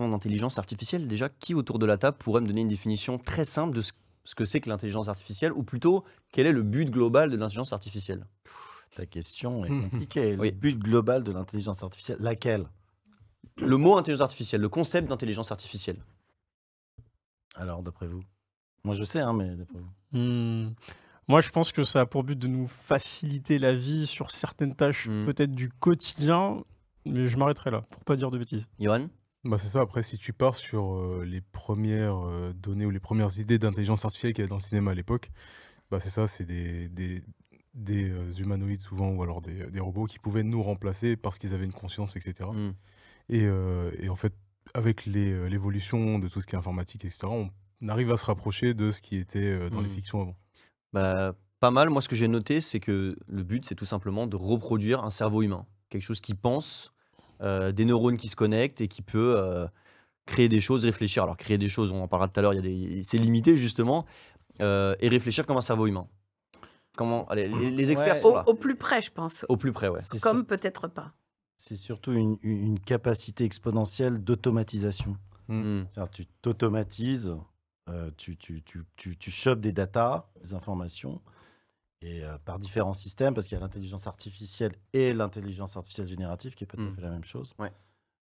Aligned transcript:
parlons 0.00 0.12
d'intelligence 0.12 0.58
artificielle, 0.58 1.06
déjà, 1.06 1.28
qui 1.28 1.54
autour 1.54 1.78
de 1.78 1.84
la 1.86 1.98
table 1.98 2.16
pourrait 2.18 2.40
me 2.40 2.46
donner 2.46 2.62
une 2.62 2.68
définition 2.68 3.18
très 3.18 3.44
simple 3.44 3.74
de 3.76 3.82
ce, 3.82 3.92
ce 4.24 4.34
que 4.34 4.44
c'est 4.46 4.60
que 4.60 4.68
l'intelligence 4.70 5.08
artificielle, 5.08 5.52
ou 5.52 5.62
plutôt, 5.62 6.02
quel 6.32 6.46
est 6.46 6.52
le 6.52 6.62
but 6.62 6.90
global 6.90 7.30
de 7.30 7.36
l'intelligence 7.36 7.72
artificielle? 7.74 8.26
Ta 8.94 9.04
question 9.06 9.64
est 9.64 9.68
compliquée. 9.90 10.36
Le 10.36 10.40
Oui. 10.40 10.52
but 10.52 10.78
global 10.78 11.22
de 11.22 11.32
l'intelligence 11.32 11.82
artificielle, 11.82 12.16
laquelle? 12.20 12.66
Le 13.58 13.76
mot 13.76 13.98
intelligence 13.98 14.22
artificielle, 14.24 14.62
le 14.62 14.68
concept 14.70 15.08
d'intelligence 15.08 15.52
artificielle. 15.52 15.98
Alors, 17.56 17.82
d'après 17.82 18.06
vous? 18.06 18.22
Moi, 18.84 18.94
je 18.94 19.04
sais, 19.04 19.20
hein, 19.20 19.34
mais 19.34 19.54
d'après 19.54 19.78
vous. 19.78 20.18
Hmm. 20.18 20.72
Moi, 21.28 21.40
je 21.42 21.50
pense 21.50 21.72
que 21.72 21.84
ça 21.84 22.00
a 22.00 22.06
pour 22.06 22.24
but 22.24 22.38
de 22.38 22.48
nous 22.48 22.66
faciliter 22.66 23.58
la 23.58 23.74
vie 23.74 24.06
sur 24.06 24.30
certaines 24.30 24.74
tâches, 24.74 25.08
Hmm. 25.08 25.26
peut-être 25.26 25.54
du 25.54 25.68
quotidien, 25.68 26.64
mais 27.04 27.26
je 27.26 27.36
m'arrêterai 27.36 27.70
là, 27.70 27.82
pour 27.90 28.02
pas 28.04 28.16
dire 28.16 28.30
de 28.30 28.38
bêtises. 28.38 28.64
Johan? 28.78 29.08
Bah 29.44 29.56
c'est 29.56 29.68
ça, 29.68 29.80
après 29.80 30.02
si 30.02 30.18
tu 30.18 30.32
pars 30.34 30.54
sur 30.54 31.02
les 31.24 31.40
premières 31.40 32.52
données 32.54 32.84
ou 32.84 32.90
les 32.90 33.00
premières 33.00 33.38
idées 33.38 33.58
d'intelligence 33.58 34.04
artificielle 34.04 34.34
qu'il 34.34 34.42
y 34.42 34.44
avait 34.44 34.50
dans 34.50 34.56
le 34.56 34.60
cinéma 34.62 34.90
à 34.90 34.94
l'époque, 34.94 35.30
bah 35.90 35.98
c'est 35.98 36.10
ça, 36.10 36.26
c'est 36.26 36.44
des, 36.44 36.88
des, 36.90 37.22
des, 37.74 38.12
humanoïdes 38.38 38.82
souvent 38.82 39.08
ou 39.10 39.22
alors 39.22 39.40
des, 39.40 39.70
des 39.70 39.80
robots 39.80 40.04
qui 40.04 40.18
pouvaient 40.18 40.42
nous 40.42 40.62
remplacer 40.62 41.16
parce 41.16 41.38
qu'ils 41.38 41.54
avaient 41.54 41.64
une 41.64 41.72
conscience, 41.72 42.16
etc. 42.16 42.50
Et, 43.30 43.44
euh, 43.44 43.90
et 43.98 44.08
en 44.10 44.16
fait, 44.16 44.34
avec 44.74 45.06
les, 45.06 45.48
l'évolution 45.48 46.18
de 46.18 46.28
tout 46.28 46.40
ce 46.42 46.46
qui 46.46 46.54
est 46.54 46.58
informatique, 46.58 47.04
etc., 47.06 47.26
on 47.28 47.88
arrive 47.88 48.12
à 48.12 48.18
se 48.18 48.26
rapprocher 48.26 48.74
de 48.74 48.90
ce 48.90 49.00
qui 49.00 49.16
était 49.16 49.70
dans 49.70 49.80
les 49.80 49.88
Mm. 49.88 49.92
fictions 49.92 50.20
avant. 50.20 50.36
Bah, 50.92 51.34
pas 51.60 51.70
mal. 51.70 51.88
Moi, 51.88 52.02
ce 52.02 52.08
que 52.08 52.16
j'ai 52.16 52.28
noté, 52.28 52.60
c'est 52.60 52.78
que 52.80 53.16
le 53.26 53.42
but, 53.42 53.64
c'est 53.64 53.74
tout 53.74 53.84
simplement 53.86 54.26
de 54.26 54.36
reproduire 54.36 55.02
un 55.02 55.10
cerveau 55.10 55.42
humain. 55.42 55.64
Quelque 55.88 56.02
chose 56.02 56.20
qui 56.20 56.34
pense, 56.34 56.92
euh, 57.42 57.72
des 57.72 57.84
neurones 57.84 58.16
qui 58.16 58.28
se 58.28 58.36
connectent 58.36 58.80
et 58.80 58.88
qui 58.88 59.02
peut 59.02 59.34
euh, 59.36 59.66
créer 60.26 60.48
des 60.48 60.60
choses, 60.60 60.84
réfléchir. 60.84 61.22
Alors, 61.22 61.36
créer 61.36 61.58
des 61.58 61.68
choses, 61.68 61.92
on 61.92 62.02
en 62.02 62.08
parlera 62.08 62.28
tout 62.28 62.38
à 62.38 62.42
l'heure, 62.42 62.54
il 62.54 62.56
y 62.56 62.58
a 62.58 62.62
des... 62.62 63.02
c'est 63.02 63.18
limité, 63.18 63.56
justement. 63.56 64.04
euh, 64.60 64.94
et 65.00 65.08
réfléchir 65.08 65.46
comme 65.46 65.56
un 65.56 65.62
cerveau 65.62 65.86
humain. 65.86 66.06
Comment 66.96 67.26
allez, 67.28 67.48
les, 67.48 67.70
les 67.70 67.90
experts 67.92 68.14
Ouais. 68.14 68.20
sont 68.20 68.28
Au, 68.28 68.34
là. 68.34 68.44
au 68.46 68.54
plus 68.54 68.74
près, 68.76 69.00
je 69.00 69.10
pense. 69.10 69.46
Au 69.48 69.56
plus 69.56 69.72
près, 69.72 69.88
ouais. 69.88 70.00
Comme 70.20 70.44
peut-être 70.44 70.86
pas. 70.88 71.12
C'est 71.56 71.76
surtout 71.76 72.12
une, 72.12 72.78
capacité 72.80 73.44
exponentielle 73.44 74.18
d'automatisation. 74.18 75.16
Hmm. 75.48 75.82
C'est-à-dire, 75.90 76.10
tu 76.10 76.26
t'automatises, 76.42 77.34
euh, 77.88 78.10
tu, 78.16 78.36
tu, 78.36 78.62
tu, 78.62 78.84
tu, 78.96 79.16
tu 79.16 79.30
chopes 79.30 79.60
des 79.60 79.72
datas, 79.72 80.26
des 80.42 80.52
informations, 80.54 81.20
et 82.02 82.24
euh, 82.24 82.38
par 82.44 82.58
différents 82.58 82.94
systèmes, 82.94 83.34
parce 83.34 83.46
qu'il 83.46 83.56
y 83.56 83.60
a 83.60 83.62
l'intelligence 83.62 84.06
artificielle 84.06 84.72
et 84.92 85.12
l'intelligence 85.12 85.76
artificielle 85.76 86.08
générative, 86.08 86.54
qui 86.54 86.64
n'est 86.64 86.68
pas 86.68 86.76
tout 86.76 86.82
à 86.84 86.90
Mm. 86.90 86.94
fait 86.94 87.02
la 87.02 87.10
même 87.10 87.24
chose. 87.24 87.54
Ouais. 87.58 87.72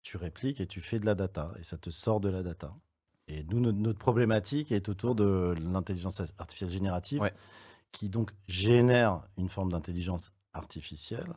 Tu 0.04 0.18
répliques 0.18 0.60
et 0.60 0.68
tu 0.68 0.82
fais 0.82 1.00
de 1.00 1.06
la 1.06 1.16
data, 1.16 1.52
et 1.60 1.64
ça 1.64 1.78
te 1.78 1.90
sort 1.90 2.20
de 2.20 2.30
la 2.30 2.44
data. 2.44 2.74
Et 3.28 3.44
nous, 3.46 3.60
notre, 3.60 3.78
notre 3.78 4.00
problématique 4.00 4.72
est 4.72 4.90
autour 4.90 5.16
de 5.16 5.54
l'intelligence 5.62 6.22
artificielle 6.38 6.70
générative, 6.72 7.22
Ouais. 7.22 7.34
qui 7.92 8.10
donc 8.10 8.32
génère 8.48 9.22
une 9.38 9.48
forme 9.50 9.72
d'intelligence 9.72 10.32
artificielle 10.54 11.32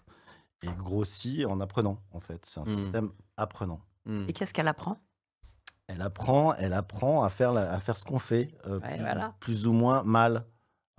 et 0.63 0.69
grossit 0.73 1.45
en 1.47 1.61
apprenant, 1.61 2.01
en 2.11 2.21
fait. 2.21 2.45
C'est 2.47 2.59
un 2.61 2.65
Mm. 2.65 2.75
système 2.77 3.11
apprenant. 3.37 3.81
Hmm. 4.07 4.25
Et 4.29 4.33
qu'est-ce 4.33 4.53
qu'elle 4.53 4.69
apprend? 4.69 4.99
Elle 5.87 6.01
apprend, 6.01 6.55
elle 6.55 6.73
apprend 6.73 7.23
à 7.23 7.29
faire, 7.31 7.53
la- 7.53 7.71
à 7.73 7.79
faire 7.79 7.97
ce 7.97 8.05
qu'on 8.05 8.19
fait, 8.19 8.49
euh, 8.67 8.81
Ouais, 8.81 8.95
plus, 8.95 9.01
voilà. 9.03 9.35
plus 9.41 9.67
ou 9.67 9.73
moins 9.73 10.03
mal, 10.03 10.47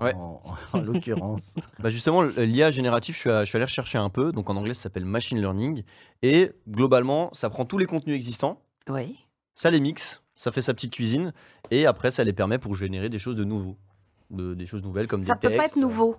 Ouais. 0.01 0.13
en, 0.15 0.41
en 0.73 0.81
l'occurrence. 0.81 1.55
Bah 1.79 1.89
justement, 1.89 2.21
l'IA 2.21 2.69
génératif, 2.71 3.15
je 3.15 3.19
suis, 3.21 3.29
à- 3.29 3.43
je 3.45 3.49
suis 3.49 3.55
allé 3.55 3.65
rechercher 3.65 3.97
un 3.97 4.09
peu. 4.09 4.31
Donc 4.33 4.49
en 4.49 4.55
anglais, 4.57 4.73
ça 4.73 4.83
s'appelle 4.83 5.05
machine 5.05 5.39
learning. 5.39 5.83
Et 6.21 6.51
globalement, 6.69 7.29
ça 7.33 7.49
prend 7.49 7.65
tous 7.65 7.77
les 7.77 7.85
contenus 7.85 8.15
existants, 8.15 8.61
Oui. 8.89 9.17
ça 9.53 9.69
les 9.69 9.79
mixe, 9.79 10.21
ça 10.35 10.51
fait 10.51 10.61
sa 10.61 10.73
petite 10.73 10.91
cuisine, 10.93 11.33
et 11.71 11.85
après, 11.85 12.11
ça 12.11 12.23
les 12.25 12.33
permet 12.33 12.57
pour 12.57 12.75
générer 12.75 13.07
des 13.09 13.19
choses 13.19 13.35
de 13.37 13.45
nouveau, 13.45 13.77
de- 14.31 14.53
des 14.53 14.65
choses 14.65 14.83
nouvelles 14.83 15.07
comme 15.07 15.23
Ça 15.23 15.35
des 15.35 15.39
peut 15.39 15.47
textes. 15.47 15.57
pas 15.61 15.65
être 15.67 15.75
nouveau. 15.77 16.17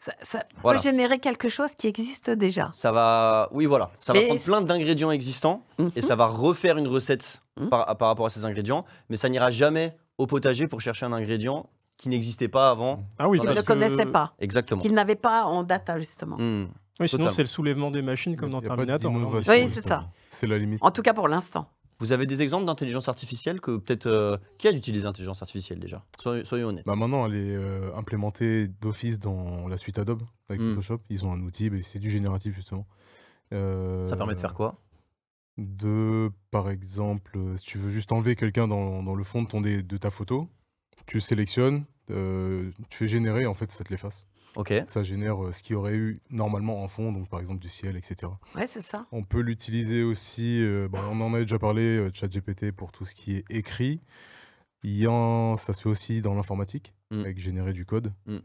Ça, 0.00 0.12
ça 0.22 0.44
Voilà. 0.62 0.78
peut 0.78 0.82
générer 0.82 1.18
quelque 1.18 1.48
chose 1.48 1.74
qui 1.74 1.86
existe 1.86 2.30
déjà. 2.30 2.68
Ça 2.72 2.92
va, 2.92 3.48
oui, 3.52 3.64
voilà, 3.66 3.90
ça 3.98 4.12
va 4.12 4.18
Mais 4.20 4.26
prendre 4.26 4.40
c'est- 4.40 4.46
plein 4.46 4.60
d'ingrédients 4.62 5.10
existants 5.10 5.62
Mhm. 5.78 5.92
et 5.96 6.00
ça 6.02 6.14
va 6.16 6.26
refaire 6.26 6.76
une 6.78 6.88
recette 6.88 7.42
Mhm. 7.60 7.68
par, 7.70 7.96
par 7.98 8.08
rapport 8.08 8.26
à 8.26 8.30
ces 8.30 8.44
ingrédients, 8.46 8.84
mais 9.10 9.16
ça 9.16 9.28
n'ira 9.30 9.50
jamais 9.50 9.96
au 10.18 10.26
potager 10.26 10.68
pour 10.68 10.80
chercher 10.80 11.06
un 11.06 11.12
ingrédient 11.12 11.68
qui 11.96 12.08
n'existait 12.08 12.48
pas 12.48 12.70
avant. 12.70 13.04
Ah 13.18 13.28
oui, 13.28 13.38
Qu'il 13.38 13.46
parce 13.46 13.58
ne 13.58 13.62
que- 13.62 13.66
connaissait 13.66 14.06
pas. 14.06 14.34
Exactement. 14.38 14.80
Qu'il 14.82 14.94
n'avait 14.94 15.14
pas 15.16 15.44
en 15.44 15.62
data, 15.62 15.98
justement. 15.98 16.36
Hmm. 16.38 16.68
Oui, 17.00 17.08
sinon 17.08 17.28
c'est 17.28 17.42
le 17.42 17.48
soulèvement 17.48 17.90
des 17.90 18.02
machines 18.02 18.36
comme 18.36 18.50
dans 18.50 18.60
Terminator. 18.60 19.12
Oui, 19.12 19.42
c'est 19.44 19.64
justement. 19.64 19.88
ça. 19.88 20.10
C'est 20.30 20.46
la 20.46 20.58
limite. 20.58 20.78
En 20.82 20.90
tout 20.90 21.02
cas 21.02 21.12
pour 21.14 21.26
l'instant. 21.28 21.68
Vous 22.00 22.12
avez 22.12 22.26
des 22.26 22.42
exemples 22.42 22.66
d'intelligence 22.66 23.08
artificielle 23.08 23.60
que 23.60 23.76
peut-être 23.76 24.06
euh, 24.06 24.36
qui 24.58 24.66
a 24.66 24.72
utilisé 24.72 25.04
l'intelligence 25.04 25.40
artificielle 25.42 25.78
déjà? 25.78 26.04
Soyez, 26.20 26.44
soyez 26.44 26.64
honnêtes. 26.64 26.84
Bah 26.86 26.96
maintenant, 26.96 27.24
elle 27.26 27.36
est 27.36 27.54
euh, 27.54 27.94
implémentée 27.96 28.66
d'office 28.66 29.20
dans 29.20 29.68
la 29.68 29.76
suite 29.76 29.98
Adobe 30.00 30.22
avec 30.48 30.60
Mm. 30.60 30.70
Photoshop. 30.70 30.98
Ils 31.08 31.24
ont 31.24 31.32
un 31.32 31.40
outil, 31.40 31.70
mais 31.70 31.82
c'est 31.82 32.00
du 32.00 32.10
génératif 32.10 32.54
justement. 32.56 32.84
Euh, 33.52 34.06
Ça 34.06 34.16
permet 34.16 34.34
de 34.34 34.40
faire 34.40 34.54
quoi? 34.54 34.76
De, 35.56 36.32
par 36.50 36.68
exemple, 36.68 37.38
si 37.56 37.64
tu 37.64 37.78
veux 37.78 37.90
juste 37.90 38.10
enlever 38.10 38.34
quelqu'un 38.34 38.66
dans, 38.66 39.02
dans 39.04 39.14
le 39.14 39.22
fond 39.22 39.42
de, 39.42 39.48
ton 39.48 39.60
dé- 39.60 39.84
de 39.84 39.96
ta 39.96 40.10
photo, 40.10 40.48
tu 41.06 41.20
sélectionnes, 41.20 41.84
euh, 42.10 42.70
tu 42.90 42.98
fais 42.98 43.08
générer, 43.08 43.46
en 43.46 43.54
fait, 43.54 43.70
ça 43.70 43.84
te 43.84 43.90
l'efface. 43.90 44.26
Ok. 44.56 44.72
Ça 44.86 45.02
génère 45.02 45.44
euh, 45.44 45.52
ce 45.52 45.62
qu'il 45.62 45.72
y 45.72 45.76
aurait 45.76 45.96
eu 45.96 46.20
normalement 46.30 46.82
en 46.84 46.88
fond, 46.88 47.10
donc 47.12 47.28
par 47.28 47.40
exemple 47.40 47.58
du 47.60 47.68
ciel, 47.70 47.96
etc. 47.96 48.30
Ouais, 48.54 48.68
c'est 48.68 48.82
ça. 48.82 49.04
On 49.10 49.24
peut 49.24 49.40
l'utiliser 49.40 50.04
aussi, 50.04 50.60
euh, 50.62 50.86
bah, 50.88 51.00
on 51.10 51.20
en 51.20 51.34
avait 51.34 51.42
déjà 51.44 51.58
parlé, 51.58 51.82
euh, 51.82 52.10
ChatGPT 52.14 52.70
pour 52.70 52.92
tout 52.92 53.04
ce 53.04 53.14
qui 53.16 53.36
est 53.36 53.44
écrit. 53.50 54.00
Il 54.84 54.96
y 54.96 55.06
en, 55.08 55.56
ça 55.56 55.72
se 55.72 55.80
fait 55.82 55.88
aussi 55.88 56.20
dans 56.20 56.34
l'informatique, 56.34 56.94
Mm. 57.10 57.20
avec 57.20 57.38
générer 57.38 57.72
du 57.72 57.84
code 57.84 58.12
Mm. 58.26 58.36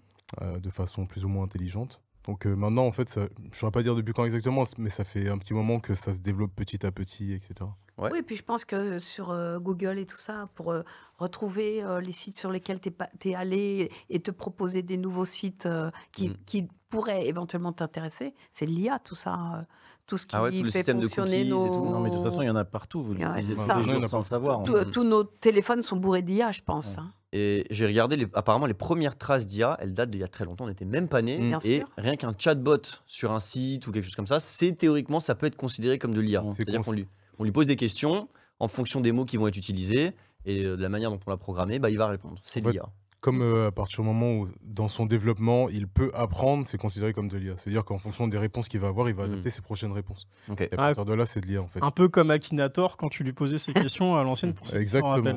euh, 0.41 0.59
de 0.59 0.69
façon 0.69 1.05
plus 1.05 1.25
ou 1.25 1.27
moins 1.29 1.43
intelligente. 1.45 2.01
Donc 2.25 2.45
euh, 2.47 2.55
maintenant, 2.55 2.85
en 2.85 2.91
fait, 2.91 3.07
ça, 3.09 3.27
je 3.43 3.49
ne 3.49 3.53
saurais 3.55 3.71
pas 3.71 3.83
dire 3.83 3.93
depuis 3.95 4.13
quand 4.13 4.25
exactement, 4.25 4.63
mais 4.79 4.89
ça 4.89 5.03
fait 5.03 5.29
un 5.29 5.37
petit 5.37 5.53
moment 5.53 5.79
que 5.79 5.93
ça 5.93 6.13
se 6.13 6.19
développe 6.21 6.55
petit 6.55 6.85
à 6.85 6.91
petit, 6.91 7.33
etc. 7.33 7.69
Ouais. 7.99 8.09
Oui, 8.13 8.19
et 8.19 8.23
puis 8.23 8.35
je 8.35 8.43
pense 8.43 8.65
que 8.65 8.97
sur 8.99 9.31
euh, 9.31 9.59
Google 9.59 9.99
et 9.99 10.05
tout 10.05 10.17
ça, 10.17 10.47
pour 10.55 10.71
euh, 10.71 10.83
retrouver 11.17 11.83
euh, 11.83 11.99
les 12.01 12.11
sites 12.11 12.37
sur 12.37 12.51
lesquels 12.51 12.79
tu 12.79 12.91
es, 13.29 13.35
allé 13.35 13.91
et 14.09 14.19
te 14.21 14.31
proposer 14.31 14.81
des 14.83 14.97
nouveaux 14.97 15.25
sites 15.25 15.65
euh, 15.65 15.91
qui, 16.11 16.29
Mm. 16.29 16.33
qui 16.45 16.67
pourraient 16.89 17.27
éventuellement 17.27 17.73
t'intéresser, 17.73 18.33
c'est 18.51 18.65
l'IA, 18.65 18.99
tout 18.99 19.15
ça. 19.15 19.33
euh, 19.57 19.61
tout 20.07 20.17
ce 20.17 20.25
qui 20.25 20.35
Ah 20.35 20.41
ouais, 20.41 20.49
tout 20.49 20.63
le 20.63 20.71
fait 20.71 20.79
système 20.79 20.99
de 20.99 21.07
cookies 21.07 21.35
et 21.35 21.49
tout. 21.49 21.55
Non, 21.55 21.99
mais 21.99 22.09
de 22.09 22.15
toute 22.15 22.23
façon, 22.23 22.41
il 22.41 22.47
y 22.47 22.49
en 22.49 22.55
a 22.55 22.65
partout. 22.65 23.03
Vous 23.03 23.13
Ouais, 23.13 23.19
tous 23.43 23.47
les 23.77 23.83
jours 23.83 24.03
a 24.03 24.07
sans 24.07 24.17
le 24.17 24.23
savoir. 24.23 24.63
Tous- 24.63 24.75
hein. 24.75 24.85
Tous 24.91 25.03
nos 25.03 25.23
téléphones 25.23 25.83
sont 25.83 25.97
bourrés 25.97 26.23
d'IA, 26.23 26.51
je 26.51 26.61
pense. 26.63 26.95
Ouais. 26.95 27.01
hein. 27.03 27.11
Et 27.31 27.67
j'ai 27.69 27.85
regardé, 27.85 28.15
les- 28.15 28.27
apparemment, 28.33 28.65
les 28.65 28.73
premières 28.73 29.15
traces 29.19 29.45
d'IA, 29.45 29.77
elles 29.79 29.93
datent 29.93 30.09
d'il 30.09 30.21
y 30.21 30.23
a 30.23 30.27
très 30.27 30.45
longtemps, 30.45 30.63
on 30.63 30.67
n'était 30.67 30.83
même 30.85 31.07
pas 31.07 31.21
nés. 31.21 31.37
Mm. 31.37 31.47
Bien 31.49 31.59
et 31.63 31.77
sûr. 31.81 31.87
rien 31.99 32.15
qu'un 32.15 32.33
chatbot 32.35 32.77
sur 33.05 33.31
un 33.33 33.39
site 33.39 33.85
ou 33.85 33.91
quelque 33.91 34.05
chose 34.05 34.15
comme 34.15 34.25
ça, 34.25 34.39
c'est 34.39 34.71
théoriquement, 34.71 35.19
ça 35.19 35.35
peut 35.35 35.45
être 35.45 35.55
considéré 35.57 35.99
comme 35.99 36.13
de 36.15 36.21
l'IA. 36.21 36.41
C'est 36.47 36.63
C'est-à-dire 36.63 36.81
qu'on 36.81 36.93
lui, 36.93 37.05
on 37.39 37.43
lui 37.43 37.51
pose 37.51 37.65
des 37.65 37.75
questions 37.75 38.27
en 38.59 38.67
fonction 38.67 39.01
des 39.01 39.11
mots 39.11 39.25
qui 39.25 39.37
vont 39.37 39.47
être 39.47 39.57
utilisés 39.57 40.11
et 40.45 40.63
euh, 40.65 40.77
de 40.77 40.81
la 40.81 40.89
manière 40.89 41.09
dont 41.11 41.19
on 41.25 41.29
l'a 41.29 41.37
programmé, 41.37 41.79
bah, 41.79 41.89
il 41.89 41.97
va 41.97 42.07
répondre. 42.07 42.39
C'est 42.43 42.59
l'IA. 42.61 42.83
Comme 43.21 43.41
euh, 43.41 43.67
à 43.67 43.71
partir 43.73 43.99
du 43.99 44.07
moment 44.07 44.31
où, 44.33 44.47
dans 44.61 44.87
son 44.87 45.05
développement, 45.05 45.67
il 45.67 45.89
peut 45.89 46.09
apprendre, 46.13 46.65
c'est 46.65 46.77
considéré 46.77 47.11
comme 47.11 47.27
de 47.27 47.37
l'IA. 47.37 47.57
C'est-à-dire 47.57 47.83
qu'en 47.83 47.97
fonction 47.97 48.29
des 48.29 48.37
réponses 48.37 48.69
qu'il 48.69 48.79
va 48.79 48.87
avoir, 48.87 49.09
il 49.09 49.15
va 49.15 49.23
Mm. 49.27 49.31
adapter 49.33 49.49
ses 49.49 49.61
prochaines 49.61 49.91
réponses. 49.91 50.25
Et 50.47 50.51
à 50.51 50.53
Ouais. 50.53 50.67
partir 50.77 51.03
de 51.03 51.13
là, 51.13 51.25
c'est 51.25 51.41
de 51.41 51.45
l'IA, 51.47 51.61
en 51.61 51.67
fait. 51.67 51.83
Un 51.83 51.91
peu 51.91 52.07
comme 52.07 52.31
Akinator 52.31 52.95
quand 52.95 53.09
tu 53.09 53.25
lui 53.25 53.33
posais 53.33 53.57
ces 53.57 53.73
questions 53.73 54.15
à 54.15 54.23
l'ancienne 54.23 54.53
pour 54.53 54.73
Exactement. 54.73 55.13
Ouais. 55.15 55.33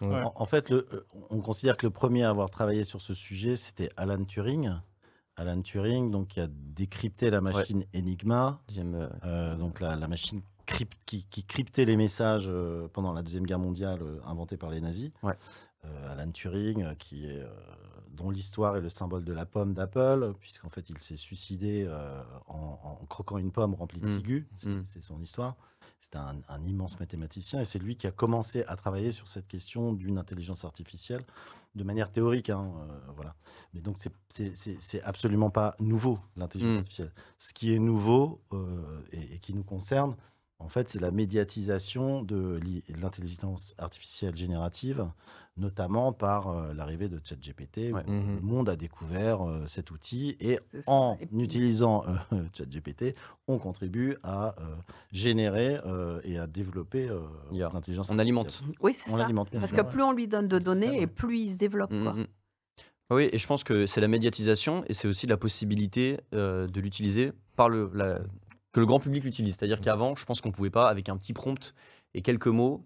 Ouais. 0.00 0.22
En, 0.22 0.32
en 0.34 0.46
fait, 0.46 0.70
le- 0.70 0.88
euh, 0.94 1.06
on 1.28 1.40
considère 1.40 1.76
que 1.76 1.86
le 1.86 1.90
premier 1.92 2.22
à 2.24 2.30
avoir 2.30 2.48
travaillé 2.48 2.84
sur 2.84 3.02
ce 3.02 3.12
sujet, 3.12 3.54
c'était 3.56 3.90
Alan 3.98 4.24
Turing. 4.24 4.70
Alan 5.36 5.60
Turing, 5.60 6.10
donc, 6.10 6.28
qui 6.28 6.40
a 6.40 6.46
décrypté 6.50 7.28
la 7.28 7.42
machine 7.42 7.84
Enigma, 7.94 8.60
euh, 8.78 9.08
euh, 9.26 9.56
donc 9.56 9.80
la, 9.80 9.94
la 9.94 10.08
machine 10.08 10.40
crypt- 10.66 10.98
qui, 11.06 11.24
qui 11.30 11.44
cryptait 11.44 11.84
les 11.84 11.96
messages 11.96 12.48
euh, 12.48 12.88
pendant 12.92 13.12
la 13.12 13.22
Deuxième 13.22 13.46
Guerre 13.46 13.58
mondiale 13.58 14.00
euh, 14.02 14.18
inventée 14.26 14.56
par 14.56 14.70
les 14.70 14.80
nazis. 14.80 15.10
Ouais. 15.22 15.34
Euh, 15.84 16.12
Alan 16.12 16.30
Turing, 16.32 16.94
qui 16.96 17.26
est, 17.26 17.42
dont 18.10 18.30
l'histoire 18.30 18.76
est 18.76 18.80
le 18.80 18.88
symbole 18.88 19.24
de 19.24 19.32
la 19.32 19.46
pomme 19.46 19.72
d'Apple, 19.74 20.34
puisqu'en 20.40 20.68
fait, 20.70 20.90
il 20.90 20.98
s'est 20.98 21.16
suicidé 21.16 21.88
en, 22.48 22.78
en 22.82 23.06
croquant 23.06 23.38
une 23.38 23.52
pomme 23.52 23.74
remplie 23.74 24.00
de 24.00 24.06
Mm. 24.08 24.16
ciguës. 24.16 24.44
C'est 24.56 24.68
Mm. 24.70 24.84
c'est 24.84 25.02
son 25.02 25.20
histoire. 25.20 25.54
C'était 26.00 26.18
un, 26.18 26.36
un 26.48 26.62
immense 26.64 26.98
mathématicien 26.98 27.60
et 27.60 27.64
c'est 27.64 27.78
lui 27.78 27.96
qui 27.96 28.06
a 28.06 28.10
commencé 28.10 28.64
à 28.66 28.74
travailler 28.76 29.12
sur 29.12 29.28
cette 29.28 29.46
question 29.46 29.92
d'une 29.92 30.18
intelligence 30.18 30.64
artificielle 30.64 31.22
de 31.74 31.84
manière 31.84 32.10
théorique. 32.10 32.50
hein, 32.50 32.72
euh, 32.80 32.98
voilà. 33.14 33.34
Mais 33.74 33.80
donc, 33.80 33.96
c'est- 33.98 35.02
absolument 35.04 35.50
pas 35.50 35.76
nouveau, 35.78 36.18
l'intelligence 36.36 36.74
Mm. 36.74 36.78
artificielle. 36.78 37.12
Ce 37.38 37.52
qui 37.54 37.72
est 37.74 37.78
nouveau 37.78 38.40
euh, 38.52 39.00
et, 39.12 39.34
et 39.34 39.38
qui 39.38 39.54
nous 39.54 39.64
concerne, 39.64 40.16
En 40.58 40.68
fait, 40.68 40.88
c'est 40.88 41.00
la 41.00 41.10
médiatisation 41.10 42.22
de 42.22 42.58
l'i- 42.62 42.82
l'intelligence 43.00 43.74
artificielle 43.76 44.34
générative, 44.34 45.06
notamment 45.58 46.12
par 46.14 46.48
euh, 46.48 46.72
l'arrivée 46.72 47.08
de 47.10 47.20
ChatGPT, 47.22 47.92
Ouais. 47.92 48.02
le 48.06 48.40
monde 48.40 48.68
a 48.70 48.76
découvert 48.76 49.46
euh, 49.46 49.66
cet 49.66 49.90
outil 49.90 50.34
et 50.40 50.58
en 50.86 51.18
Et 51.20 51.26
puis- 51.26 51.42
utilisant 51.42 52.04
euh, 52.32 52.42
ChatGPT, 52.56 53.14
on 53.48 53.58
contribue 53.58 54.16
à 54.22 54.54
euh, 54.58 54.74
générer 55.12 55.78
euh, 55.84 56.20
et 56.24 56.38
à 56.38 56.46
développer 56.46 57.06
euh, 57.08 57.20
l'intelligence 57.52 58.08
On 58.10 58.18
artificielle. 58.18 58.20
alimente. 58.20 58.62
Oui, 58.80 58.94
c'est 58.94 59.10
On 59.12 59.16
ça. 59.18 59.28
Parce 59.60 59.72
que 59.72 59.82
plus 59.82 60.02
on 60.02 60.12
lui 60.12 60.26
donne 60.26 60.46
de 60.48 60.56
système, 60.58 60.80
données 60.80 61.00
et 61.02 61.06
plus 61.06 61.38
il 61.40 61.50
se 61.50 61.56
développe. 61.56 61.92
Mm, 61.92 62.02
quoi. 62.02 62.12
mm, 62.14 62.20
mm. 62.20 62.26
Oui, 63.10 63.28
et 63.30 63.38
je 63.38 63.46
pense 63.46 63.62
que 63.62 63.86
c'est 63.86 64.00
la 64.00 64.08
médiatisation 64.08 64.84
et 64.88 64.94
c'est 64.94 65.06
aussi 65.06 65.26
la 65.26 65.36
possibilité 65.36 66.18
euh, 66.34 66.66
de 66.66 66.80
l'utiliser 66.80 67.32
par 67.56 67.68
le 67.68 67.90
la- 67.94 68.20
que 68.76 68.80
le 68.80 68.84
grand 68.84 69.00
public 69.00 69.24
l'utilise. 69.24 69.56
C'est-à-dire 69.58 69.80
qu'avant, 69.80 70.14
je 70.16 70.26
pense 70.26 70.42
qu'on 70.42 70.52
pouvait 70.52 70.68
pas 70.68 70.90
avec 70.90 71.08
un 71.08 71.16
petit 71.16 71.32
prompt 71.32 71.72
et 72.12 72.20
quelques 72.20 72.48
mots 72.48 72.84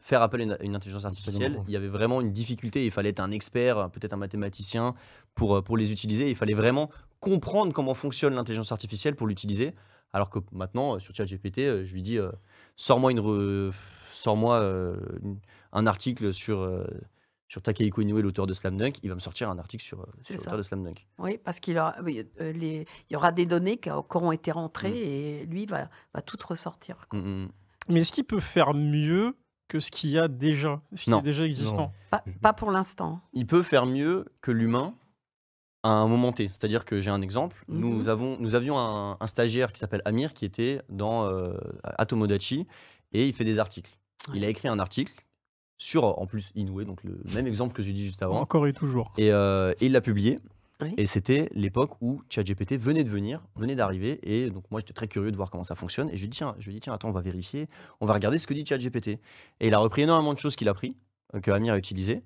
faire 0.00 0.22
appel 0.22 0.40
à 0.40 0.60
une, 0.64 0.74
intelligence 0.74 1.04
artificielle. 1.04 1.62
Il 1.68 1.72
y 1.72 1.76
avait 1.76 1.86
vraiment 1.86 2.20
une 2.20 2.32
difficulté. 2.32 2.84
Il 2.84 2.90
fallait 2.90 3.10
être 3.10 3.20
un 3.20 3.30
expert, 3.30 3.90
peut-être 3.90 4.12
un 4.12 4.16
mathématicien 4.16 4.92
pour 5.36 5.54
euh, 5.54 5.62
pour 5.62 5.76
les 5.76 5.92
utiliser. 5.92 6.28
Il 6.28 6.34
fallait 6.34 6.54
vraiment 6.54 6.90
comprendre 7.20 7.72
comment 7.72 7.94
fonctionne 7.94 8.34
l'intelligence 8.34 8.72
artificielle 8.72 9.14
pour 9.14 9.28
l'utiliser. 9.28 9.72
Alors 10.12 10.30
que 10.30 10.40
maintenant, 10.50 10.96
euh, 10.96 10.98
sur 10.98 11.14
ChatGPT, 11.14 11.58
euh, 11.60 11.84
je 11.84 11.94
lui 11.94 12.02
dis 12.02 12.18
euh, 12.18 12.32
sors-moi 12.74 13.12
une 13.12 13.20
re- 13.20 13.72
sors-moi 14.12 14.56
euh, 14.56 14.96
un 15.72 15.86
article 15.86 16.32
sur 16.32 16.58
euh, 16.58 16.84
sur 17.50 17.60
Takehiko 17.62 18.00
Inoue, 18.00 18.22
l'auteur 18.22 18.46
de 18.46 18.54
Slam 18.54 18.76
Dunk, 18.76 19.00
il 19.02 19.08
va 19.08 19.16
me 19.16 19.20
sortir 19.20 19.50
un 19.50 19.58
article 19.58 19.82
sur, 19.82 20.00
euh, 20.00 20.04
sur 20.22 20.36
l'auteur 20.36 20.56
de 20.56 20.62
Slam 20.62 20.84
Dunk. 20.84 21.06
Oui, 21.18 21.36
parce 21.42 21.58
qu'il 21.58 21.82
oui, 22.04 22.24
euh, 22.40 22.52
les- 22.52 22.86
il 23.08 23.12
y 23.12 23.16
aura 23.16 23.32
des 23.32 23.44
données 23.44 23.76
qui 23.76 23.90
auront 23.90 24.30
été 24.30 24.52
rentrées 24.52 24.90
Mm. 24.92 24.94
et 24.94 25.46
lui 25.46 25.66
va, 25.66 25.90
va 26.14 26.22
tout 26.22 26.36
ressortir. 26.48 27.08
quoi. 27.08 27.18
Mm, 27.18 27.42
mm. 27.44 27.48
Mais 27.88 28.00
est-ce 28.02 28.12
qu'il 28.12 28.24
peut 28.24 28.38
faire 28.40 28.72
mieux 28.72 29.34
que 29.66 29.80
ce 29.80 29.90
qu'il 29.90 30.10
y 30.10 30.18
a 30.18 30.28
déjà 30.28 30.80
Ce 30.94 31.04
qui 31.04 31.10
Non. 31.10 31.18
est 31.18 31.22
déjà 31.22 31.44
existant? 31.44 31.92
Pas, 32.10 32.22
pas 32.40 32.52
pour 32.52 32.70
l'instant. 32.70 33.20
Il 33.32 33.46
peut 33.46 33.64
faire 33.64 33.84
mieux 33.84 34.26
que 34.40 34.52
l'humain 34.52 34.94
à 35.82 35.88
un 35.90 36.06
moment 36.06 36.32
T. 36.32 36.48
C'est-à-dire 36.48 36.84
que 36.84 37.00
j'ai 37.00 37.10
un 37.10 37.20
exemple. 37.22 37.64
Mhm. 37.66 37.80
Nous, 37.80 38.08
avons, 38.08 38.36
nous 38.38 38.54
avions 38.54 38.78
un, 38.78 39.16
un 39.18 39.26
stagiaire 39.26 39.72
qui 39.72 39.80
s'appelle 39.80 40.02
Amir 40.04 40.34
qui 40.34 40.44
était 40.44 40.82
dans 40.88 41.24
euh, 41.26 41.54
Atomodachi 41.82 42.66
et 43.12 43.26
il 43.26 43.32
fait 43.34 43.44
des 43.44 43.58
articles. 43.58 43.96
Il 44.34 44.44
a 44.44 44.48
écrit 44.48 44.68
un 44.68 44.78
article 44.78 45.12
sur, 45.80 46.04
en 46.20 46.26
plus, 46.26 46.52
Inoue, 46.54 46.84
donc 46.84 47.02
le 47.04 47.18
même 47.34 47.46
exemple 47.46 47.74
que 47.74 47.82
j'ai 47.82 47.94
dit 47.94 48.04
juste 48.04 48.22
avant. 48.22 48.38
Encore 48.38 48.66
et 48.66 48.72
toujours. 48.74 49.14
Et, 49.16 49.32
euh, 49.32 49.72
et 49.80 49.86
il 49.86 49.92
l'a 49.92 50.02
publié. 50.02 50.38
Oui. 50.82 50.94
Et 50.98 51.06
c'était 51.06 51.48
l'époque 51.54 51.92
où 52.02 52.20
ChatGPT 52.28 52.76
venait 52.76 53.02
de 53.02 53.08
venir, 53.08 53.42
venait 53.56 53.74
d'arriver. 53.74 54.20
Et 54.22 54.50
donc, 54.50 54.64
moi, 54.70 54.80
j'étais 54.80 54.92
très 54.92 55.08
curieux 55.08 55.32
de 55.32 55.36
voir 55.36 55.50
comment 55.50 55.64
ça 55.64 55.74
fonctionne. 55.74 56.10
Et 56.10 56.16
je 56.16 56.22
lui 56.22 56.28
dis, 56.28 56.36
tiens, 56.36 56.54
je 56.58 56.66
lui 56.66 56.74
dis, 56.74 56.80
tiens, 56.80 56.92
attends, 56.92 57.08
on 57.08 57.12
va 57.12 57.22
vérifier. 57.22 57.66
On 58.00 58.06
va 58.06 58.12
regarder 58.12 58.36
ce 58.36 58.46
que 58.46 58.52
dit 58.52 58.64
ChatGPT. 58.64 59.08
Et 59.08 59.68
il 59.68 59.74
a 59.74 59.78
repris 59.78 60.02
énormément 60.02 60.34
de 60.34 60.38
choses 60.38 60.54
qu'il 60.54 60.68
a 60.68 60.74
pris, 60.74 60.96
euh, 61.34 61.40
que 61.40 61.50
Amir 61.50 61.72
a 61.72 61.78
utilisé. 61.78 62.22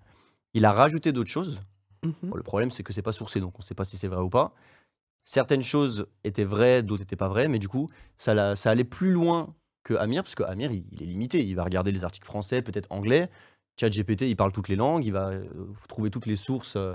Il 0.53 0.65
a 0.65 0.73
rajouté 0.73 1.13
d'autres 1.13 1.31
choses. 1.31 1.61
Mhm. 2.03 2.13
Bon, 2.25 2.37
le 2.37 2.43
problème, 2.43 2.73
c'est 2.73 2.83
que 2.83 2.93
c'est 2.93 3.03
pas 3.03 3.13
sourcé, 3.13 3.39
donc 3.39 3.55
on 3.55 3.63
ne 3.63 3.65
sait 3.65 3.75
pas 3.75 3.85
si 3.85 3.97
c'est 3.97 4.09
vrai 4.09 4.21
ou 4.21 4.31
pas. 4.31 4.53
Certaines 5.23 5.63
choses 5.63 6.07
étaient 6.25 6.45
vraies, 6.45 6.83
d'autres 6.83 7.03
n'étaient 7.03 7.17
pas 7.17 7.29
vraies, 7.29 7.47
mais 7.49 7.61
du 7.61 7.69
coup, 7.69 7.89
ça 8.17 8.55
allait 8.65 8.85
plus 8.85 9.13
loin 9.13 9.55
que 9.85 9.95
Amir, 9.95 10.23
parce 10.25 10.35
que 10.35 10.43
Amir, 10.43 10.73
il, 10.73 10.85
il 10.93 11.03
est 11.03 11.07
limité. 11.07 11.45
Il 11.45 11.55
va 11.55 11.63
regarder 11.65 11.93
les 11.93 12.05
articles 12.05 12.27
français, 12.27 12.63
peut-être 12.63 12.91
anglais. 12.91 13.29
ChatGPT, 13.79 14.23
il 14.23 14.37
parle 14.37 14.51
toutes 14.53 14.69
les 14.69 14.77
langues, 14.77 15.05
il 15.05 15.13
va 15.13 15.29
euh, 15.31 15.45
trouver 15.89 16.11
toutes 16.11 16.27
les 16.27 16.37
sources 16.37 16.77
euh, 16.77 16.95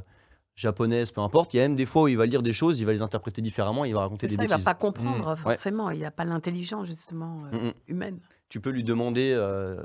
japonaises, 0.55 1.11
peu 1.11 1.21
importe. 1.21 1.53
Il 1.53 1.57
y 1.57 1.59
a 1.59 1.63
même 1.63 1.75
des 1.75 1.85
fois 1.85 2.03
où 2.03 2.07
il 2.07 2.17
va 2.17 2.25
lire 2.25 2.41
des 2.41 2.53
choses, 2.53 2.79
il 2.79 2.85
va 2.85 2.91
les 2.93 3.01
interpréter 3.01 3.41
différemment, 3.41 3.85
il 3.85 3.93
va 3.93 4.01
raconter 4.01 4.27
des 4.27 4.35
ça, 4.35 4.43
il 4.43 4.47
va 4.49 4.55
bêtises. 4.55 4.65
pas 4.65 4.75
comprendre 4.75 5.29
Ouais. 5.29 5.35
forcément. 5.55 5.89
Il 5.91 5.99
n'a 5.99 6.11
pas 6.11 6.25
l'intelligence 6.25 6.87
justement 6.87 7.43
euh, 7.53 7.57
Mm, 7.57 7.67
mm. 7.67 7.73
humaine. 7.87 8.19
Tu 8.49 8.59
peux 8.61 8.69
lui 8.71 8.83
demander, 8.83 9.33
euh, 9.35 9.83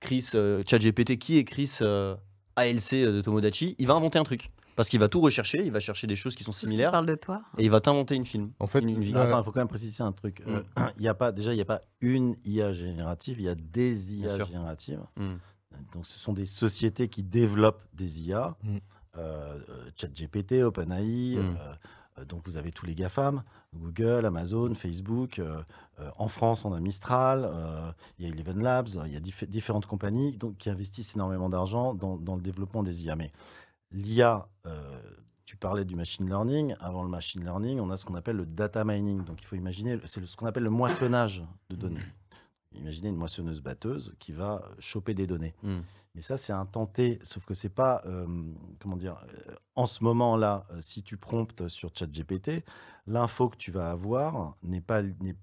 Chris, 0.00 0.22
ChatGPT, 0.66 1.18
qui 1.18 1.38
est 1.38 1.44
Chris 1.44 1.78
ALC 2.56 2.92
de 2.94 3.20
Tomodachi 3.20 3.76
Il 3.78 3.86
va 3.86 3.94
inventer 3.94 4.18
un 4.18 4.24
truc. 4.24 4.50
Parce 4.80 4.88
qu'il 4.88 4.98
va 4.98 5.10
tout 5.10 5.20
rechercher, 5.20 5.62
il 5.62 5.70
va 5.70 5.78
chercher 5.78 6.06
des 6.06 6.16
choses 6.16 6.34
qui 6.34 6.42
sont 6.42 6.52
similaires, 6.52 6.90
parle 6.90 7.04
de 7.04 7.14
toi. 7.14 7.42
et 7.58 7.64
il 7.64 7.70
va 7.70 7.82
t'inventer 7.82 8.14
une 8.14 8.24
film. 8.24 8.52
En 8.58 8.66
fait, 8.66 8.78
Attends, 8.78 9.38
il 9.38 9.44
faut 9.44 9.52
quand 9.52 9.60
même 9.60 9.68
préciser 9.68 10.02
un 10.02 10.10
truc. 10.12 10.42
Euh, 10.48 10.62
il 10.96 11.02
y 11.02 11.08
a 11.08 11.12
pas, 11.12 11.32
déjà, 11.32 11.52
il 11.52 11.56
n'y 11.56 11.60
a 11.60 11.66
pas 11.66 11.82
une 12.00 12.34
IA 12.46 12.72
générative, 12.72 13.38
il 13.40 13.44
y 13.44 13.48
a 13.50 13.54
des 13.54 14.14
IA 14.14 14.42
génératives. 14.42 15.02
Mm. 15.18 15.32
Donc, 15.92 16.06
ce 16.06 16.18
sont 16.18 16.32
des 16.32 16.46
sociétés 16.46 17.08
qui 17.08 17.22
développent 17.22 17.82
des 17.92 18.22
IA. 18.22 18.56
Mm. 18.62 18.78
Euh, 19.18 19.58
euh, 19.68 19.90
ChatGPT, 19.96 20.62
OpenAI. 20.62 21.36
Mm. 21.36 21.38
euh, 21.38 21.54
euh, 22.18 22.24
donc, 22.24 22.40
vous 22.46 22.56
avez 22.56 22.70
tous 22.72 22.86
les 22.86 22.94
GAFAM 22.94 23.42
Google, 23.76 24.24
Amazon, 24.24 24.74
Facebook. 24.74 25.38
euh, 25.40 25.60
euh, 26.00 26.10
en 26.16 26.28
France, 26.28 26.64
on 26.64 26.72
a 26.72 26.80
Mistral. 26.80 27.44
euh, 27.44 27.92
il 28.18 28.26
y 28.26 28.30
a 28.30 28.32
Eleven 28.34 28.62
Labs. 28.62 28.88
Il 29.06 29.12
y 29.12 29.16
a 29.16 29.20
diffé- 29.20 29.46
différentes 29.46 29.84
compagnies 29.84 30.36
donc, 30.38 30.56
qui 30.56 30.70
investissent 30.70 31.16
énormément 31.16 31.50
d'argent 31.50 31.92
dans, 31.92 32.16
dans 32.16 32.34
le 32.34 32.40
développement 32.40 32.82
des 32.82 33.04
IA. 33.04 33.14
Mais 33.14 33.30
l'IA, 33.92 34.48
euh, 34.66 35.00
tu 35.44 35.56
parlais 35.56 35.84
du 35.84 35.96
machine 35.96 36.28
learning. 36.28 36.74
Avant 36.80 37.02
le 37.02 37.08
machine 37.08 37.42
learning, 37.42 37.80
on 37.80 37.90
a 37.90 37.96
ce 37.96 38.04
qu'on 38.04 38.14
appelle 38.14 38.36
le 38.36 38.46
data 38.46 38.84
mining. 38.84 39.24
Donc, 39.24 39.42
il 39.42 39.46
faut 39.46 39.56
imaginer, 39.56 39.98
c'est 40.04 40.24
ce 40.24 40.36
qu'on 40.36 40.46
appelle 40.46 40.62
le 40.62 40.70
moissonnage 40.70 41.44
de 41.70 41.76
données. 41.76 42.00
Imaginez 42.72 43.08
une 43.08 43.16
moissonneuse 43.16 43.60
batteuse 43.60 44.14
qui 44.20 44.32
va 44.32 44.62
choper 44.78 45.14
des 45.14 45.26
données. 45.26 45.54
Mm. 45.62 45.80
Mais 46.14 46.22
ça, 46.22 46.36
c'est 46.36 46.52
un 46.52 46.66
tenté, 46.66 47.18
sauf 47.22 47.44
que 47.44 47.54
c'est 47.54 47.68
pas, 47.68 48.02
euh, 48.06 48.26
comment 48.80 48.96
dire, 48.96 49.16
euh, 49.48 49.54
en 49.76 49.86
ce 49.86 50.02
moment-là, 50.04 50.66
si 50.80 51.02
tu 51.02 51.16
promptes 51.16 51.68
sur 51.68 51.90
ChatGPT, 51.94 52.64
l'info 53.06 53.48
que 53.48 53.56
tu 53.56 53.70
vas 53.70 53.90
avoir 53.90 54.56
n'est 54.62 54.80
pas, 54.80 55.02
n'est, 55.02 55.36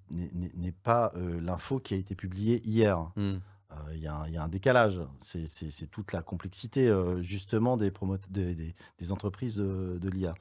euh, 0.88 1.42
l'info 1.42 1.80
qui 1.80 1.94
a 1.94 1.98
été 1.98 2.16
publiée 2.16 2.62
hier. 2.66 3.12
Mm. 3.16 3.38
Euh, 3.72 3.76
Il 3.96 4.00
y, 4.00 4.08
a 4.08 4.16
un- 4.16 4.28
il 4.28 4.34
y 4.34 4.38
a 4.38 4.44
un 4.44 4.48
décalage. 4.48 5.02
C'est, 5.20 5.46
c'est- 5.48 5.72
c'est 5.72 5.88
toute 5.88 6.14
la 6.14 6.22
complexité, 6.22 6.88
euh, 6.88 7.22
justement, 7.22 7.76
des, 7.78 7.92
promot- 7.92 8.18
des, 8.30 8.56
des- 8.56 8.76
des 9.00 9.12
entreprises 9.12 9.58
de, 9.58 9.98
de 10.02 10.10
l'IA. 10.10 10.34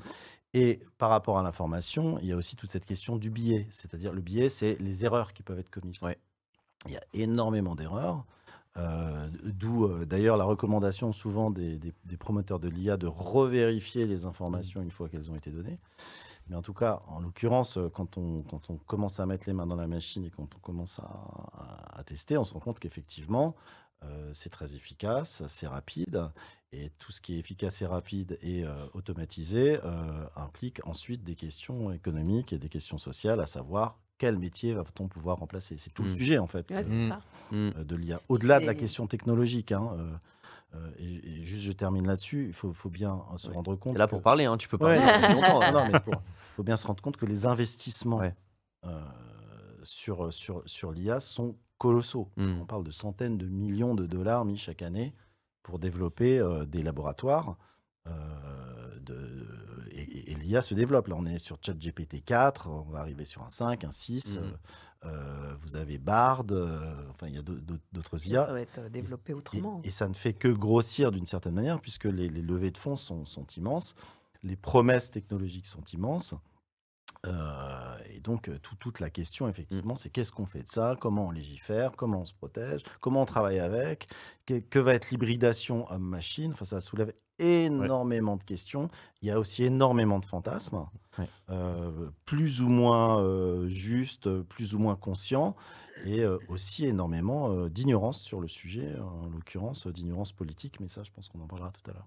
Et 0.55 0.81
par 0.99 1.11
rapport 1.11 1.39
à 1.39 1.43
l'information, 1.43 2.19
il 2.21 2.29
y 2.29 2.33
a 2.33 2.37
aussi 2.37 2.57
toute 2.57 2.71
cette 2.71 2.87
question 2.87 3.17
du 3.17 3.31
biais. 3.31 3.67
C'est-à-dire, 3.71 4.13
le 4.13 4.21
biais, 4.23 4.49
c'est 4.49 4.77
les 4.81 5.05
erreurs 5.05 5.33
qui 5.33 5.43
peuvent 5.43 5.59
être 5.59 5.71
commises. 5.71 6.01
Ouais. 6.03 6.19
Il 6.87 6.93
y 6.93 6.97
a 6.97 7.03
énormément 7.15 7.75
d'erreurs. 7.75 8.25
euh, 8.77 9.29
D'où 9.45 9.87
euh, 9.87 10.05
d'ailleurs 10.07 10.37
la 10.37 10.45
recommandation 10.45 11.11
souvent 11.13 11.51
des, 11.51 11.79
des- 11.79 11.95
des 12.05 12.17
promoteurs 12.17 12.61
de 12.61 12.69
l'IA 12.69 12.97
de 12.97 13.07
revérifier 13.07 14.07
les 14.07 14.25
informations 14.27 14.83
une 14.83 14.91
fois 14.91 15.09
qu'elles 15.09 15.31
ont 15.31 15.37
été 15.37 15.51
données. 15.51 15.79
Mais 16.49 16.57
en 16.57 16.63
tout 16.63 16.75
cas, 16.75 17.01
en 17.09 17.21
l'occurrence, 17.21 17.77
euh, 17.77 17.89
quand 17.89 18.17
on, 18.19 18.43
quand 18.43 18.71
on 18.71 18.77
commence 18.77 19.19
à 19.21 19.27
mettre 19.27 19.47
les 19.49 19.53
mains 19.53 19.67
dans 19.67 19.77
la 19.77 19.87
machine 19.89 20.25
et 20.25 20.31
quand 20.31 20.55
on 20.55 20.59
commence 20.61 20.99
à, 21.01 21.05
à- 21.05 21.99
à 22.01 22.05
tester, 22.05 22.39
on 22.39 22.45
se 22.45 22.53
rend 22.55 22.61
compte 22.61 22.79
qu'effectivement, 22.79 23.57
euh, 24.05 24.31
c'est 24.33 24.51
très 24.51 24.75
efficace, 24.77 25.43
c'est 25.49 25.67
rapide. 25.67 26.31
Et 26.73 26.91
tout 26.99 27.11
ce 27.13 27.21
qui 27.21 27.35
est 27.35 27.39
efficace 27.39 27.81
et 27.83 27.87
rapide 27.87 28.39
et 28.43 28.65
euh, 28.65 28.87
automatisé 28.95 29.79
euh, 29.85 30.27
implique 30.37 30.81
ensuite 30.87 31.23
des 31.25 31.35
questions 31.35 31.91
économiques 31.93 32.53
et 32.53 32.59
des 32.59 32.69
questions 32.69 32.99
sociales, 32.99 33.41
à 33.41 33.47
savoir 33.47 33.99
quel 34.19 34.39
métier 34.39 34.73
va-t-on 34.75 35.09
pouvoir 35.09 35.39
remplacer 35.39 35.77
C'est 35.79 35.91
tout 35.93 36.03
le 36.05 36.11
Mm. 36.11 36.17
sujet, 36.17 36.39
en 36.39 36.47
fait, 36.47 36.71
Ouais, 36.71 36.85
c'est 36.85 37.09
ça. 37.09 37.21
De 37.53 37.97
l'IA. 37.97 38.21
Au-delà 38.29 38.61
de 38.61 38.67
la 38.67 38.75
question 38.75 39.07
technologique, 39.07 39.73
hein, 39.73 39.97
euh, 40.77 40.91
et, 40.99 41.39
et 41.39 41.43
juste 41.43 41.63
je 41.65 41.73
termine 41.73 42.07
là-dessus, 42.07 42.47
il 42.47 42.53
faut, 42.53 42.73
faut 42.73 42.91
bien 42.91 43.23
euh, 43.33 43.37
se 43.37 43.49
Ouais. 43.49 43.55
rendre 43.55 43.75
compte. 43.77 43.97
Là 43.97 44.07
que- 44.07 44.11
pour 44.11 44.23
parler, 44.23 44.45
hein, 44.45 44.57
tu 44.57 44.69
peux 44.69 44.77
Ouais, 44.85 44.99
parler 44.99 45.35
longtemps. 45.35 45.63
hein. 45.63 45.73
non, 45.73 45.85
mais 45.87 45.93
il 46.07 46.15
faut 46.55 46.63
bien 46.63 46.77
se 46.77 46.87
rendre 46.87 47.03
compte 47.03 47.17
que 47.17 47.27
les 47.27 47.47
investissements 47.47 48.19
Ouais. 48.19 48.35
euh, 48.85 49.01
sur, 49.83 50.33
sur, 50.33 50.63
sur 50.67 50.93
l'IA 50.93 51.21
sont 51.21 51.57
colossaux. 51.79 52.31
Mm. 52.37 52.61
On 52.61 52.67
parle 52.67 52.85
de 52.85 52.91
centaines 52.91 53.37
de 53.39 53.47
millions 53.47 53.95
de 53.95 54.07
dollars 54.07 54.45
mis 54.45 54.57
chaque 54.57 54.83
année 54.83 55.15
pour 55.63 55.79
développer 55.79 56.39
euh, 56.39 56.65
des 56.65 56.83
laboratoires. 56.83 57.57
de, 59.01 59.47
l'IA 60.47 60.63
se 60.63 60.75
développe. 60.75 61.09
Là, 61.09 61.17
on 61.19 61.27
est 61.27 61.39
sur 61.39 61.59
ChatGPT 61.61 62.25
4, 62.25 62.69
on 62.71 62.91
va 62.91 63.01
arriver 63.01 63.25
sur 63.25 63.43
un 63.43 63.51
5, 63.51 63.85
un 63.85 63.91
6. 63.91 64.37
Mhm. 64.39 64.45
euh, 64.45 64.51
euh, 65.05 65.55
vous 65.63 65.77
avez 65.77 65.99
Bard, 65.99 66.45
euh, 66.51 66.95
enfin, 67.11 67.29
il 67.29 67.35
y 67.35 67.39
a 67.39 67.43
d'au- 67.43 67.59
d'au- 67.61 67.77
d'autres 67.93 68.17
Ça 68.17 68.29
IA. 68.31 68.45
va 68.47 68.61
être 68.61 68.89
développé 68.91 69.33
Et, 69.33 69.35
autrement. 69.35 69.81
et 69.85 69.91
ça 69.91 70.09
ne 70.09 70.15
fait 70.15 70.33
que 70.33 70.49
grossir 70.49 71.13
d'une 71.13 71.27
certaine 71.27 71.55
manière, 71.55 71.81
puisque 71.81 72.05
les, 72.07 72.29
les 72.29 72.43
levées 72.43 72.71
de 72.71 72.79
fonds 72.79 72.97
sont, 72.97 73.25
sont 73.27 73.47
immenses, 73.57 73.95
les 74.43 74.57
promesses 74.57 75.11
technologiques 75.11 75.67
sont 75.67 75.85
immenses. 75.93 76.35
Euh, 77.27 77.97
et 78.15 78.21
donc, 78.21 78.49
euh, 78.49 78.59
tout- 78.63 78.77
toute 78.77 79.01
la 79.01 79.11
question, 79.11 79.49
effectivement, 79.49 79.95
Mm. 79.95 79.97
c'est 79.97 80.11
qu'est-ce 80.11 80.33
qu'on 80.33 80.47
fait 80.47 80.63
de 80.63 80.69
ça? 80.69 80.97
Comment 81.01 81.27
on 81.27 81.31
légifère? 81.31 81.93
Comment 81.97 82.21
on 82.23 82.25
se 82.25 82.35
protège? 82.35 82.83
Comment 83.01 83.23
on 83.23 83.27
travaille 83.27 83.59
avec? 83.59 84.09
Que, 84.47 84.59
que 84.59 84.79
va 84.79 84.95
être 84.95 85.11
l'hybridation 85.11 85.91
homme-machine? 85.91 86.53
Enfin, 86.53 86.65
ça 86.65 86.81
soulève 86.81 87.13
énormément 87.39 88.37
de 88.37 88.45
questions. 88.45 88.89
Il 89.23 89.29
y 89.29 89.31
a 89.31 89.39
aussi 89.39 89.65
énormément 89.65 90.19
de 90.19 90.25
fantasmes, 90.25 90.87
Ouais. 91.19 91.29
euh, 91.51 92.11
plus 92.25 92.63
ou 92.63 92.69
moins 92.69 93.21
euh, 93.23 93.67
justes, 93.67 94.41
plus 94.43 94.75
ou 94.75 94.79
moins 94.79 94.97
conscients, 94.97 95.57
et 96.05 96.25
aussi 96.49 96.85
énormément 96.87 97.67
d'ignorance 97.69 98.21
sur 98.21 98.41
le 98.41 98.49
sujet, 98.49 98.95
en 99.01 99.27
l'occurrence 99.29 99.87
d'ignorance 99.87 100.31
politique, 100.33 100.79
mais 100.79 100.89
ça, 100.89 101.03
je 101.03 101.11
pense 101.11 101.29
qu'on 101.29 101.41
en 101.41 101.47
parlera 101.47 101.73
tout 101.73 101.91
à 101.91 101.95
l'heure. 101.95 102.07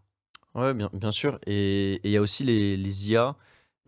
Ouais, 0.55 0.73
bien, 0.73 0.89
bien 0.93 1.11
sûr. 1.11 1.39
Et 1.47 1.93
et 1.95 2.01
il 2.05 2.11
y 2.11 2.17
a 2.17 2.21
aussi 2.21 2.43
les, 2.43 2.77
les 2.77 3.09
IA 3.11 3.35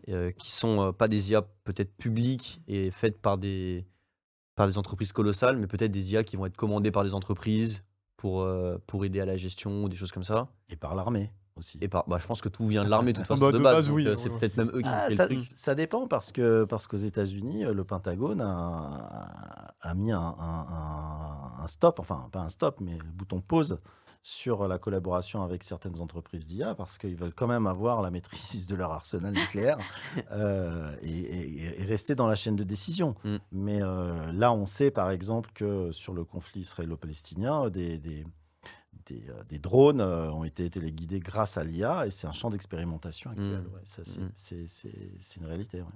euh, 0.08 0.30
qui 0.32 0.52
sont 0.52 0.80
euh, 0.88 0.92
pas 0.92 1.08
des 1.08 1.30
IA 1.30 1.42
peut-être 1.64 1.96
publiques 1.96 2.60
et 2.68 2.90
faites 2.90 3.20
par 3.20 3.38
des, 3.38 3.86
par 4.54 4.66
des 4.66 4.78
entreprises 4.78 5.12
colossales, 5.12 5.56
mais 5.56 5.66
peut-être 5.66 5.92
des 5.92 6.12
IA 6.12 6.24
qui 6.24 6.36
vont 6.36 6.46
être 6.46 6.56
commandées 6.56 6.90
par 6.90 7.04
des 7.04 7.14
entreprises 7.14 7.82
pour, 8.16 8.42
euh, 8.42 8.78
pour 8.86 9.04
aider 9.04 9.20
à 9.20 9.26
la 9.26 9.36
gestion 9.36 9.84
ou 9.84 9.88
des 9.88 9.96
choses 9.96 10.12
comme 10.12 10.24
ça. 10.24 10.48
Et 10.68 10.76
par 10.76 10.94
l'armée 10.94 11.32
aussi. 11.56 11.78
Et 11.82 11.88
par, 11.88 12.08
bah, 12.08 12.18
je 12.18 12.26
pense 12.26 12.40
que 12.40 12.48
tout 12.48 12.66
vient 12.66 12.84
de 12.84 12.88
l'armée 12.90 13.12
de 13.12 13.18
toute 13.18 13.26
façon 13.28 13.44
bah, 13.46 13.52
de, 13.52 13.58
de 13.58 13.62
base. 13.62 13.74
base, 13.74 13.88
donc, 13.88 13.96
oui, 13.96 14.06
euh, 14.06 14.10
ouais, 14.10 14.16
c'est 14.16 14.30
ouais. 14.30 14.38
peut-être 14.38 14.56
même 14.56 14.70
eux 14.74 14.80
qui 14.82 14.88
Ah, 14.88 15.04
ont 15.06 15.08
fait 15.10 15.16
ça, 15.16 15.26
le 15.26 15.34
truc. 15.36 15.48
ça 15.54 15.74
dépend 15.74 16.06
parce 16.06 16.32
que 16.32 16.64
parce 16.64 16.86
qu'aux 16.86 16.96
États-Unis, 16.96 17.64
le 17.64 17.84
Pentagone 17.84 18.40
a, 18.40 19.74
a 19.80 19.94
mis 19.94 20.12
un, 20.12 20.18
un- 20.18 20.66
un- 20.68 21.01
un 21.62 21.66
stop, 21.66 21.98
enfin 22.00 22.28
pas 22.32 22.40
un 22.40 22.48
stop, 22.50 22.80
mais 22.80 22.92
le 22.98 23.10
bouton 23.12 23.40
pause 23.40 23.78
sur 24.24 24.68
la 24.68 24.78
collaboration 24.78 25.42
avec 25.42 25.64
certaines 25.64 26.00
entreprises 26.00 26.46
d'IA 26.46 26.76
parce 26.76 26.96
qu'ils 26.96 27.16
veulent 27.16 27.34
quand 27.34 27.48
même 27.48 27.66
avoir 27.66 28.02
la 28.02 28.10
maîtrise 28.12 28.68
de 28.68 28.76
leur 28.76 28.92
arsenal 28.92 29.32
nucléaire 29.32 29.78
euh, 30.30 30.94
et, 31.02 31.10
et- 31.10 31.80
et 31.82 31.84
rester 31.84 32.14
dans 32.14 32.28
la 32.28 32.36
chaîne 32.36 32.54
de 32.54 32.62
décision. 32.62 33.16
Mm. 33.24 33.36
Mais 33.50 33.82
euh, 33.82 34.30
là, 34.32 34.52
on 34.52 34.64
sait 34.66 34.92
par 34.92 35.10
exemple 35.10 35.50
que 35.54 35.90
sur 35.90 36.12
le 36.14 36.24
conflit 36.24 36.60
israélo-palestinien, 36.60 37.68
des, 37.70 37.98
des, 37.98 38.24
des, 39.06 39.24
euh, 39.28 39.42
des 39.48 39.58
drones 39.58 40.00
euh, 40.00 40.30
ont 40.32 40.44
été 40.44 40.68
téléguidés 40.70 41.20
grâce 41.20 41.56
à 41.58 41.64
l'IA 41.64 42.06
et 42.06 42.10
c'est 42.10 42.26
un 42.26 42.32
champ 42.32 42.50
d'expérimentation 42.50 43.30
actuel. 43.30 43.60
Mm. 43.62 43.74
ouais. 43.74 43.80
Ça, 43.84 44.02
c'est, 44.36 45.36
une 45.40 45.46
réalité. 45.46 45.78
ouais. 45.78 45.86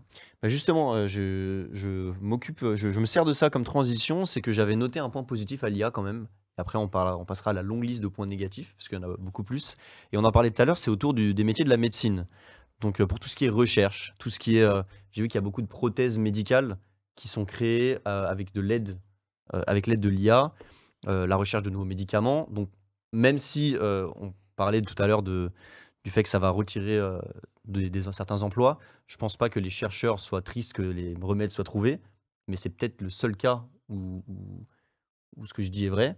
Bah, 0.42 0.48
justement, 0.48 0.94
euh, 0.94 1.06
je, 1.08 1.68
je 1.72 2.12
m'occupe, 2.20 2.60
je, 2.74 2.90
je 2.90 3.00
me 3.00 3.06
sers 3.06 3.24
de 3.24 3.32
ça 3.32 3.50
comme 3.50 3.64
transition, 3.64 4.26
c'est 4.26 4.40
que 4.40 4.52
j'avais 4.52 4.76
noté 4.76 4.98
un 4.98 5.10
point 5.10 5.24
positif 5.24 5.64
à 5.64 5.68
l'IA 5.70 5.90
quand 5.90 6.02
même. 6.02 6.26
Après, 6.58 6.78
on, 6.78 6.90
on 6.92 7.24
passera 7.26 7.50
à 7.50 7.54
la 7.54 7.62
longue 7.62 7.84
liste 7.84 8.02
de 8.02 8.08
points 8.08 8.26
négatifs, 8.26 8.74
parce 8.76 8.88
qu'il 8.88 8.98
y 8.98 9.04
en 9.04 9.10
a 9.10 9.16
beaucoup 9.18 9.44
plus. 9.44 9.76
Et 10.12 10.16
on 10.16 10.24
en 10.24 10.32
parlait 10.32 10.50
tout 10.50 10.62
à 10.62 10.64
l'heure, 10.64 10.78
c'est 10.78 10.90
autour 10.90 11.12
du- 11.12 11.34
des 11.34 11.44
métiers 11.44 11.64
de 11.66 11.70
la 11.70 11.76
médecine. 11.76 12.26
Donc, 12.80 13.02
pour 13.04 13.18
tout 13.20 13.28
ce 13.28 13.36
qui 13.36 13.44
est 13.44 13.50
recherche, 13.50 14.14
tout 14.18 14.30
ce 14.30 14.38
qui 14.38 14.56
est. 14.56 14.62
euh, 14.62 14.82
J'ai 15.12 15.20
vu 15.22 15.28
qu'il 15.28 15.36
y 15.36 15.38
a 15.38 15.42
beaucoup 15.42 15.60
de 15.62 15.66
prothèses 15.66 16.18
médicales 16.18 16.78
qui 17.14 17.28
sont 17.28 17.44
créées 17.44 17.98
euh, 18.08 18.26
avec 18.26 18.54
de 18.54 18.60
l'aide, 18.62 18.98
euh, 19.54 19.62
avec 19.66 19.86
l'aide 19.86 20.00
de 20.00 20.08
l'IA, 20.08 20.50
la 21.06 21.36
recherche 21.36 21.62
de 21.62 21.70
nouveaux 21.70 21.84
médicaments. 21.84 22.48
Donc, 22.50 22.68
même 23.16 23.38
si 23.38 23.76
euh, 23.76 24.08
on 24.16 24.32
parlait 24.56 24.82
tout 24.82 25.00
à 25.02 25.06
l'heure 25.06 25.22
de, 25.22 25.50
du 26.04 26.10
fait 26.10 26.22
que 26.22 26.28
ça 26.28 26.38
va 26.38 26.50
retirer 26.50 26.98
euh, 26.98 27.18
des, 27.64 27.90
des- 27.90 28.02
certains 28.12 28.42
emplois, 28.42 28.78
je 29.06 29.16
pense 29.16 29.36
pas 29.36 29.48
que 29.48 29.58
les 29.60 29.70
chercheurs 29.70 30.20
soient 30.20 30.42
tristes 30.42 30.72
que 30.74 30.82
les 30.82 31.14
remèdes 31.20 31.50
soient 31.50 31.64
trouvés, 31.64 31.98
mais 32.46 32.56
c'est 32.56 32.70
peut-être 32.70 33.00
le 33.02 33.10
seul 33.10 33.36
cas 33.36 33.64
où, 33.88 34.22
où- 34.28 34.66
où 35.36 35.46
ce 35.46 35.54
que 35.54 35.62
je 35.62 35.68
dis 35.70 35.86
est 35.86 35.90
vrai, 35.90 36.16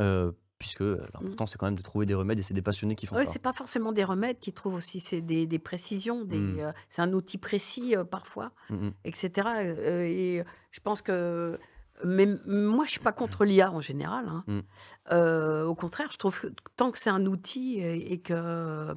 euh, 0.00 0.32
puisque 0.58 0.80
l'important 0.80 1.46
c'est 1.46 1.56
quand 1.58 1.66
même 1.66 1.76
de 1.76 1.82
trouver 1.82 2.04
des 2.06 2.14
remèdes 2.14 2.38
et 2.38 2.42
c'est 2.42 2.54
des 2.54 2.62
passionnés 2.62 2.96
qui 2.96 3.06
font 3.06 3.16
Oui, 3.16 3.26
ça. 3.26 3.32
c'est 3.32 3.38
pas 3.42 3.52
forcément 3.52 3.92
des 3.92 4.04
remèdes 4.04 4.38
qu'ils 4.40 4.54
trouvent 4.54 4.74
aussi, 4.74 4.98
c'est 5.00 5.20
des, 5.20 5.46
des 5.46 5.58
précisions, 5.60 6.24
des, 6.24 6.38
Mm. 6.38 6.60
euh, 6.60 6.72
c'est 6.88 7.02
un 7.02 7.12
outil 7.12 7.38
précis 7.38 7.96
euh, 7.96 8.04
parfois, 8.04 8.52
Mm, 8.70 8.86
mm. 8.88 8.92
etc. 9.04 9.48
Euh, 9.58 10.02
et 10.02 10.44
je 10.72 10.80
pense 10.80 11.02
que. 11.02 11.58
Mais 12.04 12.26
moi, 12.46 12.84
je 12.84 12.92
suis 12.92 13.00
pas 13.00 13.12
contre 13.12 13.44
l'IA 13.44 13.70
en 13.72 13.80
général. 13.80 14.26
hein. 14.28 14.44
Mm. 14.46 14.60
Euh, 15.12 15.64
au 15.66 15.74
contraire, 15.74 16.08
je 16.12 16.18
trouve 16.18 16.40
que 16.40 16.46
tant 16.76 16.90
que 16.90 16.98
c'est 16.98 17.10
un 17.10 17.26
outil 17.26 17.78
et, 17.80 18.12
et 18.12 18.18
que 18.20 18.94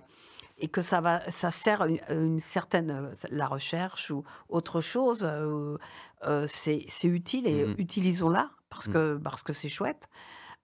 et 0.64 0.68
que 0.68 0.84
ça 0.84 1.02
va, 1.02 1.22
ça 1.32 1.50
sert 1.50 1.84
une, 1.86 2.00
une 2.10 2.40
certaine 2.40 2.92
euh, 2.92 3.12
la 3.32 3.48
recherche 3.48 4.12
ou 4.12 4.24
autre 4.48 4.80
chose, 4.82 5.24
euh, 5.28 5.78
euh, 6.28 6.46
c'est 6.48 6.86
utile 7.06 7.48
et 7.48 7.66
Mhm. 7.66 7.76
utilisons-la 7.80 8.52
parce 8.70 8.88
Mhm. 8.88 8.94
que 8.94 9.18
parce 9.24 9.42
que 9.42 9.54
c'est 9.54 9.70
chouette. 9.70 10.08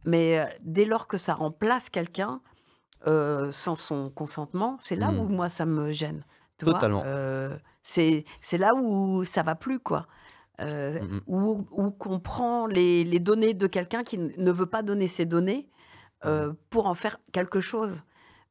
Mais 0.06 0.48
dès 0.62 0.86
lors 0.86 1.08
que 1.08 1.18
ça 1.18 1.34
remplace 1.34 1.90
quelqu'un 1.90 2.42
sans 3.52 3.76
son 3.76 4.10
consentement, 4.10 4.78
c'est 4.80 4.96
là 4.96 5.12
Mhm. 5.12 5.20
où 5.20 5.28
moi 5.30 5.50
ça 5.50 5.66
me 5.66 5.92
gêne. 5.92 6.24
tu. 6.60 6.66
Totalement. 6.66 7.04
C'est 7.84 8.26
c'est 8.42 8.58
là 8.58 8.74
où 8.76 9.24
ça 9.24 9.44
va 9.44 9.56
plus 9.56 9.80
quoi. 9.80 10.08
Euh, 10.60 11.00
Mm, 11.02 11.16
mm. 11.28 11.66
où 11.72 11.92
qu'on 11.92 12.20
prend 12.20 12.66
les, 12.66 13.04
les 13.04 13.20
données 13.20 13.54
de 13.54 13.68
quelqu'un 13.68 14.04
qui 14.04 14.18
ne 14.18 14.52
veut 14.52 14.66
pas 14.66 14.82
donner 14.82 15.08
ses 15.08 15.26
données 15.26 15.70
euh, 16.26 16.52
pour 16.72 16.88
en 16.88 16.96
faire 16.96 17.20
quelque 17.32 17.60
chose. 17.62 18.04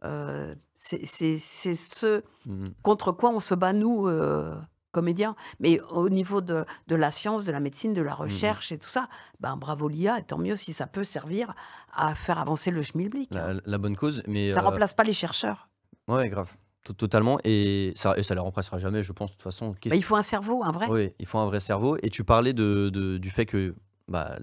Euh, 0.04 0.54
c'est 0.74 1.06
ce 1.38 2.22
Mm, 2.44 2.64
mm. 2.66 2.74
contre 2.82 3.10
quoi 3.10 3.30
on 3.30 3.40
se 3.40 3.54
bat, 3.56 3.72
nous, 3.72 4.06
euh, 4.06 4.54
comédiens. 4.92 5.34
Mais 5.58 5.80
au 5.90 6.08
niveau 6.08 6.40
de, 6.40 6.64
de 6.86 6.94
la 6.94 7.10
science, 7.10 7.44
de 7.44 7.50
la 7.50 7.58
médecine, 7.60 7.92
de 7.92 8.02
la 8.02 8.14
recherche 8.14 8.70
et 8.70 8.78
tout 8.78 8.86
ça, 8.88 9.08
ben, 9.40 9.56
bravo 9.56 9.88
l'IA, 9.88 10.20
et 10.20 10.22
tant 10.22 10.38
mieux 10.38 10.54
si 10.56 10.72
ça 10.72 10.86
peut 10.86 11.02
servir 11.04 11.54
à 11.92 12.14
faire 12.14 12.38
avancer 12.38 12.70
le 12.70 12.82
schmilblick. 12.82 13.34
La, 13.34 13.54
la 13.64 13.78
bonne 13.78 13.96
cause, 13.96 14.22
mais 14.28 14.52
Ça 14.52 14.60
remplace 14.60 14.94
pas 14.94 15.02
les 15.04 15.12
chercheurs. 15.12 15.68
ouais, 16.08 16.28
grave, 16.28 16.56
Totalement, 16.94 17.38
et 17.44 17.92
ça, 17.96 18.16
et 18.18 18.22
ça 18.22 18.34
les 18.34 18.40
remplacera 18.40 18.78
jamais, 18.78 19.02
je 19.02 19.12
pense. 19.12 19.30
De 19.30 19.36
toute 19.36 19.42
façon, 19.42 19.74
qu'est-ce 19.74 19.94
Mais 19.94 19.98
il 19.98 20.02
faut 20.04 20.16
un 20.16 20.22
cerveau, 20.22 20.62
un 20.64 20.70
vrai. 20.72 20.86
Oui, 20.90 21.12
il 21.18 21.26
faut 21.26 21.38
un 21.38 21.46
vrai 21.46 21.60
cerveau. 21.60 21.96
Et 22.02 22.10
tu 22.10 22.24
parlais 22.24 22.52
de, 22.52 22.90
de- 22.92 23.18
du 23.18 23.30
fait 23.30 23.46
que 23.46 23.74
bah, 24.08 24.38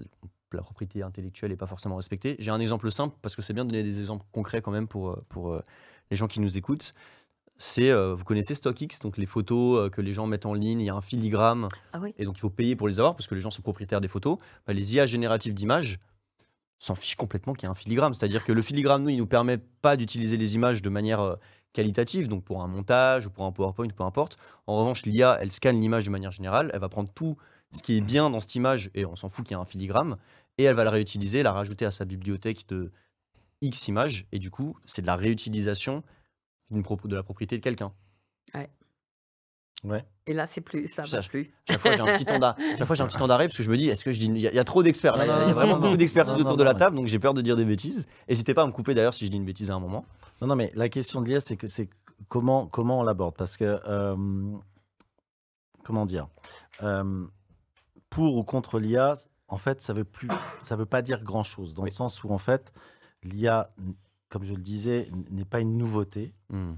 la 0.52 0.62
propriété 0.62 1.02
intellectuelle 1.02 1.50
n'est 1.50 1.56
pas 1.56 1.66
forcément 1.66 1.96
respectée. 1.96 2.36
J'ai 2.38 2.50
un 2.50 2.60
exemple 2.60 2.90
simple, 2.90 3.16
parce 3.22 3.34
que 3.36 3.42
c'est 3.42 3.52
bien 3.54 3.64
de 3.64 3.70
donner 3.70 3.82
des 3.82 3.98
exemples 4.00 4.24
concrets 4.32 4.62
quand 4.62 4.70
même 4.70 4.86
pour, 4.88 5.10
euh, 5.10 5.24
pour 5.28 5.52
euh, 5.52 5.62
les 6.10 6.16
gens 6.16 6.26
qui 6.28 6.40
nous 6.40 6.56
écoutent. 6.58 6.94
C'est, 7.56 7.90
euh, 7.92 8.14
vous 8.14 8.24
connaissez 8.24 8.54
StockX, 8.54 8.98
donc 9.00 9.16
les 9.16 9.26
photos 9.26 9.78
euh, 9.86 9.88
que 9.88 10.00
les 10.00 10.12
gens 10.12 10.26
mettent 10.26 10.44
en 10.46 10.54
ligne, 10.54 10.80
il 10.80 10.86
y 10.86 10.90
a 10.90 10.94
un 10.94 11.00
filigrane, 11.00 11.68
Ah 11.92 12.00
oui. 12.00 12.12
et 12.18 12.24
donc 12.24 12.36
il 12.36 12.40
faut 12.40 12.50
payer 12.50 12.74
pour 12.74 12.88
les 12.88 12.98
avoir, 12.98 13.14
parce 13.14 13.28
que 13.28 13.34
les 13.36 13.40
gens 13.40 13.50
sont 13.50 13.62
propriétaires 13.62 14.00
des 14.00 14.08
photos. 14.08 14.38
Bah, 14.66 14.72
les 14.72 14.94
IA 14.96 15.06
génératives 15.06 15.54
d'images 15.54 15.98
s'en 16.80 16.96
fichent 16.96 17.14
complètement 17.16 17.52
qu'il 17.54 17.64
y 17.64 17.68
a 17.68 17.70
un 17.70 17.74
filigrane. 17.76 18.12
C'est-à-dire 18.12 18.42
que 18.44 18.52
le 18.52 18.60
filigrane, 18.60 19.04
nous, 19.04 19.08
il 19.10 19.14
ne 19.14 19.20
nous 19.20 19.26
permet 19.26 19.58
pas 19.58 19.96
d'utiliser 19.96 20.36
les 20.36 20.56
images 20.56 20.82
de 20.82 20.90
manière 20.90 21.20
euh, 21.20 21.36
qualitative, 21.74 22.28
donc 22.28 22.42
pour 22.42 22.62
un 22.62 22.68
montage 22.68 23.26
ou 23.26 23.30
pour 23.30 23.44
un 23.44 23.52
PowerPoint, 23.52 23.88
peu 23.88 24.04
importe. 24.04 24.38
En 24.66 24.78
revanche, 24.78 25.04
l'IA, 25.04 25.36
elle 25.42 25.52
scanne 25.52 25.78
l'image 25.78 26.04
de 26.04 26.10
manière 26.10 26.30
générale, 26.30 26.70
elle 26.72 26.80
va 26.80 26.88
prendre 26.88 27.10
tout 27.12 27.36
ce 27.72 27.82
qui 27.82 27.98
est 27.98 28.00
bien 28.00 28.30
dans 28.30 28.40
cette 28.40 28.54
image, 28.54 28.90
et 28.94 29.04
on 29.04 29.16
s'en 29.16 29.28
fout 29.28 29.44
qu'il 29.44 29.54
y 29.54 29.58
a 29.58 29.60
un 29.60 29.66
filigrane, 29.66 30.16
et 30.56 30.64
elle 30.64 30.76
va 30.76 30.84
la 30.84 30.90
réutiliser, 30.90 31.42
la 31.42 31.52
rajouter 31.52 31.84
à 31.84 31.90
sa 31.90 32.06
bibliothèque 32.06 32.66
de 32.68 32.90
X 33.60 33.88
images, 33.88 34.26
et 34.32 34.38
du 34.38 34.50
coup, 34.50 34.76
c'est 34.86 35.02
de 35.02 35.06
la 35.06 35.16
réutilisation 35.16 36.02
de 36.70 37.14
la 37.14 37.22
propriété 37.22 37.58
de 37.58 37.62
quelqu'un. 37.62 37.92
Et 40.26 40.32
là, 40.32 40.46
c'est 40.46 40.60
plus, 40.62 40.88
ça 40.88 41.04
Ça, 41.04 41.20
va 41.20 41.26
plus. 41.28 41.52
Chaque 41.68 41.78
fois, 41.80 41.92
j'ai 41.92 42.00
un 42.00 42.16
petit 42.16 42.24
temps 42.24 42.38
d'arrêt. 42.38 42.62
Chaque 42.78 42.86
fois, 42.86 42.96
j'ai 42.96 43.02
un 43.02 43.06
petit 43.06 43.18
temps 43.18 43.26
d'arrêt 43.28 43.46
parce 43.48 43.58
que 43.58 43.62
je 43.62 43.70
me 43.70 43.76
dis, 43.76 43.88
est-ce 43.88 44.02
que 44.04 44.12
je 44.12 44.18
dis, 44.20 44.26
il 44.26 44.38
y, 44.38 44.46
a- 44.46 44.50
il 44.50 44.56
y 44.56 44.58
a 44.58 44.64
trop 44.64 44.82
d'experts? 44.82 45.14
Il 45.16 45.26
y 45.26 45.30
a- 45.30 45.42
il 45.42 45.48
y 45.48 45.50
a 45.50 45.54
vraiment 45.54 45.74
beaucoup 45.78 45.96
non, 45.96 46.40
autour 46.40 46.56
de 46.56 46.62
la 46.64 46.72
non, 46.72 46.78
table, 46.78 46.96
donc 46.96 47.06
j'ai 47.08 47.18
peur 47.18 47.34
de 47.34 47.42
dire 47.42 47.56
des 47.56 47.64
bêtises. 47.66 48.06
N'hésitez 48.28 48.54
pas 48.54 48.62
à 48.62 48.66
me 48.66 48.72
couper 48.72 48.94
d'ailleurs 48.94 49.12
si 49.14 49.26
je 49.26 49.30
dis 49.30 49.36
une 49.36 49.44
bêtise 49.44 49.70
à 49.70 49.74
un 49.74 49.80
moment. 49.80 50.06
Non, 50.40 50.46
non, 50.48 50.56
mais 50.56 50.72
la 50.74 50.88
question 50.88 51.20
de 51.20 51.28
l'IA, 51.28 51.40
c'est 51.40 51.56
que 51.56 51.66
c'est 51.66 51.88
comment, 52.28 52.66
comment 52.66 53.00
on 53.00 53.02
l'aborde? 53.02 53.34
Parce 53.36 53.56
que, 53.58 53.80
euh, 53.86 54.16
comment 55.84 56.06
dire? 56.06 56.28
Euh, 56.82 57.26
Pour 58.10 58.36
ou 58.36 58.44
contre 58.44 58.78
l'IA, 58.78 59.14
en 59.48 59.58
fait, 59.58 59.82
ça 59.82 59.92
veut 59.92 60.04
plus, 60.04 60.28
ça 60.62 60.76
veut 60.76 60.86
pas 60.86 61.02
dire 61.02 61.22
grand-chose, 61.22 61.74
dans 61.74 61.82
Oui. 61.82 61.90
le 61.90 61.94
sens 61.94 62.22
où, 62.24 62.30
en 62.32 62.38
fait, 62.38 62.72
l'IA, 63.24 63.70
comme 64.28 64.44
je 64.44 64.54
le 64.54 64.60
disais, 64.62 65.08
n'est 65.30 65.44
pas 65.44 65.60
une 65.60 65.76
nouveauté. 65.76 66.32
Hmm. 66.48 66.74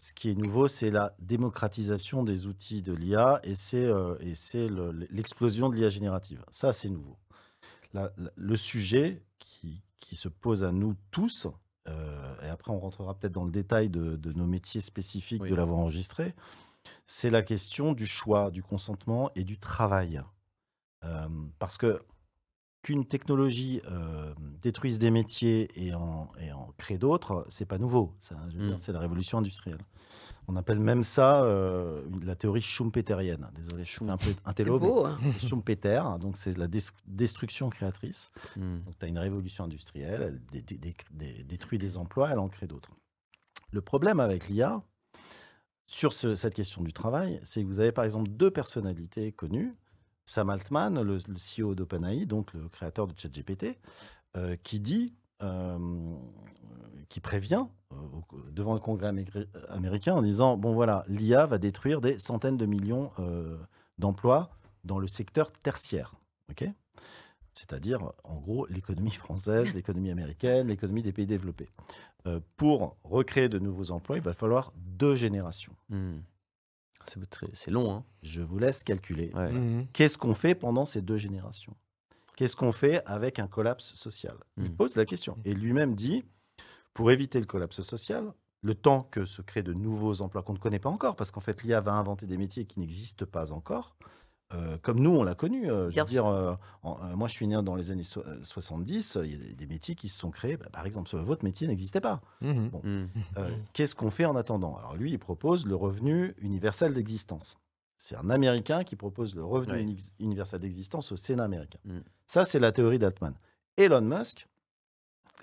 Ce 0.00 0.14
qui 0.14 0.30
est 0.30 0.34
nouveau, 0.34 0.66
c'est 0.66 0.90
la 0.90 1.14
démocratisation 1.18 2.22
des 2.22 2.46
outils 2.46 2.80
de 2.80 2.94
l'IA 2.94 3.38
et 3.42 3.54
c'est 3.54 3.84
euh, 3.84 4.16
le- 4.20 5.06
l'explosion 5.10 5.68
de 5.68 5.76
l'IA 5.76 5.90
générative. 5.90 6.42
Ça, 6.50 6.72
c'est 6.72 6.88
nouveau. 6.88 7.18
La- 7.92 8.10
la- 8.16 8.30
le 8.34 8.56
sujet 8.56 9.22
qui, 9.38 9.82
qui 9.98 10.16
se 10.16 10.28
pose 10.30 10.64
à 10.64 10.72
nous 10.72 10.96
tous, 11.10 11.48
euh, 11.86 12.34
et 12.42 12.48
après 12.48 12.72
on 12.72 12.80
rentrera 12.80 13.12
peut-être 13.14 13.34
dans 13.34 13.44
le 13.44 13.50
détail 13.50 13.90
de, 13.90 14.16
de 14.16 14.32
nos 14.32 14.46
métiers 14.46 14.80
spécifiques 14.80 15.42
Oui. 15.42 15.50
de 15.50 15.54
l'avoir 15.54 15.78
enregistré, 15.80 16.34
c'est 17.04 17.28
la 17.28 17.42
question 17.42 17.92
du 17.92 18.06
choix, 18.06 18.50
du 18.50 18.62
consentement 18.62 19.30
et 19.34 19.44
du 19.44 19.58
travail. 19.58 20.22
Euh, 21.04 21.28
parce 21.58 21.76
que 21.76 22.00
qu'une 22.82 23.04
technologie 23.04 23.82
euh, 23.90 24.32
détruise 24.62 24.98
des 24.98 25.10
métiers 25.10 25.68
et 25.74 25.94
en, 25.94 26.30
et 26.40 26.50
en 26.52 26.72
crée 26.78 26.96
d'autres, 26.98 27.44
c'est 27.48 27.66
pas 27.66 27.78
nouveau. 27.78 28.14
Mm. 28.54 28.76
c'est 28.78 28.92
la 28.92 29.00
révolution 29.00 29.38
industrielle. 29.38 29.80
On 30.48 30.56
appelle 30.56 30.80
même 30.80 31.04
ça 31.04 31.42
euh, 31.44 32.02
la 32.22 32.34
théorie 32.34 32.62
schumpeterienne. 32.62 33.48
Désolé, 33.54 33.84
je 33.84 33.90
suis 33.90 34.08
un 34.10 34.16
peu 34.16 34.34
mais 34.34 34.64
hein. 35.04 35.18
Schumpeter, 35.38 36.02
donc 36.18 36.36
c'est 36.36 36.56
la 36.56 36.66
des- 36.66 36.80
destruction 37.06 37.68
créatrice. 37.70 38.32
Hmm. 38.56 38.80
Donc 38.80 38.98
tu 38.98 39.04
as 39.04 39.08
une 39.08 39.18
révolution 39.18 39.64
industrielle, 39.64 40.22
elle 40.22 40.40
dé- 40.50 40.62
dé- 40.62 40.78
dé- 40.78 40.96
dé- 41.12 41.44
détruit 41.44 41.78
des 41.78 41.96
emplois, 41.98 42.30
elle 42.32 42.38
en 42.38 42.48
crée 42.48 42.66
d'autres. 42.66 42.90
Le 43.70 43.80
problème 43.82 44.18
avec 44.18 44.48
l'IA, 44.48 44.82
sur 45.86 46.12
ce- 46.12 46.34
cette 46.34 46.54
question 46.54 46.82
du 46.82 46.92
travail, 46.92 47.40
c'est 47.44 47.62
que 47.62 47.66
vous 47.66 47.78
avez 47.78 47.92
par 47.92 48.04
exemple 48.04 48.30
deux 48.30 48.50
personnalités 48.50 49.30
connues, 49.32 49.74
Sam 50.30 50.48
Altman, 50.48 51.02
le, 51.02 51.18
CEO 51.34 51.74
d'OpenAI, 51.74 52.24
donc 52.24 52.54
le 52.54 52.68
créateur 52.68 53.08
de 53.08 53.18
ChatGPT, 53.18 53.76
euh, 54.36 54.54
qui 54.62 54.78
dit, 54.78 55.12
euh, 55.42 56.14
qui 57.08 57.18
prévient 57.18 57.66
euh, 57.92 57.96
devant 58.52 58.74
le 58.74 58.78
Congrès 58.78 59.12
américain 59.70 60.14
en 60.14 60.22
disant, 60.22 60.56
bon 60.56 60.72
voilà, 60.72 61.04
l'IA 61.08 61.46
va 61.46 61.58
détruire 61.58 62.00
des 62.00 62.16
centaines 62.20 62.56
de 62.56 62.64
millions 62.64 63.10
d'emplois 63.98 64.50
dans 64.84 65.00
le 65.00 65.08
secteur 65.08 65.50
tertiaire. 65.50 66.14
c'est-à-dire, 67.52 68.12
en 68.22 68.36
gros, 68.36 68.66
l'économie 68.66 69.10
française, 69.10 69.74
l'économie 69.74 70.12
américaine, 70.12 70.68
l'économie 70.68 71.02
des 71.02 71.12
pays 71.12 71.26
développés. 71.26 71.68
Pour 72.56 72.96
recréer 73.02 73.48
de 73.48 73.58
nouveaux 73.58 73.90
emplois, 73.90 74.16
il 74.16 74.22
va 74.22 74.32
falloir 74.32 74.72
deux 74.76 75.16
générations. 75.16 75.74
Hmm. 75.88 76.20
C'est 77.54 77.70
long. 77.70 77.92
Hein. 77.94 78.04
Je 78.22 78.42
vous 78.42 78.58
laisse 78.58 78.82
calculer. 78.82 79.30
Ouais. 79.34 79.52
Mhm. 79.52 79.86
Qu'est-ce 79.92 80.18
qu'on 80.18 80.34
fait 80.34 80.54
pendant 80.54 80.86
ces 80.86 81.00
deux 81.02 81.16
générations? 81.16 81.74
Qu'est-ce 82.36 82.56
qu'on 82.56 82.72
fait 82.72 83.02
avec 83.06 83.38
un 83.38 83.46
collapse 83.46 83.94
social? 83.94 84.36
Il 84.56 84.64
Mm. 84.70 84.76
pose 84.76 84.96
la 84.96 85.04
question. 85.04 85.36
Et 85.44 85.52
lui-même 85.54 85.94
dit, 85.94 86.24
pour 86.94 87.10
éviter 87.10 87.38
le 87.40 87.46
collapse 87.46 87.82
social, 87.82 88.32
le 88.62 88.74
temps 88.74 89.08
que 89.10 89.24
se 89.24 89.42
créent 89.42 89.62
de 89.62 89.72
nouveaux 89.74 90.20
emplois 90.20 90.42
qu'on 90.42 90.52
ne 90.54 90.58
connaît 90.58 90.78
pas 90.78 90.90
encore, 90.90 91.16
parce 91.16 91.30
qu'en 91.30 91.40
fait, 91.40 91.62
l'IA 91.62 91.80
va 91.80 91.92
inventer 91.94 92.26
des 92.26 92.36
métiers 92.36 92.64
qui 92.66 92.80
n'existent 92.80 93.26
pas 93.26 93.52
encore, 93.52 93.96
euh, 94.52 94.76
comme 94.82 94.98
nous, 95.00 95.10
on 95.10 95.22
l'a 95.22 95.34
connu. 95.34 95.70
euh, 95.70 95.90
je 95.90 95.96
veux 96.00 96.04
dire, 96.06 96.26
euh, 96.26 96.54
en- 96.82 96.98
euh, 97.04 97.16
moi, 97.16 97.28
je 97.28 97.34
suis 97.34 97.46
né 97.46 97.60
dans 97.62 97.74
les 97.76 97.90
années 97.90 98.02
so- 98.02 98.24
euh, 98.26 98.38
70, 98.42 99.16
euh, 99.16 99.24
il 99.26 99.32
y 99.32 99.34
a 99.34 99.38
des, 99.38 99.54
des 99.54 99.66
métiers 99.66 99.94
qui 99.94 100.08
se 100.08 100.18
sont 100.18 100.30
créés. 100.30 100.56
Bah, 100.56 100.66
par 100.72 100.84
exemple, 100.86 101.14
votre 101.16 101.44
métier 101.44 101.66
n'existait 101.68 102.00
pas. 102.00 102.20
Mhm. 102.40 102.70
Euh, 103.36 103.48
Qu'est-ce 103.72 103.94
qu'on 103.94 104.10
fait 104.10 104.24
en 104.24 104.34
attendant? 104.36 104.76
Alors 104.76 104.96
lui, 104.96 105.12
il 105.12 105.18
propose 105.18 105.66
le 105.66 105.76
revenu 105.76 106.34
universel 106.38 106.94
d'existence. 106.94 107.56
C'est 107.96 108.16
un 108.16 108.30
Américain 108.30 108.82
qui 108.82 108.96
propose 108.96 109.34
le 109.34 109.44
revenu 109.44 109.96
universel 110.18 110.60
d'existence 110.60 111.12
au 111.12 111.16
Sénat 111.16 111.44
américain. 111.44 111.78
Mm. 111.84 111.98
Ça, 112.26 112.44
c'est 112.46 112.58
la 112.58 112.72
théorie 112.72 112.98
d'Altman. 112.98 113.34
Elon 113.76 114.00
Musk, 114.00 114.48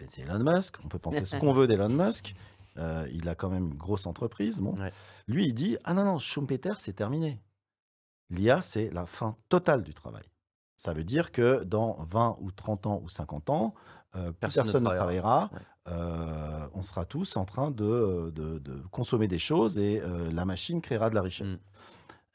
c'est 0.08 0.22
Elon 0.24 0.40
Musk, 0.40 0.76
on 0.84 0.88
peut 0.88 1.00
penser 1.00 1.24
ce 1.24 1.36
qu'on 1.40 1.54
veut 1.54 1.68
d'Elon 1.68 1.90
Musk, 1.90 2.36
euh, 2.78 3.08
il 3.12 3.28
a 3.30 3.36
quand 3.36 3.50
même 3.50 3.68
une 3.68 3.74
grosse 3.78 4.06
entreprise. 4.06 4.60
Bon. 4.60 4.74
Ouais. 4.80 4.92
Lui, 5.28 5.46
il 5.46 5.54
dit, 5.54 5.78
ah 5.84 5.94
non, 5.94 6.04
non, 6.04 6.20
Schumpeter, 6.20 6.74
c'est 6.78 6.94
terminé. 6.94 7.40
L'IA, 8.30 8.62
c'est 8.62 8.90
la 8.92 9.06
fin 9.06 9.36
totale 9.50 9.84
du 9.84 9.94
travail. 9.94 10.26
Ça 10.76 10.94
veut 10.94 11.04
dire 11.04 11.32
que 11.32 11.64
dans 11.64 11.98
20 12.04 12.38
ou 12.42 12.52
30 12.52 12.86
ans 12.88 13.00
ou 13.04 13.10
50 13.10 13.50
ans, 13.50 13.74
euh, 14.16 14.32
Personne 14.34 14.64
personne, 14.64 14.84
ne 14.84 14.90
travaillera. 14.90 15.50
Ouais. 15.54 15.60
Euh, 15.90 16.68
on 16.74 16.82
sera 16.84 17.06
tous 17.06 17.38
en 17.38 17.46
train 17.46 17.72
de, 17.72 18.32
de- 18.36 18.60
de 18.60 18.82
consommer 18.92 19.28
des 19.28 19.40
choses 19.40 19.80
et 19.80 20.02
euh, 20.02 20.30
la 20.32 20.44
machine 20.46 20.82
créera 20.82 21.10
de 21.10 21.16
la 21.16 21.22
richesse. 21.22 21.48
Mm. 21.48 21.60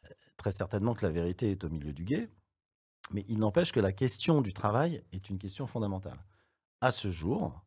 Euh, 0.06 0.14
Très 0.38 0.50
certainement 0.50 0.94
que 0.94 1.04
la 1.06 1.12
vérité 1.12 1.50
est 1.52 1.62
au 1.64 1.68
milieu 1.68 1.92
du 1.92 2.04
guet, 2.04 2.28
mais 3.12 3.25
il 3.28 3.38
n'empêche 3.38 3.70
que 3.72 3.78
la 3.80 3.92
question 3.92 4.40
du 4.40 4.52
travail 4.52 5.04
est 5.12 5.28
une 5.30 5.38
question 5.38 5.66
fondamentale. 5.66 6.18
À 6.80 6.90
ce 6.90 7.11
jour, 7.11 7.62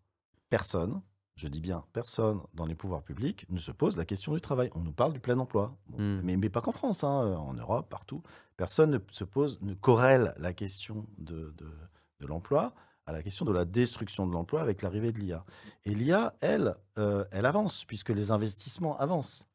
personne, 0.50 1.02
je 1.36 1.48
dis 1.48 1.60
bien 1.60 1.84
personne 1.94 2.40
dans 2.54 2.66
les 2.66 2.76
pouvoirs 2.76 3.04
publics, 3.04 3.46
ne 3.50 3.58
se 3.58 3.72
pose 3.72 3.98
la 3.98 4.06
question 4.06 4.34
du 4.34 4.42
travail. 4.42 4.70
On 4.74 4.80
nous 4.82 4.94
parle 4.94 5.14
du 5.14 5.20
plein 5.20 5.38
emploi, 5.38 5.76
Bon, 5.90 5.98
Mm. 6.02 6.22
mais, 6.24 6.38
mais 6.38 6.50
pas 6.50 6.62
qu'en 6.62 6.72
France, 6.72 7.04
hein, 7.04 7.36
en 7.38 7.54
Europe, 7.54 7.90
partout. 7.90 8.24
Personne 8.58 8.92
ne 8.92 9.00
se 9.12 9.24
pose, 9.26 9.60
ne 9.62 9.74
corrèle 9.74 10.34
la 10.38 10.54
question 10.54 11.06
de, 11.18 11.54
de- 11.58 11.72
de 12.22 12.26
l'emploi 12.28 12.74
à 13.06 13.12
la 13.12 13.22
question 13.22 13.46
de 13.46 13.52
la 13.52 13.66
destruction 13.66 14.26
de 14.26 14.34
l'emploi 14.34 14.62
avec 14.62 14.82
l'arrivée 14.82 15.12
de 15.12 15.20
l'IA. 15.20 15.46
Et 15.84 15.94
l'IA, 15.94 16.34
elle, 16.40 16.76
euh, 16.98 17.24
elle 17.32 17.46
avance, 17.46 17.84
puisque 17.86 18.10
les 18.10 18.32
investissements 18.32 18.98
avancent. 18.98 19.46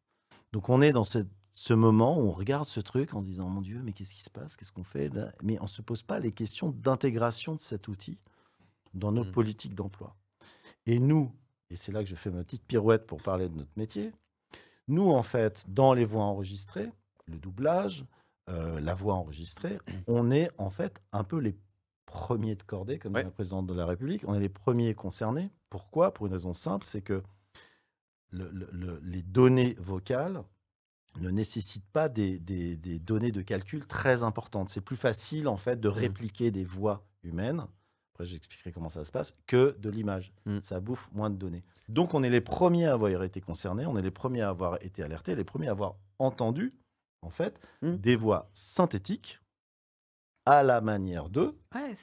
Donc 0.52 0.68
on 0.68 0.82
est 0.82 0.92
dans 0.92 1.02
ce, 1.02 1.20
ce 1.50 1.72
moment 1.74 2.16
où 2.18 2.28
on 2.28 2.32
regarde 2.32 2.66
ce 2.66 2.78
truc 2.80 3.12
en 3.14 3.20
se 3.22 3.26
disant, 3.26 3.48
mon 3.48 3.60
Dieu, 3.62 3.80
mais 3.82 3.92
qu'est-ce 3.92 4.14
qui 4.14 4.22
se 4.22 4.30
passe? 4.30 4.54
Qu'est-ce 4.56 4.70
qu'on 4.70 4.84
fait? 4.84 5.10
Mais 5.42 5.58
on 5.60 5.64
ne 5.64 5.68
se 5.68 5.82
pose 5.82 6.02
pas 6.02 6.20
les 6.20 6.30
questions 6.30 6.70
d'intégration 6.70 7.54
de 7.54 7.60
cet 7.60 7.88
outil 7.88 8.18
dans 8.94 9.10
nos 9.10 9.24
Mm. 9.24 9.32
politiques 9.32 9.74
d'emploi. 9.74 10.14
Et 10.86 11.00
nous, 11.00 11.32
et 11.70 11.76
c'est 11.76 11.92
là 11.92 12.02
que 12.02 12.08
je 12.08 12.14
fais 12.16 12.30
ma 12.30 12.42
petite 12.42 12.64
pirouette 12.64 13.06
pour 13.06 13.22
parler 13.22 13.48
de 13.48 13.56
notre 13.56 13.70
métier, 13.76 14.12
nous, 14.88 15.10
en 15.10 15.22
fait, 15.22 15.66
dans 15.68 15.94
les 15.94 16.04
voix 16.04 16.24
enregistrées, 16.24 16.90
le 17.26 17.38
doublage, 17.38 18.04
euh, 18.48 18.80
la 18.80 18.94
voix 18.94 19.14
enregistrée, 19.14 19.78
on 20.08 20.30
est 20.32 20.50
en 20.58 20.70
fait 20.70 21.00
un 21.12 21.22
peu 21.22 21.38
les 21.38 21.56
premiers 22.06 22.56
de 22.56 22.62
cordée, 22.64 22.98
comme 22.98 23.14
Ouais. 23.14 23.22
la 23.22 23.30
présidente 23.30 23.66
de 23.68 23.74
la 23.74 23.86
République. 23.86 24.24
On 24.26 24.34
est 24.34 24.40
les 24.40 24.48
premiers 24.48 24.94
concernés. 24.94 25.48
Pourquoi? 25.68 26.12
Pour 26.12 26.26
une 26.26 26.32
raison 26.32 26.52
simple, 26.52 26.86
c'est 26.86 27.02
que 27.02 27.22
le- 28.30 28.50
le- 28.50 28.68
le- 28.72 29.00
les 29.04 29.22
données 29.22 29.74
vocales 29.78 30.42
ne 31.20 31.30
nécessitent 31.30 31.88
pas 31.92 32.08
des, 32.08 32.40
des- 32.40 32.76
des 32.76 32.98
données 32.98 33.30
de 33.32 33.42
calcul 33.42 33.86
très 33.86 34.24
importantes. 34.24 34.70
C'est 34.70 34.80
plus 34.80 34.96
facile, 34.96 35.46
en 35.46 35.56
fait, 35.56 35.78
de 35.78 35.88
répliquer 35.88 36.50
des 36.50 36.64
voix 36.64 37.06
humaines. 37.22 37.64
Après, 38.20 38.26
j'expliquerai 38.30 38.70
comment 38.72 38.90
ça 38.90 39.02
se 39.04 39.10
passe, 39.12 39.34
que 39.46 39.74
de 39.78 39.88
l'image. 39.88 40.32
Mm. 40.44 40.58
Ça 40.62 40.78
bouffe 40.78 41.08
moins 41.12 41.30
de 41.30 41.36
données. 41.36 41.64
Donc, 41.88 42.12
on 42.12 42.22
est 42.22 42.28
les 42.28 42.42
premiers 42.42 42.84
à 42.86 42.92
avoir 42.92 43.22
été 43.22 43.40
concernés, 43.40 43.86
on 43.86 43.96
est 43.96 44.02
les 44.02 44.10
premiers 44.10 44.42
à 44.42 44.50
avoir 44.50 44.76
été 44.84 45.02
alertés, 45.02 45.34
les 45.34 45.44
premiers 45.44 45.68
à 45.68 45.70
avoir 45.70 45.94
entendu, 46.18 46.72
en 47.22 47.30
fait, 47.30 47.58
Mm. 47.80 47.94
des 47.96 48.16
voix 48.16 48.50
synthétiques 48.52 49.40
à 50.44 50.62
la 50.62 50.80
manière 50.82 51.28
d'eux, 51.30 51.58
Ouais, 51.74 51.94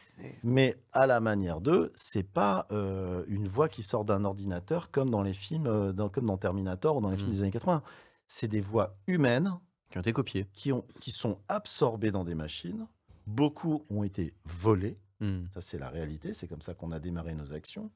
mais 0.43 0.75
à 0.93 1.05
la 1.05 1.19
manière 1.19 1.59
d'eux, 1.61 1.91
c'est 1.95 2.23
pas 2.23 2.67
euh, 2.71 3.23
une 3.27 3.47
voix 3.47 3.67
qui 3.69 3.83
sort 3.83 4.05
d'un 4.05 4.23
ordinateur 4.25 4.89
comme 4.91 5.09
dans 5.11 5.21
les 5.23 5.33
films, 5.33 5.67
euh, 5.67 5.91
dans- 5.91 6.09
comme 6.09 6.25
dans 6.27 6.37
Terminator 6.37 6.97
ou 6.97 7.01
dans 7.01 7.09
les 7.09 7.17
films 7.17 7.29
Mm. 7.29 7.33
des 7.33 7.41
années 7.41 7.51
80. 7.51 7.83
C'est 8.27 8.47
des 8.47 8.61
voix 8.61 8.95
humaines 9.07 9.53
Qui 9.91 9.97
ont 9.97 10.01
été 10.01 10.13
copiés. 10.13 10.47
qui, 10.53 10.71
ont, 10.71 10.85
qui 10.99 11.11
sont 11.11 11.39
absorbées 11.47 12.11
dans 12.11 12.23
des 12.23 12.35
machines. 12.35 12.87
Beaucoup 13.25 13.85
ont 13.89 14.03
été 14.03 14.33
volées. 14.45 14.97
Mm. 15.19 15.45
Ça, 15.53 15.61
c'est 15.61 15.77
la 15.79 15.89
réalité. 15.89 16.33
C'est 16.33 16.47
comme 16.47 16.61
ça 16.61 16.73
qu'on 16.73 16.91
a 16.91 16.99
démarré 16.99 17.33
nos 17.33 17.53
actions. 17.53 17.89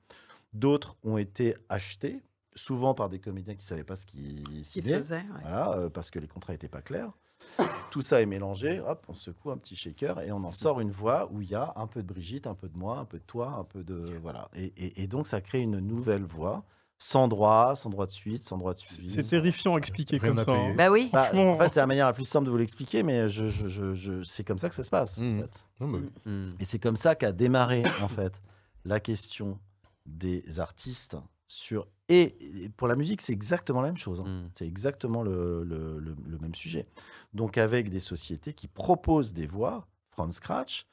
D'autres 0.54 0.98
ont 1.04 1.18
été 1.18 1.56
achetés, 1.70 2.22
souvent 2.56 2.94
par 2.94 3.10
des 3.10 3.20
comédiens 3.20 3.54
qui 3.54 3.60
ne 3.60 3.68
savaient 3.68 3.84
pas 3.84 3.96
ce 3.96 4.06
qu'ils 4.06 4.66
signaient. 4.66 4.96
ouais. 5.32 5.42
Voilà, 5.42 5.72
euh, 5.78 5.90
parce 5.90 6.12
que 6.12 6.20
les 6.20 6.28
contrats 6.28 6.54
n'étaient 6.54 6.68
pas 6.68 6.82
clairs. 6.82 7.12
Tout 7.92 8.02
ça 8.02 8.22
est 8.22 8.26
mélangé, 8.26 8.80
hop, 8.80 9.06
on 9.08 9.14
secoue 9.14 9.52
un 9.52 9.58
petit 9.58 9.76
shaker 9.76 10.22
et 10.22 10.32
on 10.32 10.44
en 10.44 10.52
sort 10.52 10.80
une 10.80 10.92
voix 10.92 11.30
où 11.32 11.42
il 11.42 11.50
y 11.50 11.56
a 11.56 11.74
un 11.76 11.88
peu 11.88 12.02
de 12.04 12.08
Brigitte, 12.08 12.48
un 12.48 12.54
peu 12.56 12.70
de 12.70 12.78
moi, 12.78 13.00
un 13.00 13.06
peu 13.06 13.18
de 13.18 13.24
toi, 13.24 13.50
un 13.58 13.64
peu 13.64 13.84
de. 13.84 13.96
Voilà. 14.22 14.50
Et, 14.56 14.66
et- 14.78 15.04
et 15.04 15.08
donc, 15.08 15.28
ça 15.28 15.42
crée 15.42 15.62
une 15.62 15.80
nouvelle 15.80 16.24
voix, 16.24 16.64
sans 17.04 17.28
droit, 17.28 17.76
sans 17.76 17.90
droit 17.90 18.06
de 18.06 18.12
suite, 18.12 18.44
sans 18.44 18.60
droit 18.60 18.76
de 18.76 18.80
suivi. 18.80 19.10
C'est 19.10 19.24
terrifiant 19.28 19.76
expliqué 19.76 20.18
Rien 20.18 20.30
comme 20.30 20.38
à 20.38 20.44
ça. 20.44 20.52
hein. 20.52 20.76
Bah 20.78 20.92
oui. 20.92 21.10
Bah, 21.12 21.30
en 21.34 21.58
fait, 21.58 21.70
c'est 21.70 21.80
la 21.80 21.88
manière 21.88 22.06
la 22.06 22.14
plus 22.14 22.26
simple 22.28 22.46
de 22.46 22.52
vous 22.52 22.58
l'expliquer, 22.58 23.02
mais 23.02 23.28
je, 23.28 23.48
je- 23.48 23.68
je- 23.68 23.96
je- 23.96 24.22
c'est 24.22 24.44
comme 24.44 24.60
ça 24.60 24.70
que 24.70 24.76
ça 24.76 24.84
se 24.84 24.92
passe. 24.92 25.18
en 25.18 25.24
Mhm. 25.24 25.42
fait. 25.42 25.68
Non, 25.80 25.88
mais 25.88 26.00
Mm. 26.32 26.50
Et 26.60 26.66
c'est 26.66 26.78
comme 26.78 26.96
ça 26.96 27.16
qu'a 27.16 27.32
démarré, 27.32 27.82
en 28.04 28.08
fait, 28.08 28.40
la 28.86 29.00
question 29.00 29.58
des 30.06 30.60
artistes 30.60 31.18
sur. 31.48 31.88
Et 32.08 32.66
et 32.66 32.70
pour 32.70 32.88
la 32.88 32.96
musique, 32.96 33.22
c'est 33.22 33.34
exactement 33.34 33.82
la 33.82 33.88
même 33.88 33.98
chose. 33.98 34.22
hein. 34.22 34.26
Mm. 34.46 34.50
C'est 34.54 34.68
exactement 34.68 35.24
le, 35.24 35.64
le- 35.64 35.98
le- 35.98 36.16
le 36.24 36.38
même 36.38 36.54
sujet. 36.54 36.86
Donc, 37.34 37.58
avec 37.58 37.90
des 37.90 38.00
sociétés 38.00 38.54
qui 38.54 38.68
proposent 38.68 39.34
des 39.34 39.48
voix 39.48 39.88
from 40.12 40.32
scratch 40.32 40.86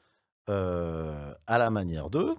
euh, 0.49 1.35
à 1.47 1.59
la 1.59 1.69
manière 1.71 2.09
d'eux. 2.09 2.35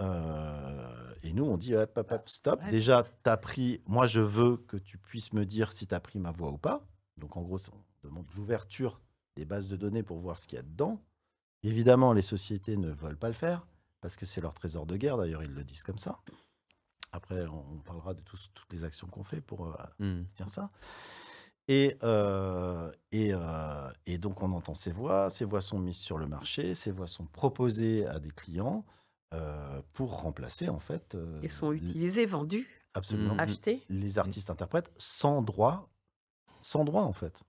Euh, 0.00 1.14
et 1.22 1.32
nous, 1.32 1.44
on 1.44 1.56
dit 1.56 1.74
hop, 1.74 1.96
hop, 1.96 2.12
hop, 2.12 2.28
stop. 2.28 2.60
Ouais. 2.62 2.70
Déjà, 2.70 3.04
tu 3.24 3.30
as 3.30 3.36
pris. 3.36 3.80
Moi, 3.86 4.06
je 4.06 4.20
veux 4.20 4.56
que 4.56 4.76
tu 4.76 4.98
puisses 4.98 5.32
me 5.32 5.44
dire 5.44 5.72
si 5.72 5.86
tu 5.86 5.94
as 5.94 6.00
pris 6.00 6.18
ma 6.18 6.30
voix 6.30 6.50
ou 6.50 6.58
pas. 6.58 6.84
Donc, 7.16 7.36
en 7.36 7.42
gros, 7.42 7.58
on 7.72 8.06
demande 8.06 8.26
l'ouverture 8.36 9.00
des 9.36 9.44
bases 9.44 9.68
de 9.68 9.76
données 9.76 10.02
pour 10.02 10.18
voir 10.18 10.38
ce 10.38 10.46
qu'il 10.46 10.56
y 10.56 10.60
a 10.60 10.62
dedans. 10.62 11.00
Évidemment, 11.64 12.12
les 12.12 12.22
sociétés 12.22 12.76
ne 12.76 12.90
veulent 12.90 13.18
pas 13.18 13.28
le 13.28 13.34
faire 13.34 13.66
parce 14.00 14.16
que 14.16 14.26
c'est 14.26 14.40
leur 14.40 14.54
trésor 14.54 14.86
de 14.86 14.96
guerre. 14.96 15.16
D'ailleurs, 15.16 15.42
ils 15.42 15.52
le 15.52 15.64
disent 15.64 15.82
comme 15.82 15.98
ça. 15.98 16.20
Après, 17.10 17.46
on 17.46 17.78
parlera 17.84 18.14
de 18.14 18.20
tous- 18.20 18.50
toutes 18.54 18.72
les 18.72 18.84
actions 18.84 19.08
qu'on 19.08 19.24
fait 19.24 19.40
pour 19.40 19.66
euh, 19.66 19.74
Mm. 19.98 20.24
dire 20.36 20.50
ça. 20.50 20.68
Et, 21.66 21.98
euh, 22.02 22.90
et, 23.12 23.30
euh, 23.34 23.90
et 24.06 24.18
donc, 24.18 24.42
on 24.42 24.52
entend 24.52 24.74
ces 24.74 24.92
voix. 24.92 25.28
Ces 25.30 25.44
voix 25.44 25.60
sont 25.60 25.78
mises 25.78 25.98
sur 25.98 26.16
le 26.18 26.26
marché. 26.26 26.74
Ces 26.74 26.90
voix 26.92 27.06
sont 27.08 27.26
proposées 27.26 28.06
à 28.06 28.20
des 28.20 28.30
clients 28.30 28.84
euh, 29.34 29.80
pour 29.92 30.20
remplacer, 30.22 30.68
en 30.68 30.78
fait. 30.78 31.14
euh, 31.14 31.40
Ils 31.42 31.50
sont 31.50 31.72
utilisés, 31.72 32.26
vendus, 32.26 32.66
Absolument. 32.94 33.34
Mhm. 33.34 33.40
achetés. 33.40 33.82
Les 33.88 34.18
artistes 34.18 34.50
interprètent 34.50 34.90
sans 34.98 35.42
droit. 35.42 35.90
Sans 36.62 36.84
droit, 36.84 37.02
en 37.02 37.12
fait. 37.12 37.42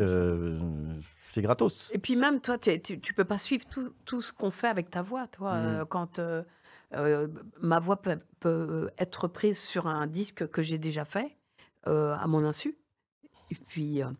Euh, 0.00 0.60
C'est 1.26 1.42
gratos. 1.42 1.90
Et 1.92 1.98
puis 1.98 2.14
même 2.14 2.40
toi, 2.40 2.56
tu, 2.58 2.80
tu, 2.80 3.00
tu 3.00 3.12
peux 3.14 3.24
pas 3.24 3.38
suivre 3.38 3.64
tout, 3.66 3.92
tout 4.04 4.22
ce 4.22 4.32
qu'on 4.32 4.50
fait 4.52 4.68
avec 4.68 4.90
ta 4.90 5.02
voix. 5.02 5.26
Toi, 5.26 5.54
Mhm. 5.54 5.66
Euh, 5.66 5.84
quand 5.84 6.18
euh, 6.20 6.42
euh, 6.94 7.26
ma 7.60 7.80
voix 7.80 8.00
peut, 8.00 8.20
peut 8.38 8.90
être 8.98 9.26
prise 9.26 9.58
sur 9.58 9.88
un 9.88 10.06
disque 10.06 10.46
que 10.48 10.62
j'ai 10.62 10.78
déjà 10.78 11.04
fait 11.04 11.36
euh, 11.88 12.14
à 12.14 12.26
mon 12.28 12.44
insu, 12.44 12.78
et 13.50 13.56
puis 13.56 14.02
euh, 14.02 14.10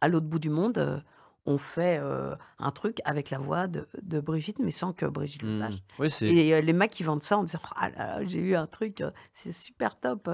à 0.00 0.08
l'autre 0.08 0.26
bout 0.26 0.40
du 0.40 0.50
monde, 0.50 0.78
euh, 0.78 0.98
on 1.46 1.58
fait 1.58 1.98
euh, 2.02 2.34
un 2.58 2.70
truc 2.70 2.98
avec 3.04 3.30
la 3.30 3.38
voix 3.38 3.66
de, 3.68 3.86
de 4.02 4.20
Brigitte, 4.20 4.58
mais 4.58 4.70
sans 4.72 4.92
que 4.92 5.06
Brigitte 5.06 5.42
le 5.42 5.52
Mm. 5.52 5.58
sache. 5.60 5.74
Oui. 5.98 6.08
Et 6.28 6.54
euh, 6.54 6.60
les 6.60 6.72
mecs 6.72 6.90
qui 6.90 7.02
vendent 7.04 7.22
ça 7.22 7.38
en 7.38 7.44
disant 7.44 7.60
ah 7.76 7.88
là, 7.90 7.96
là, 8.20 8.26
j'ai 8.26 8.40
eu 8.40 8.54
un 8.56 8.66
truc, 8.66 9.00
euh, 9.00 9.10
c'est 9.32 9.52
super 9.52 9.98
top, 9.98 10.28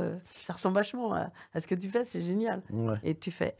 ça 0.46 0.53
ressemble 0.55 0.75
vachement 0.77 1.12
à, 1.14 1.31
à 1.53 1.61
ce 1.61 1.66
que 1.66 1.75
tu 1.75 1.88
fais, 1.90 2.05
c'est 2.05 2.22
génial. 2.22 2.62
Ouais. 2.70 2.96
Et 3.03 3.14
tu 3.14 3.31
fais 3.31 3.57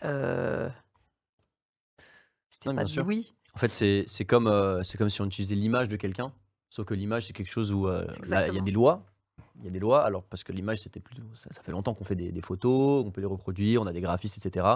t'es 2.61 2.69
Non, 2.71 2.77
pas 2.77 2.85
dit 2.85 3.01
oui. 3.01 3.35
En 3.55 3.59
fait, 3.59 3.69
c'est 3.69 4.05
c'est 4.07 4.25
comme, 4.25 4.81
c'est 4.85 4.97
comme 4.99 5.09
si 5.11 5.21
on 5.21 5.27
utilisait 5.27 5.55
l'image 5.55 5.89
de 5.89 5.97
quelqu'un, 5.97 6.33
sauf 6.71 6.87
que 6.87 6.95
l'image, 6.95 7.27
c'est 7.27 7.33
quelque 7.33 7.51
chose 7.51 7.73
où 7.73 7.87
là, 7.87 8.49
il 8.49 8.55
y 8.55 8.59
a 8.59 8.63
des 8.63 8.71
lois. 8.73 9.05
Il 9.59 9.65
y 9.67 9.69
a 9.69 9.71
des 9.71 9.79
lois, 9.81 10.05
alors 10.05 10.25
parce 10.25 10.43
que 10.45 10.53
l'image, 10.53 10.79
c'était 10.79 10.99
plus. 11.01 11.17
Ça, 11.35 11.49
ça 11.53 11.63
fait 11.63 11.73
longtemps 11.73 11.95
qu'on 11.95 12.05
fait 12.05 12.15
des, 12.15 12.33
des 12.33 12.41
photos, 12.41 13.05
on 13.07 13.11
peut 13.11 13.21
les 13.21 13.27
reproduire, 13.27 13.83
on 13.83 13.87
a 13.87 13.93
des 13.93 14.01
graphistes, 14.01 14.45
etc. 14.45 14.67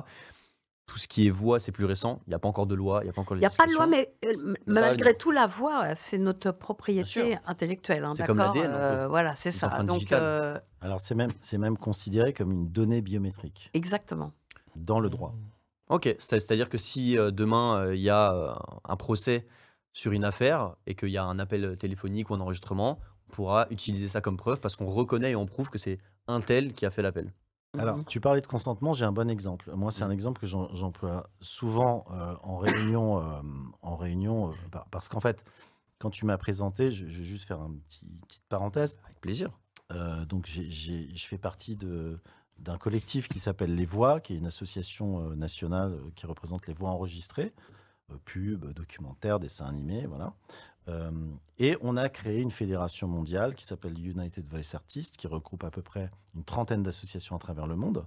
Tout 0.86 0.98
ce 0.98 1.08
qui 1.08 1.26
est 1.26 1.30
voix, 1.30 1.58
c'est 1.58 1.72
plus 1.72 1.84
récent. 1.84 2.20
Il 2.26 2.30
n'y 2.30 2.34
a 2.34 2.38
pas 2.38 2.48
encore 2.48 2.66
de 2.66 2.74
loi, 2.74 3.00
il 3.02 3.04
n'y 3.04 3.10
a 3.10 3.12
pas 3.12 3.20
encore 3.20 3.36
Il 3.36 3.40
n'y 3.40 3.46
a 3.46 3.50
pas 3.50 3.66
de 3.66 3.72
loi, 3.72 3.86
mais 3.88 4.14
euh, 4.24 4.54
malgré 4.66 5.16
tout, 5.16 5.32
la 5.32 5.46
voix, 5.48 5.84
euh, 5.84 5.92
c'est 5.96 6.16
notre 6.16 6.52
propriété 6.52 7.36
intellectuelle. 7.44 8.04
hein, 8.04 8.12
C'est 8.14 8.24
comme 8.24 8.38
l'ADN. 8.38 8.70
Euh, 8.72 9.08
Voilà, 9.08 9.34
c'est 9.34 9.50
ça. 9.50 9.82
Donc, 9.82 10.12
euh, 10.12 10.58
Alors, 10.80 11.00
c'est 11.00 11.16
même, 11.16 11.32
c'est 11.40 11.58
même 11.58 11.76
considéré 11.76 12.32
comme 12.32 12.52
une 12.52 12.68
donnée 12.68 13.02
biométrique 13.02 13.70
exactement. 13.74 14.32
dans 14.76 15.00
le 15.00 15.10
droit. 15.10 15.34
Ok, 15.88 16.04
c'est- 16.18 16.38
c'est-à-dire 16.40 16.68
que 16.68 16.78
si 16.78 17.18
euh, 17.18 17.30
demain 17.30 17.78
euh, 17.78 17.94
il 17.96 18.00
y 18.02 18.10
a 18.10 18.32
euh, 18.32 18.52
un 18.84 18.96
procès 18.96 19.46
sur 19.92 20.12
une 20.12 20.24
affaire 20.24 20.74
et 20.86 20.94
qu'il 20.94 21.10
y 21.10 21.16
a 21.16 21.24
un 21.24 21.38
appel 21.38 21.76
téléphonique 21.78 22.30
ou 22.30 22.34
un 22.34 22.40
enregistrement, 22.40 22.98
on 23.28 23.32
pourra 23.32 23.66
utiliser 23.70 24.08
ça 24.08 24.20
comme 24.20 24.36
preuve 24.36 24.60
parce 24.60 24.76
qu'on 24.76 24.86
reconnaît 24.86 25.32
et 25.32 25.36
on 25.36 25.46
prouve 25.46 25.70
que 25.70 25.78
c'est 25.78 25.98
un 26.28 26.40
tel 26.40 26.72
qui 26.74 26.86
a 26.86 26.90
fait 26.90 27.02
l'appel. 27.02 27.32
Alors, 27.78 27.98
Mhm. 27.98 28.04
tu 28.06 28.20
parlais 28.20 28.40
de 28.40 28.46
consentement, 28.46 28.92
j'ai 28.94 29.04
un 29.04 29.12
bon 29.12 29.28
exemple. 29.30 29.70
Moi, 29.74 29.90
c'est 29.90 30.02
un 30.02 30.06
Mhm. 30.08 30.12
exemple 30.12 30.40
que 30.40 30.46
j'emploie 30.46 31.28
souvent 31.40 32.04
euh, 32.10 32.34
en 32.42 32.56
réunion, 32.58 33.18
euh, 33.20 33.40
en 33.82 33.96
réunion 33.96 34.50
euh, 34.50 34.54
par- 34.70 34.86
parce 34.86 35.08
qu'en 35.08 35.20
fait, 35.20 35.44
quand 35.98 36.10
tu 36.10 36.26
m'as 36.26 36.38
présenté, 36.38 36.90
je, 36.90 37.06
je 37.06 37.18
vais 37.18 37.24
juste 37.24 37.46
faire 37.46 37.58
une 37.60 37.80
petite 37.80 38.42
parenthèse. 38.48 38.98
Avec 39.04 39.20
plaisir. 39.20 39.50
Donc, 40.28 40.46
je 40.46 41.26
fais 41.26 41.38
partie 41.38 41.76
d'un 41.76 42.76
collectif 42.78 43.28
qui 43.28 43.38
s'appelle 43.38 43.74
Les 43.76 43.86
Voix, 43.86 44.20
qui 44.20 44.34
est 44.34 44.36
une 44.36 44.46
association 44.46 45.30
nationale 45.36 45.96
qui 46.16 46.26
représente 46.26 46.66
les 46.66 46.74
voix 46.74 46.90
enregistrées, 46.90 47.52
pubs, 48.24 48.72
documentaires, 48.72 49.40
dessins 49.40 49.66
animés, 49.66 50.06
voilà. 50.06 50.34
Euh, 50.88 51.10
et 51.58 51.76
on 51.80 51.96
a 51.96 52.08
créé 52.08 52.40
une 52.40 52.50
fédération 52.50 53.08
mondiale 53.08 53.54
qui 53.54 53.64
s'appelle 53.64 53.98
United 53.98 54.46
Voice 54.48 54.74
Artists, 54.74 55.16
qui 55.16 55.26
regroupe 55.26 55.64
à 55.64 55.70
peu 55.70 55.82
près 55.82 56.10
une 56.34 56.44
trentaine 56.44 56.82
d'associations 56.82 57.34
à 57.34 57.38
travers 57.38 57.66
le 57.66 57.76
monde. 57.76 58.06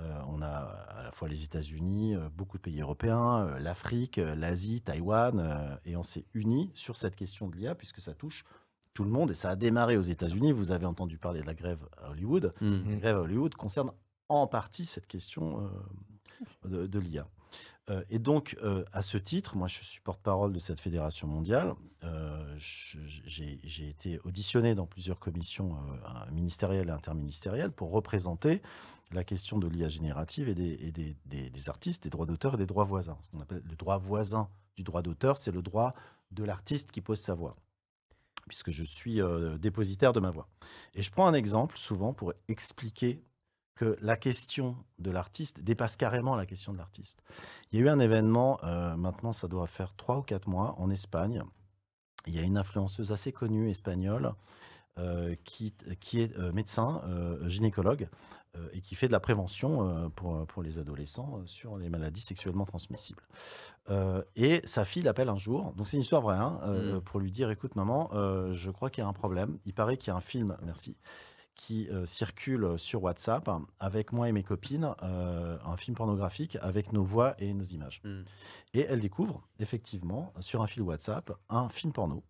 Euh, 0.00 0.20
on 0.28 0.40
a 0.40 0.48
à 0.48 1.02
la 1.02 1.12
fois 1.12 1.28
les 1.28 1.44
États-Unis, 1.44 2.14
euh, 2.14 2.28
beaucoup 2.34 2.56
de 2.56 2.62
pays 2.62 2.80
européens, 2.80 3.46
euh, 3.46 3.58
l'Afrique, 3.58 4.18
euh, 4.18 4.34
l'Asie, 4.34 4.80
Taïwan, 4.80 5.38
euh, 5.38 5.76
et 5.84 5.96
on 5.96 6.02
s'est 6.02 6.24
unis 6.32 6.70
sur 6.74 6.96
cette 6.96 7.14
question 7.14 7.48
de 7.48 7.56
l'IA 7.56 7.74
puisque 7.74 8.00
ça 8.00 8.14
touche 8.14 8.44
tout 8.94 9.04
le 9.04 9.10
monde 9.10 9.30
et 9.30 9.34
ça 9.34 9.50
a 9.50 9.56
démarré 9.56 9.96
aux 9.96 10.02
États-Unis. 10.02 10.52
Vous 10.52 10.70
avez 10.70 10.86
entendu 10.86 11.18
parler 11.18 11.40
de 11.40 11.46
la 11.46 11.54
grève 11.54 11.86
à 11.98 12.10
Hollywood. 12.10 12.52
Hmm. 12.60 12.90
La 12.90 12.96
grève 12.96 13.16
à 13.16 13.20
Hollywood 13.20 13.54
concerne 13.54 13.90
en 14.28 14.46
partie 14.46 14.86
cette 14.86 15.06
question 15.06 15.60
euh, 16.64 16.68
de, 16.68 16.86
de 16.86 16.98
l'IA. 16.98 17.28
Euh, 17.90 18.02
et 18.10 18.18
donc, 18.18 18.56
euh, 18.62 18.84
à 18.92 19.02
ce 19.02 19.18
titre, 19.18 19.56
moi, 19.56 19.66
je 19.66 19.82
suis 19.82 20.00
porte-parole 20.00 20.52
de 20.52 20.58
cette 20.58 20.80
fédération 20.80 21.26
mondiale. 21.26 21.74
Euh, 22.04 22.54
J'ai 22.56 23.88
été 23.88 24.20
auditionné 24.24 24.74
dans 24.74 24.86
plusieurs 24.86 25.18
commissions 25.18 25.76
ministérielles 26.30 26.88
et 26.88 26.92
interministérielles 26.92 27.72
pour 27.72 27.90
représenter 27.90 28.62
la 29.12 29.24
question 29.24 29.58
de 29.58 29.68
l'IA 29.68 29.88
générative 29.88 30.48
et, 30.48 30.54
des, 30.54 31.68
artistes, 31.68 32.04
des 32.04 32.10
droits 32.10 32.26
d'auteur 32.26 32.54
et 32.54 32.56
des 32.56 32.66
droits 32.66 32.84
voisins. 32.84 33.18
Ce 33.22 33.28
qu'on 33.28 33.40
appelle 33.40 33.62
le 33.68 33.76
droit 33.76 33.98
voisin 33.98 34.48
du 34.76 34.82
droit 34.82 35.02
d'auteur, 35.02 35.36
c'est 35.36 35.52
le 35.52 35.62
droit 35.62 35.92
de 36.30 36.44
l'artiste 36.44 36.90
qui 36.90 37.02
pose 37.02 37.20
sa 37.20 37.34
voix, 37.34 37.52
puisque 38.48 38.70
je 38.70 38.82
suis 38.82 39.20
dépositaire 39.60 40.12
de 40.12 40.20
ma 40.20 40.30
voix. 40.30 40.48
Et 40.94 41.02
je 41.02 41.10
prends 41.10 41.26
un 41.26 41.34
exemple 41.34 41.76
souvent 41.76 42.14
pour 42.14 42.32
expliquer 42.48 43.22
que 43.74 43.96
la 44.00 44.16
question 44.16 44.76
de 44.98 45.10
l'artiste 45.10 45.62
dépasse 45.62 45.96
carrément 45.96 46.36
la 46.36 46.46
question 46.46 46.72
de 46.72 46.78
l'artiste. 46.78 47.22
Il 47.70 47.78
y 47.78 47.82
a 47.82 47.86
eu 47.86 47.88
un 47.88 48.00
événement, 48.00 48.58
euh, 48.64 48.96
maintenant 48.96 49.32
ça 49.32 49.48
doit 49.48 49.66
faire 49.66 49.94
trois 49.94 50.18
ou 50.18 50.22
quatre 50.22 50.48
mois, 50.48 50.74
en 50.78 50.90
Espagne. 50.90 51.42
Il 52.26 52.34
y 52.34 52.38
a 52.38 52.42
une 52.42 52.58
influenceuse 52.58 53.10
assez 53.12 53.32
connue 53.32 53.70
espagnole 53.70 54.34
euh, 54.98 55.34
qui, 55.44 55.74
qui 56.00 56.20
est 56.20 56.36
euh, 56.36 56.52
médecin, 56.52 57.02
gynécologue, 57.46 58.08
et 58.74 58.82
qui 58.82 58.94
fait 58.94 59.06
de 59.06 59.12
la 59.12 59.20
prévention 59.20 60.10
pour, 60.14 60.46
pour 60.46 60.62
les 60.62 60.78
adolescents 60.78 61.40
sur 61.46 61.78
les 61.78 61.88
maladies 61.88 62.20
sexuellement 62.20 62.66
transmissibles. 62.66 63.22
Et 64.36 64.60
sa 64.64 64.84
fille 64.84 65.00
l'appelle 65.00 65.30
un 65.30 65.36
jour, 65.36 65.72
donc 65.72 65.88
c'est 65.88 65.96
une 65.96 66.02
histoire 66.02 66.20
vraie, 66.20 66.36
hein, 66.36 66.60
Mhm. 66.66 67.00
pour 67.00 67.18
lui 67.18 67.30
dire, 67.30 67.50
écoute 67.50 67.76
maman, 67.76 68.10
je 68.52 68.70
crois 68.70 68.90
qu'il 68.90 69.00
y 69.02 69.06
a 69.06 69.08
un 69.08 69.14
problème. 69.14 69.58
Il 69.64 69.72
paraît 69.72 69.96
qu'il 69.96 70.08
y 70.08 70.10
a 70.10 70.16
un 70.16 70.20
film, 70.20 70.54
merci, 70.62 70.98
qui 71.54 71.88
euh, 71.90 72.06
circule 72.06 72.78
sur 72.78 73.02
WhatsApp 73.02 73.48
avec 73.78 74.12
moi 74.12 74.28
et 74.28 74.32
mes 74.32 74.42
copines, 74.42 74.94
euh, 75.02 75.58
un 75.64 75.76
film 75.76 75.96
pornographique 75.96 76.56
avec 76.62 76.92
nos 76.92 77.04
voix 77.04 77.34
et 77.38 77.52
nos 77.52 77.62
images. 77.64 78.00
Hmm. 78.04 78.22
Et 78.74 78.80
elle 78.80 79.00
découvre 79.00 79.46
effectivement 79.58 80.32
sur 80.40 80.62
un 80.62 80.66
fil 80.66 80.82
WhatsApp 80.82 81.30
un 81.48 81.68
film 81.68 81.92
porno 81.92 82.24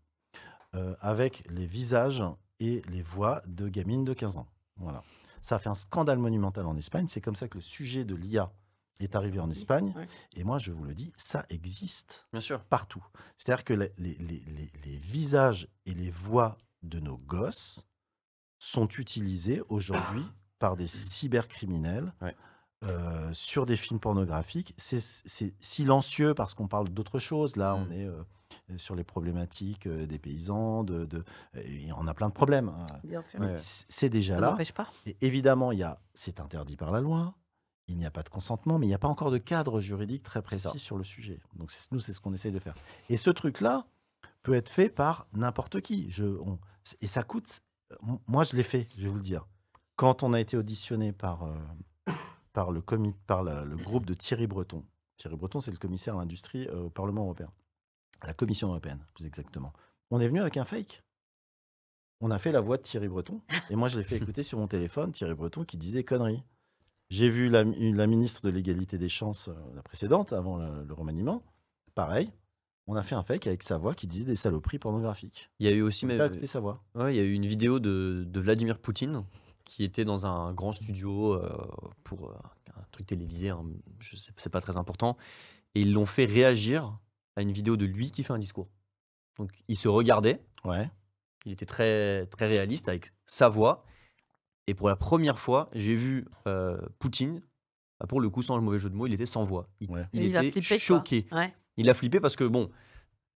euh, 0.75 0.95
avec 1.01 1.45
les 1.51 1.67
visages 1.67 2.25
et 2.61 2.83
les 2.91 3.03
voix 3.03 3.43
de 3.47 3.69
gamines 3.69 4.05
de 4.05 4.13
15 4.15 4.39
ans. 4.39 4.47
Voilà. 4.77 5.03
Ça 5.41 5.57
a 5.57 5.59
fait 5.59 5.69
un 5.69 5.75
scandale 5.75 6.19
monumental 6.19 6.67
en 6.67 6.77
Espagne. 6.77 7.07
C'est 7.09 7.21
comme 7.21 7.35
ça 7.35 7.49
que 7.49 7.59
le 7.59 7.63
sujet 7.63 8.05
de 8.05 8.15
l'IA 8.15 8.53
est 9.01 9.17
arrivé 9.17 9.41
en 9.41 9.51
Espagne. 9.51 9.93
Ouais. 9.97 10.07
Et 10.37 10.45
moi, 10.45 10.59
je 10.59 10.71
vous 10.71 10.85
le 10.85 10.95
dis, 10.95 11.13
ça 11.17 11.45
existe 11.49 12.27
Bien 12.33 12.41
sûr. 12.41 12.63
partout. 12.65 13.05
C'est-à-dire 13.37 13.65
que 13.65 13.75
les, 13.75 13.93
les- 13.99 14.15
les- 14.15 14.43
les- 14.47 14.71
les 14.85 14.99
visages 14.99 15.69
et 15.87 15.95
les 15.95 16.11
voix 16.11 16.57
de 16.85 17.01
nos 17.01 17.17
gosses 17.17 17.85
sont 18.65 18.87
utilisés 18.87 19.61
aujourd'hui 19.69 20.25
par 20.61 20.77
des 20.77 20.87
cybercriminels 20.87 22.13
Ouais. 22.23 22.37
euh, 22.85 23.33
sur 23.33 23.67
des 23.67 23.77
films 23.77 23.99
pornographiques. 23.99 24.73
C'est 24.77 25.53
silencieux 25.59 26.33
parce 26.35 26.55
qu'on 26.55 26.69
parle 26.69 26.89
d'autre 26.89 27.19
chose. 27.19 27.57
Là, 27.57 27.75
on 27.75 27.91
est 27.91 28.07
euh, 28.07 28.23
sur 28.77 28.95
les 28.95 29.03
problématiques 29.03 29.89
euh, 29.89 30.07
des 30.07 30.21
paysans, 30.21 30.85
de, 30.85 31.05
de- 31.07 31.25
et 31.57 31.93
on 31.95 32.07
a 32.07 32.15
plein 32.15 32.29
de 32.29 32.33
problèmes. 32.35 32.69
hein. 32.69 32.87
Bien 33.03 33.21
sûr. 33.23 33.41
Ouais. 33.41 33.57
C'est 33.59 34.09
déjà 34.11 34.35
Ça 34.37 34.41
là. 34.41 34.51
n'empêche 34.53 34.73
pas. 34.73 34.89
Et 35.07 35.17
évidemment, 35.23 35.73
il 35.73 35.79
y 35.81 35.83
a, 35.83 36.01
c'est 36.15 36.39
interdit 36.39 36.77
par 36.77 36.93
la 36.93 37.01
loi. 37.01 37.35
Il 37.89 37.97
n'y 37.99 38.07
a 38.07 38.13
pas 38.13 38.23
de 38.23 38.29
consentement, 38.29 38.79
mais 38.79 38.87
il 38.87 38.91
n'y 38.91 38.95
a 38.95 38.99
pas 38.99 39.09
encore 39.09 39.33
de 39.33 39.39
cadre 39.39 39.81
juridique 39.81 40.23
très 40.23 40.41
précis 40.41 40.79
sur 40.79 40.97
le 40.99 41.03
sujet. 41.05 41.41
Donc 41.57 41.73
nous, 41.91 41.99
c'est 41.99 42.13
ce 42.13 42.21
qu'on 42.21 42.33
essaye 42.33 42.53
de 42.53 42.61
faire. 42.61 42.77
Et 43.09 43.17
ce 43.17 43.31
truc-là 43.31 43.87
peut 44.45 44.55
être 44.55 44.69
fait 44.69 44.89
par 44.89 45.27
n'importe 45.33 45.81
qui. 45.81 46.09
Je, 46.13 46.25
on- 46.27 46.61
et 47.01 47.09
ça 47.09 47.25
coûte. 47.25 47.63
Moi, 48.27 48.45
je 48.45 48.57
l'ai 48.57 48.63
fait, 48.63 48.89
je 48.97 49.03
vais 49.03 49.09
vous 49.09 49.17
le 49.17 49.21
dire. 49.23 49.47
Quand 49.97 50.23
on 50.23 50.33
a 50.33 50.41
été 50.41 50.57
auditionné 50.57 51.13
par, 51.13 51.45
euh, 51.45 51.55
par, 52.53 52.71
le, 52.73 52.81
comi- 52.81 53.15
par 53.27 53.43
la- 53.43 53.65
le 53.65 53.77
groupe 53.77 54.07
de 54.07 54.15
Thierry 54.15 54.47
Breton. 54.47 54.85
Thierry 55.17 55.37
Breton, 55.37 55.61
c'est 55.61 55.71
le 55.71 55.77
commissaire 55.79 56.17
à 56.17 56.19
l'industrie 56.21 56.67
euh, 56.69 56.85
au 56.85 56.91
Parlement 56.91 57.23
européen. 57.23 57.51
À 58.21 58.27
la 58.27 58.35
Commission 58.35 58.69
européenne, 58.69 59.05
plus 59.15 59.27
exactement. 59.27 59.73
On 60.11 60.21
est 60.21 60.29
venu 60.29 60.41
avec 60.41 60.57
un 60.57 60.65
fake. 60.65 61.03
On 62.21 62.31
a 62.31 62.39
fait 62.39 62.53
la 62.53 62.61
voix 62.61 62.77
de 62.77 62.83
Thierry 62.83 63.09
Breton. 63.09 63.41
Et 63.71 63.77
moi, 63.77 63.89
je 63.89 63.99
l'ai 63.99 64.05
fait 64.05 64.17
écouter 64.23 64.43
sur 64.43 64.59
mon 64.59 64.69
téléphone, 64.69 65.13
Thierry 65.13 65.35
Breton 65.35 65.65
qui 65.65 65.77
disait 65.77 65.99
des 65.99 66.05
conneries. 66.05 66.43
J'ai 67.11 67.29
vu 67.29 67.51
la, 67.51 67.63
la 67.65 68.07
ministre 68.07 68.43
de 68.43 68.51
l'égalité 68.51 68.97
des 68.97 69.09
chances, 69.11 69.49
euh, 69.49 69.55
la 69.75 69.83
précédente, 69.83 70.33
avant 70.33 70.57
le, 70.57 70.85
le 70.85 70.95
remaniement. 70.95 71.43
Pareil. 71.95 72.31
On 72.89 72.97
a 72.97 73.03
fait 73.03 73.15
un 73.15 73.23
fake 73.23 73.47
avec 73.47 73.63
sa 73.63 73.79
voix 73.79 73.95
qui 73.95 74.07
disait 74.07 74.25
des 74.25 74.35
saloperies 74.35 74.79
pornographiques. 74.79 75.51
Il 75.61 75.67
y 75.67 75.69
a 75.69 75.73
eu 75.73 75.83
aussi 75.83 76.05
même, 76.05 76.45
sa 76.47 76.61
voix. 76.61 76.83
ouais, 76.97 77.15
il 77.15 77.17
y 77.17 77.21
a 77.21 77.25
eu 77.25 77.33
une 77.33 77.47
vidéo 77.47 77.79
de, 77.79 78.25
de 78.27 78.41
Vladimir 78.41 78.79
Poutine 78.79 79.25
qui 79.65 79.85
était 79.85 80.05
dans 80.05 80.27
un 80.27 80.53
grand 80.53 80.73
studio 80.73 81.35
euh, 81.35 81.57
pour 82.03 82.31
euh, 82.31 82.35
un 82.77 82.83
truc 82.91 83.07
télévisé, 83.07 83.51
hein, 83.51 83.65
je 84.01 84.17
sais, 84.17 84.33
c'est 84.37 84.51
pas 84.51 84.61
très 84.61 84.77
important, 84.77 85.17
et 85.77 85.83
ils 85.83 85.93
l'ont 85.93 86.07
fait 86.07 86.25
réagir 86.25 86.99
à 87.37 87.43
une 87.43 87.53
vidéo 87.53 87.77
de 87.77 87.85
lui 87.87 88.11
qui 88.11 88.25
fait 88.25 88.33
un 88.33 88.39
discours. 88.41 88.69
Donc 89.39 89.53
il 89.69 89.77
se 89.77 89.87
regardait, 89.89 90.43
Ouais. 90.65 90.91
il 91.47 91.53
était 91.53 91.65
très 91.67 92.27
très 92.27 92.49
réaliste 92.49 92.89
avec 92.89 93.13
sa 93.25 93.49
voix, 93.49 93.85
et 94.67 94.75
pour 94.75 94.89
la 94.89 94.97
première 94.97 95.39
fois, 95.39 95.71
j'ai 95.73 95.95
vu 95.95 96.27
euh, 96.49 96.77
Poutine. 96.99 97.41
bah, 98.01 98.07
Pour 98.09 98.21
le 98.21 98.29
coup, 98.29 98.43
sans 98.43 98.57
le 98.57 98.63
mauvais 98.63 98.81
jeu 98.81 98.91
de 98.91 98.97
mots, 98.97 99.07
il 99.07 99.13
était 99.15 99.27
sans 99.27 99.45
voix. 99.45 99.69
Il, 99.81 99.91
Ouais. 99.91 100.07
il 100.13 100.23
Et 100.23 100.27
il 100.27 100.37
a 100.37 100.43
était 100.45 100.61
flippé, 100.61 100.79
choqué. 100.81 101.27
Ouais. 101.31 101.55
Il 101.77 101.89
a 101.91 101.95
flippé 101.95 102.21
parce 102.21 102.37
que, 102.37 102.45
bon, 102.45 102.71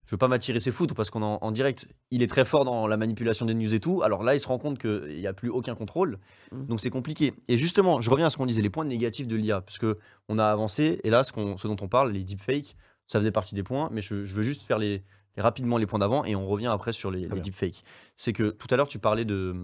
je 0.04 0.12
veux 0.12 0.18
pas 0.18 0.28
m'attirer 0.28 0.60
ses 0.60 0.70
foudres 0.70 0.94
parce 0.94 1.10
qu'on 1.10 1.22
est 1.22 1.24
en, 1.24 1.38
en 1.40 1.50
direct. 1.50 1.88
Il 2.10 2.22
est 2.22 2.26
très 2.28 2.44
fort 2.44 2.64
dans 2.64 2.86
la 2.86 2.96
manipulation 2.96 3.44
des 3.46 3.54
news 3.54 3.74
et 3.74 3.80
tout. 3.80 4.02
Alors 4.02 4.22
là, 4.22 4.34
il 4.34 4.40
se 4.40 4.46
rend 4.46 4.58
compte 4.58 4.78
qu'il 4.78 5.16
n'y 5.16 5.26
a 5.26 5.32
plus 5.32 5.48
aucun 5.48 5.74
contrôle. 5.74 6.18
Mm. 6.52 6.66
Donc 6.66 6.80
c'est 6.80 6.90
compliqué. 6.90 7.34
Et 7.48 7.58
justement, 7.58 8.00
je 8.00 8.08
reviens 8.10 8.26
à 8.26 8.30
ce 8.30 8.36
qu'on 8.36 8.46
disait, 8.46 8.62
les 8.62 8.70
points 8.70 8.84
négatifs 8.84 9.26
de 9.26 9.34
l'IA. 9.36 9.60
Parce 9.62 9.78
que 9.78 9.98
on 10.28 10.38
a 10.38 10.46
avancé, 10.46 11.00
et 11.02 11.10
là, 11.10 11.24
ce, 11.24 11.32
dont 11.66 11.76
on 11.80 11.88
parle, 11.88 12.12
les 12.12 12.22
deepfakes, 12.22 12.76
ça 13.08 13.18
faisait 13.18 13.32
partie 13.32 13.54
des 13.54 13.62
points. 13.64 13.88
Mais 13.92 14.00
je, 14.00 14.24
je 14.24 14.34
veux 14.36 14.42
juste 14.42 14.62
faire 14.62 14.78
les, 14.78 15.02
les- 15.36 15.42
rapidement 15.42 15.76
les 15.76 15.86
points 15.86 15.98
d'avant 15.98 16.24
et 16.24 16.36
on 16.36 16.46
revient 16.46 16.68
après 16.68 16.92
sur 16.92 17.10
les, 17.10 17.26
deepfakes. 17.26 17.82
C'est 18.16 18.32
que 18.32 18.50
tout 18.50 18.68
à 18.70 18.76
l'heure, 18.76 18.88
tu 18.88 18.98
parlais 19.00 19.24
de. 19.24 19.56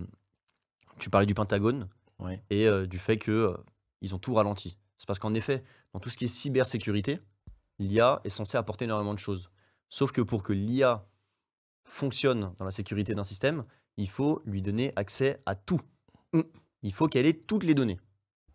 Tu 0.98 1.08
parlais 1.10 1.26
du 1.26 1.34
Pentagone 1.34 1.88
Ouais. 2.18 2.40
et 2.50 2.68
euh, 2.68 2.86
du 2.86 2.98
fait 2.98 3.16
que 3.16 3.32
euh, 3.32 3.56
ils 4.00 4.14
ont 4.14 4.18
tout 4.18 4.34
ralenti. 4.34 4.76
C'est 4.96 5.06
parce 5.08 5.18
qu'en 5.18 5.34
effet, 5.34 5.64
dans 5.92 5.98
tout 5.98 6.08
ce 6.08 6.16
qui 6.16 6.26
est 6.26 6.28
cybersécurité, 6.28 7.18
l'IA 7.78 8.20
est 8.24 8.30
censée 8.30 8.56
apporter 8.56 8.84
énormément 8.84 9.14
de 9.14 9.18
choses. 9.18 9.50
Sauf 9.88 10.12
que 10.12 10.20
pour 10.20 10.42
que 10.42 10.52
l'IA 10.52 11.06
fonctionne 11.84 12.54
dans 12.58 12.64
la 12.64 12.70
sécurité 12.70 13.14
d'un 13.14 13.24
système, 13.24 13.64
il 13.96 14.08
faut 14.08 14.42
lui 14.46 14.62
donner 14.62 14.92
accès 14.96 15.42
à 15.46 15.54
tout. 15.54 15.80
Mm. 16.32 16.40
Il 16.82 16.92
faut 16.92 17.08
qu'elle 17.08 17.26
ait 17.26 17.34
toutes 17.34 17.64
les 17.64 17.74
données. 17.74 18.00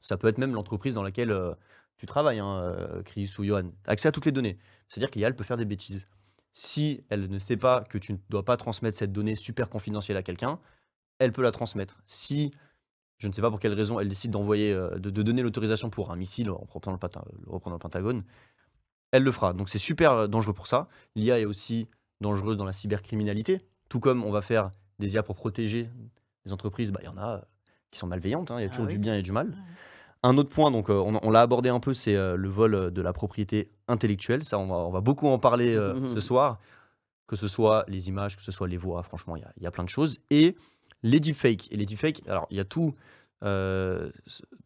Ça 0.02 0.18
peut 0.18 0.28
être 0.28 0.38
même 0.38 0.54
l'entreprise 0.54 0.96
dans 0.96 1.04
laquelle 1.04 1.32
euh, 1.32 1.54
tu 1.98 2.06
travailles, 2.06 2.40
hein, 2.40 2.60
euh, 2.60 3.04
Chris 3.04 3.32
ou 3.40 3.44
Johan. 3.44 3.72
Accès 3.86 4.08
à 4.08 4.12
toutes 4.12 4.26
les 4.26 4.32
données. 4.32 4.58
C'est-à-dire 4.88 5.12
que 5.12 5.20
l'IA, 5.20 5.28
elle 5.28 5.36
peut 5.36 5.44
faire 5.44 5.58
des 5.58 5.66
bêtises. 5.66 6.08
Si 6.54 7.06
elle 7.10 7.30
ne 7.30 7.40
sait 7.40 7.58
pas 7.58 7.84
que 7.84 7.98
tu 7.98 8.14
ne 8.14 8.18
dois 8.30 8.44
pas 8.44 8.58
transmettre 8.58 8.98
cette 8.98 9.12
donnée 9.12 9.36
super 9.36 9.70
confidentielle 9.70 10.18
à 10.18 10.24
quelqu'un, 10.24 10.60
elle 11.20 11.32
peut 11.32 11.44
la 11.44 11.52
transmettre. 11.52 12.02
Si 12.08 12.52
je 13.18 13.28
ne 13.28 13.34
sais 13.34 13.42
pas 13.42 13.50
pour 13.50 13.60
quelle 13.60 13.74
raison, 13.74 14.00
elle 14.00 14.08
décide 14.08 14.32
d'envoyer, 14.32 14.74
euh, 14.74 14.98
de, 14.98 15.10
de 15.10 15.24
donner 15.24 15.42
l'autorisation 15.42 15.90
pour 15.90 16.12
un 16.12 16.16
missile, 16.16 16.50
en 16.52 16.66
reprenant 16.70 16.94
le, 16.96 17.00
Penta- 17.00 17.26
le 17.46 17.52
reprenant 17.52 17.76
le 17.76 17.80
Pentagone, 17.80 18.24
elle 19.12 19.24
le 19.24 19.32
fera. 19.32 19.54
Donc 19.54 19.70
c'est 19.70 19.78
super 19.78 20.12
euh, 20.12 20.28
dangereux 20.28 20.54
pour 20.54 20.68
ça. 20.68 20.88
L'IA 21.16 21.40
est 21.40 21.46
aussi 21.46 21.88
dangereuse 22.22 22.58
dans 22.58 22.66
la 22.66 22.74
cybercriminalité, 22.74 23.62
tout 23.90 24.00
comme 24.00 24.24
on 24.24 24.32
va 24.32 24.42
faire 24.42 24.72
des 25.00 25.14
IA 25.14 25.24
pour 25.24 25.36
protéger 25.36 25.90
les 26.46 26.54
entreprises, 26.54 26.92
bah, 26.92 27.00
il 27.04 27.06
y 27.06 27.10
en 27.10 27.18
a 27.18 27.36
euh, 27.38 27.42
qui 27.92 28.00
sont 28.00 28.08
malveillantes, 28.08 28.52
hein, 28.52 28.60
il 28.60 28.64
y 28.64 28.66
a 28.66 28.68
Ah 28.68 28.72
toujours 28.72 28.88
du 28.88 28.96
oui, 28.96 29.02
bien 29.02 29.14
et 29.16 29.22
du 29.22 29.32
mal. 29.32 29.56
Un 30.24 30.38
autre 30.38 30.50
point, 30.50 30.72
donc 30.72 30.90
euh, 30.90 30.94
on, 30.96 31.20
on 31.22 31.30
l'a 31.30 31.42
abordé 31.42 31.70
un 31.70 31.80
peu, 31.80 31.94
c'est 31.94 32.16
le 32.16 32.50
vol 32.50 32.92
de 32.92 33.02
la 33.02 33.14
propriété 33.14 33.68
intellectuelle. 33.88 34.44
Ça, 34.44 34.58
on 34.58 34.68
va, 34.68 34.76
on 34.76 34.90
va 34.90 35.02
beaucoup 35.02 35.28
en 35.28 35.38
parler 35.40 35.76
euh, 35.76 35.94
Mhm. 35.94 36.14
ce 36.16 36.20
soir. 36.20 36.60
Que 37.28 37.36
ce 37.36 37.48
soit 37.50 37.84
les 37.90 38.08
images, 38.08 38.38
que 38.38 38.42
ce 38.42 38.54
soit 38.54 38.70
les 38.70 38.78
voix, 38.78 39.04
franchement, 39.04 39.36
il 39.36 39.44
y 39.60 39.64
y, 39.64 39.68
a 39.68 39.72
plein 39.72 39.84
de 39.84 39.90
choses. 39.90 40.20
Et 40.30 40.56
les 41.04 41.20
deepfakes. 41.20 41.70
Et 41.72 41.76
les 41.76 41.86
deepfakes, 41.86 42.22
alors 42.28 42.48
il 42.50 42.56
y 42.56 42.60
a 42.62 42.66
tout, 42.66 42.94
euh, 43.44 44.10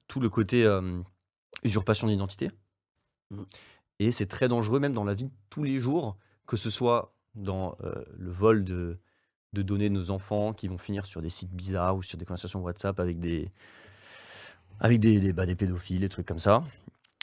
tout 0.07 0.19
le 0.19 0.29
côté 0.29 0.63
euh, 0.63 1.01
usurpation 1.63 2.07
d'identité. 2.07 2.51
Et 4.01 4.11
c'est 4.11 4.25
très 4.25 4.47
dangereux, 4.47 4.79
même 4.79 4.93
dans 4.93 5.03
la 5.03 5.13
vie 5.13 5.27
de 5.27 5.33
tous 5.51 5.61
les 5.61 5.79
jours, 5.79 6.17
que 6.47 6.57
ce 6.57 6.71
soit 6.71 7.13
dans 7.35 7.77
euh, 7.83 8.03
le 8.17 8.31
vol 8.31 8.63
de, 8.63 8.97
de 9.53 9.61
données 9.61 9.89
de 9.89 9.93
nos 9.93 10.09
enfants 10.09 10.53
qui 10.53 10.67
vont 10.67 10.79
finir 10.79 11.05
sur 11.05 11.21
des 11.21 11.29
sites 11.29 11.53
bizarres 11.53 11.95
ou 11.95 12.01
sur 12.01 12.17
des 12.17 12.25
conversations 12.25 12.61
WhatsApp 12.61 12.99
avec 12.99 13.19
des, 13.19 13.51
avec 14.79 14.99
des, 14.99 15.19
des, 15.19 15.33
bah, 15.33 15.45
des 15.45 15.53
pédophiles, 15.53 15.99
des 15.99 16.09
trucs 16.09 16.25
comme 16.25 16.39
ça. 16.39 16.63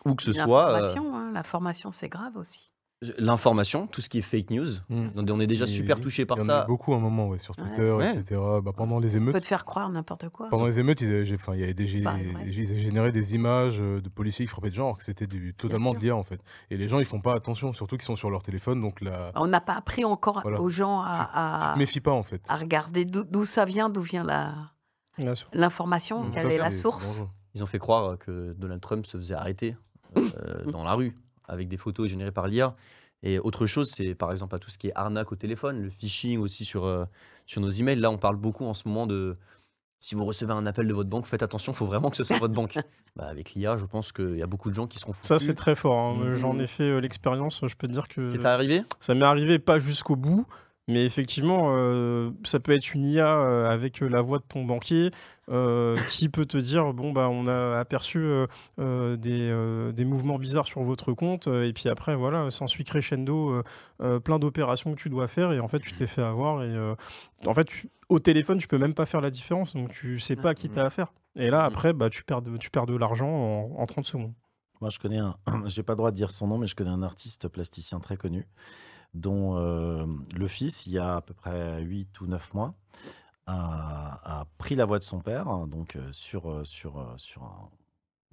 Ou 0.04 0.14
que 0.14 0.22
ce 0.22 0.32
soit 0.32 0.70
euh, 0.70 0.94
hein, 0.96 1.32
l'information, 1.34 1.90
c'est 1.90 2.08
grave 2.08 2.36
aussi. 2.36 2.70
L'information, 3.18 3.86
tout 3.86 4.00
ce 4.00 4.08
qui 4.08 4.18
est 4.18 4.22
fake 4.22 4.50
news. 4.50 4.66
Mm. 4.88 5.08
On 5.16 5.28
on 5.30 5.40
est 5.40 5.46
déjà 5.46 5.66
super 5.66 5.98
oui, 5.98 6.02
touché 6.02 6.26
par 6.26 6.36
Il 6.38 6.40
y 6.40 6.44
en 6.46 6.48
a 6.48 6.60
ça. 6.62 6.64
beaucoup 6.66 6.94
à 6.94 6.96
un 6.96 7.00
moment, 7.00 7.28
ouais, 7.28 7.38
sur. 7.38 7.54
Twitter, 7.54 7.92
Ouais. 7.92 8.12
etc. 8.18 8.40
Bah, 8.62 8.72
pendant 8.76 8.98
les 8.98 9.14
On 9.14 9.18
émeutes, 9.18 9.34
peut 9.34 9.40
te 9.40 9.46
faire 9.46 9.64
croire 9.64 9.88
n'importe 9.88 10.28
quoi. 10.30 10.48
pendant 10.48 10.66
les 10.66 10.80
émeutes, 10.80 11.00
ils 11.00 11.32
enfin, 11.34 11.54
il 11.54 11.60
y 11.60 11.62
avait 11.64 11.74
des, 11.74 11.84
ils 11.92 12.06
avaient 12.08 12.52
généré 12.52 13.12
des 13.12 13.34
images 13.36 13.78
euh, 13.80 14.00
de 14.00 14.08
policiers 14.08 14.46
qui 14.46 14.50
frappaient 14.50 14.70
des 14.70 14.76
gens, 14.76 14.86
alors 14.86 14.98
que 14.98 15.04
c'était 15.04 15.26
du- 15.28 15.54
totalement 15.54 15.92
de 15.94 15.98
l'IA 16.00 16.16
en 16.16 16.24
fait. 16.24 16.40
Et 16.70 16.76
les 16.76 16.88
gens, 16.88 16.98
ils 16.98 17.04
font 17.04 17.20
pas 17.20 17.34
attention, 17.34 17.72
surtout 17.72 17.96
qu'ils 17.96 18.04
sont 18.06 18.16
sur 18.16 18.30
leur 18.30 18.42
téléphone, 18.42 18.80
donc 18.80 19.00
là, 19.00 19.30
On 19.36 19.46
n'a 19.46 19.60
pas 19.60 19.74
appris 19.74 20.04
encore 20.04 20.40
Voilà. 20.42 20.60
aux 20.60 20.68
gens 20.68 21.00
à, 21.00 21.30
tu 21.32 21.38
à- 21.38 21.70
te 21.74 21.78
méfies 21.78 22.00
pas 22.00 22.12
en 22.12 22.22
fait. 22.24 22.42
à 22.48 22.56
regarder 22.56 23.04
d'où 23.04 23.44
ça 23.44 23.64
vient, 23.64 23.88
d'où 23.88 24.02
vient 24.02 24.24
la- 24.24 24.54
l'information, 25.52 26.30
quelle 26.32 26.50
ça, 26.50 26.56
est 26.56 26.58
la 26.58 26.70
source. 26.70 27.24
Ils 27.54 27.62
ont 27.62 27.66
fait 27.66 27.78
croire 27.78 28.18
que 28.18 28.52
Donald 28.58 28.80
Trump 28.80 29.06
se 29.06 29.16
faisait 29.16 29.34
arrêter 29.34 29.76
euh, 30.16 30.64
dans 30.72 30.84
la 30.84 30.94
rue 30.94 31.14
avec 31.48 31.68
des 31.68 31.76
photos 31.76 32.08
générées 32.08 32.32
par 32.32 32.46
l'IA. 32.48 32.74
Et 33.24 33.38
autre 33.40 33.66
chose, 33.66 33.90
c'est 33.90 34.14
par 34.14 34.30
exemple 34.30 34.54
à 34.54 34.58
tout 34.60 34.70
ce 34.70 34.78
qui 34.78 34.88
est 34.88 34.92
arnaque 34.94 35.32
au 35.32 35.36
téléphone, 35.36 35.82
le 35.82 35.90
phishing 35.90 36.38
aussi 36.38 36.64
sur, 36.64 36.84
euh, 36.84 37.04
sur 37.46 37.60
nos 37.60 37.70
emails. 37.70 37.96
Là, 37.98 38.10
on 38.12 38.18
parle 38.18 38.36
beaucoup 38.36 38.64
en 38.64 38.74
ce 38.74 38.86
moment 38.86 39.06
de 39.08 39.36
si 40.00 40.14
vous 40.14 40.24
recevez 40.24 40.52
un 40.52 40.64
appel 40.66 40.86
de 40.86 40.94
votre 40.94 41.10
banque, 41.10 41.26
faites 41.26 41.42
attention, 41.42 41.72
il 41.72 41.74
faut 41.74 41.86
vraiment 41.86 42.10
que 42.10 42.16
ce 42.16 42.22
soit 42.22 42.38
votre 42.38 42.54
banque. 42.54 42.78
Bah, 43.16 43.26
avec 43.26 43.54
l'IA, 43.54 43.76
je 43.76 43.84
pense 43.84 44.12
qu'il 44.12 44.36
y 44.36 44.42
a 44.42 44.46
beaucoup 44.46 44.70
de 44.70 44.74
gens 44.76 44.86
qui 44.86 45.00
seront 45.00 45.10
foutus. 45.12 45.26
Ça, 45.26 45.40
c'est 45.40 45.54
très 45.54 45.74
fort. 45.74 45.98
hein. 45.98 46.14
Mhm. 46.14 46.34
J'en 46.34 46.56
ai 46.60 46.68
fait 46.68 46.84
euh, 46.84 47.00
l'expérience. 47.00 47.64
Je 47.66 47.74
peux 47.74 47.88
te 47.88 47.92
dire 47.92 48.06
que 48.06 48.28
C'est 48.28 48.44
arrivé? 48.44 48.82
ça 49.00 49.12
m'est 49.14 49.24
arrivé 49.24 49.58
pas 49.58 49.80
jusqu'au 49.80 50.14
bout, 50.14 50.46
mais 50.88 51.04
effectivement, 51.04 51.74
euh, 51.76 52.30
ça 52.44 52.58
peut 52.60 52.72
être 52.72 52.94
une 52.94 53.04
IA 53.04 53.28
euh, 53.38 53.70
avec 53.70 54.02
euh, 54.02 54.08
la 54.08 54.20
voix 54.22 54.38
de 54.38 54.44
ton 54.48 54.64
banquier 54.64 55.10
euh, 55.50 55.96
qui 56.10 56.28
peut 56.28 56.44
te 56.46 56.58
dire 56.58 56.92
bon 56.92 57.12
bah 57.12 57.28
on 57.30 57.46
a 57.46 57.78
aperçu 57.78 58.18
euh, 58.18 58.46
euh, 58.80 59.16
des, 59.16 59.48
euh, 59.50 59.92
des 59.92 60.04
mouvements 60.04 60.38
bizarres 60.38 60.66
sur 60.66 60.82
votre 60.82 61.12
compte 61.14 61.46
et 61.46 61.72
puis 61.72 61.88
après 61.88 62.14
voilà 62.16 62.50
s'ensuit 62.50 62.84
crescendo 62.84 63.50
euh, 63.50 63.62
euh, 64.02 64.20
plein 64.20 64.38
d'opérations 64.38 64.94
que 64.94 65.00
tu 65.00 65.08
dois 65.08 65.26
faire 65.26 65.52
et 65.52 65.60
en 65.60 65.68
fait 65.68 65.78
tu 65.80 65.94
t'es 65.94 66.06
fait 66.06 66.22
avoir 66.22 66.62
et 66.64 66.66
euh, 66.68 66.94
en 67.46 67.54
fait 67.54 67.64
tu- 67.64 67.88
au 68.10 68.18
téléphone 68.18 68.58
tu 68.58 68.68
peux 68.68 68.76
même 68.76 68.92
pas 68.92 69.06
faire 69.06 69.22
la 69.22 69.30
différence 69.30 69.74
donc 69.74 69.90
tu 69.90 70.20
sais 70.20 70.36
pas 70.36 70.50
à 70.50 70.54
qui 70.54 70.68
t'as 70.68 70.84
affaire 70.84 71.12
et 71.36 71.48
là 71.48 71.64
après 71.64 71.94
bah 71.94 72.10
tu 72.10 72.24
perds 72.24 72.42
de, 72.42 72.56
tu 72.58 72.68
perds 72.68 72.84
de 72.86 72.96
l'argent 72.96 73.28
en, 73.30 73.70
en 73.80 73.86
30 73.86 74.04
secondes. 74.04 74.34
Moi, 74.80 74.90
je 74.90 74.98
connais 75.00 75.18
un. 75.18 75.34
J'ai 75.66 75.82
pas 75.82 75.94
le 75.94 75.96
droit 75.96 76.10
de 76.12 76.16
dire 76.16 76.30
son 76.30 76.46
nom, 76.46 76.56
mais 76.56 76.68
je 76.68 76.76
connais 76.76 76.90
un 76.90 77.02
artiste 77.02 77.48
plasticien 77.48 77.98
très 77.98 78.16
connu, 78.16 78.46
dont 79.20 79.56
euh, 79.56 80.06
le 80.36 80.48
fils, 80.48 80.86
il 80.86 80.92
y 80.92 80.98
a 80.98 81.16
à 81.16 81.20
peu 81.20 81.34
près 81.34 81.82
8 81.82 82.20
ou 82.20 82.26
9 82.26 82.54
mois, 82.54 82.74
a, 83.46 84.40
a 84.40 84.44
pris 84.58 84.74
la 84.74 84.84
voix 84.84 84.98
de 84.98 85.04
son 85.04 85.20
père, 85.20 85.48
hein, 85.48 85.66
donc 85.66 85.96
euh, 85.96 86.08
sur, 86.12 86.50
euh, 86.50 86.64
sur, 86.64 87.14
sur 87.16 87.42
un- 87.44 87.70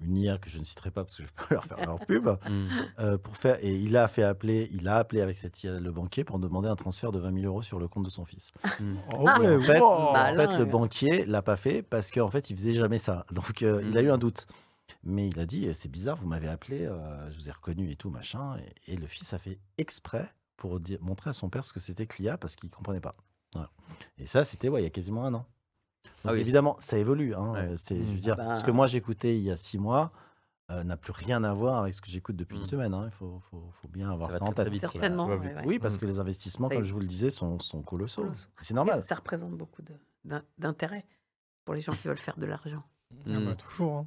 une 0.00 0.18
IA 0.18 0.36
que 0.36 0.50
je 0.50 0.58
ne 0.58 0.64
citerai 0.64 0.90
pas 0.90 1.04
parce 1.04 1.16
que 1.16 1.22
je 1.22 1.28
peux 1.34 1.54
leur 1.54 1.64
faire 1.64 1.82
leur 1.84 2.00
pub, 2.00 2.28
euh, 2.98 3.16
pour 3.18 3.36
faire. 3.36 3.58
Et 3.64 3.74
il 3.76 3.96
a 3.96 4.08
fait 4.08 4.22
appeler, 4.22 4.68
il 4.72 4.88
a 4.88 4.96
appelé 4.98 5.22
avec 5.22 5.38
cette 5.38 5.62
IA 5.64 5.80
le 5.80 5.90
banquier 5.92 6.22
pour 6.24 6.38
demander 6.38 6.68
un 6.68 6.76
transfert 6.76 7.12
de 7.12 7.18
20 7.18 7.32
000 7.32 7.46
euros 7.46 7.62
sur 7.62 7.78
le 7.78 7.88
compte 7.88 8.04
de 8.04 8.10
son 8.10 8.24
fils. 8.26 8.52
Hmm. 8.78 8.96
Oh 9.08 9.28
Ah, 9.28 9.40
en 9.40 9.58
fait, 9.60 9.80
wow. 9.80 9.90
en 9.90 10.12
Malin, 10.12 10.36
fait, 10.36 10.58
le 10.58 10.64
banquier 10.66 11.24
l'a 11.24 11.40
pas 11.40 11.56
fait 11.56 11.82
parce 11.82 12.10
qu'en 12.10 12.28
fait, 12.30 12.50
il 12.50 12.56
faisait 12.56 12.74
jamais 12.74 12.98
ça. 12.98 13.24
Donc, 13.32 13.62
euh, 13.62 13.82
il 13.86 13.96
a 13.96 14.02
eu 14.02 14.06
Mhm. 14.06 14.12
un 14.12 14.18
doute. 14.18 14.46
Mais 15.04 15.28
il 15.28 15.38
a 15.38 15.46
dit, 15.46 15.72
c'est 15.74 15.90
bizarre, 15.90 16.16
vous 16.16 16.26
m'avez 16.28 16.48
appelé, 16.48 16.84
euh, 16.86 17.30
je 17.30 17.36
vous 17.36 17.48
ai 17.48 17.52
reconnu 17.52 17.90
et 17.90 17.96
tout, 17.96 18.10
machin. 18.10 18.56
Et, 18.86 18.94
et 18.94 18.96
le 18.96 19.06
fils 19.06 19.32
a 19.34 19.38
fait 19.38 19.58
exprès 19.78 20.32
pour 20.56 20.80
dire, 20.80 20.98
montrer 21.02 21.30
à 21.30 21.32
son 21.32 21.48
père 21.50 21.64
ce 21.64 21.72
que 21.72 21.80
c'était 21.80 22.06
que 22.06 22.20
l'IA 22.22 22.36
parce 22.38 22.56
qu'il 22.56 22.70
comprenait 22.70 23.00
pas. 23.00 23.12
Voilà. 23.52 23.70
Et 24.18 24.26
ça, 24.26 24.44
c'était 24.44 24.68
ouais, 24.68 24.80
il 24.80 24.84
y 24.84 24.86
a 24.86 24.90
quasiment 24.90 25.24
un 25.26 25.34
an. 25.34 25.46
Donc, 26.04 26.12
Ah 26.24 26.32
oui. 26.32 26.40
évidemment, 26.40 26.76
ça 26.78 26.98
évolue. 26.98 27.34
hein. 27.34 27.52
Ouais. 27.52 27.58
Euh, 27.60 27.76
C'est, 27.76 27.96
je 27.96 28.12
veux 28.12 28.18
dire, 28.20 28.36
Ah 28.38 28.44
bah. 28.44 28.56
ce 28.56 28.64
que 28.64 28.70
moi 28.70 28.86
j'écoutais 28.86 29.36
il 29.36 29.42
y 29.42 29.50
a 29.50 29.56
six 29.56 29.78
mois 29.78 30.12
euh, 30.72 30.82
n'a 30.82 30.96
plus 30.96 31.12
rien 31.12 31.44
à 31.44 31.52
voir 31.54 31.82
avec 31.82 31.94
ce 31.94 32.00
que 32.00 32.08
j'écoute 32.08 32.34
depuis 32.36 32.56
une 32.56 32.62
Mhm. 32.62 32.66
semaine. 32.66 32.94
hein. 32.94 33.04
Il 33.06 33.12
faut, 33.12 33.40
faut- 33.50 33.70
faut 33.80 33.88
bien 33.88 34.10
avoir 34.10 34.32
Ça 34.32 34.42
en 34.42 34.52
tête. 34.52 34.68
Certainement. 34.80 35.26
ouais, 35.26 35.36
ouais. 35.38 35.54
Oui, 35.64 35.78
parce 35.78 35.94
Mhm. 35.94 36.00
que 36.00 36.06
les 36.06 36.18
investissements, 36.18 36.68
comme 36.68 36.82
je 36.82 36.92
vous 36.92 36.98
le 37.00 37.06
disais, 37.06 37.30
sont, 37.30 37.60
sont 37.60 37.82
colossaux. 37.82 38.22
Colossaux. 38.22 38.48
C'est 38.60 38.74
normal. 38.74 39.02
Ça 39.02 39.14
représente 39.14 39.52
beaucoup 39.52 39.82
d'intérêt 40.58 41.04
pour 41.64 41.74
les 41.74 41.80
gens 41.80 41.92
qui 41.92 42.08
veulent 42.08 42.18
faire 42.18 42.36
de 42.36 42.46
l'argent. 42.46 42.82
Ah 43.26 43.38
Hmm. 43.38 43.44
bah, 43.46 43.54
toujours. 43.54 43.98
hein. 43.98 44.06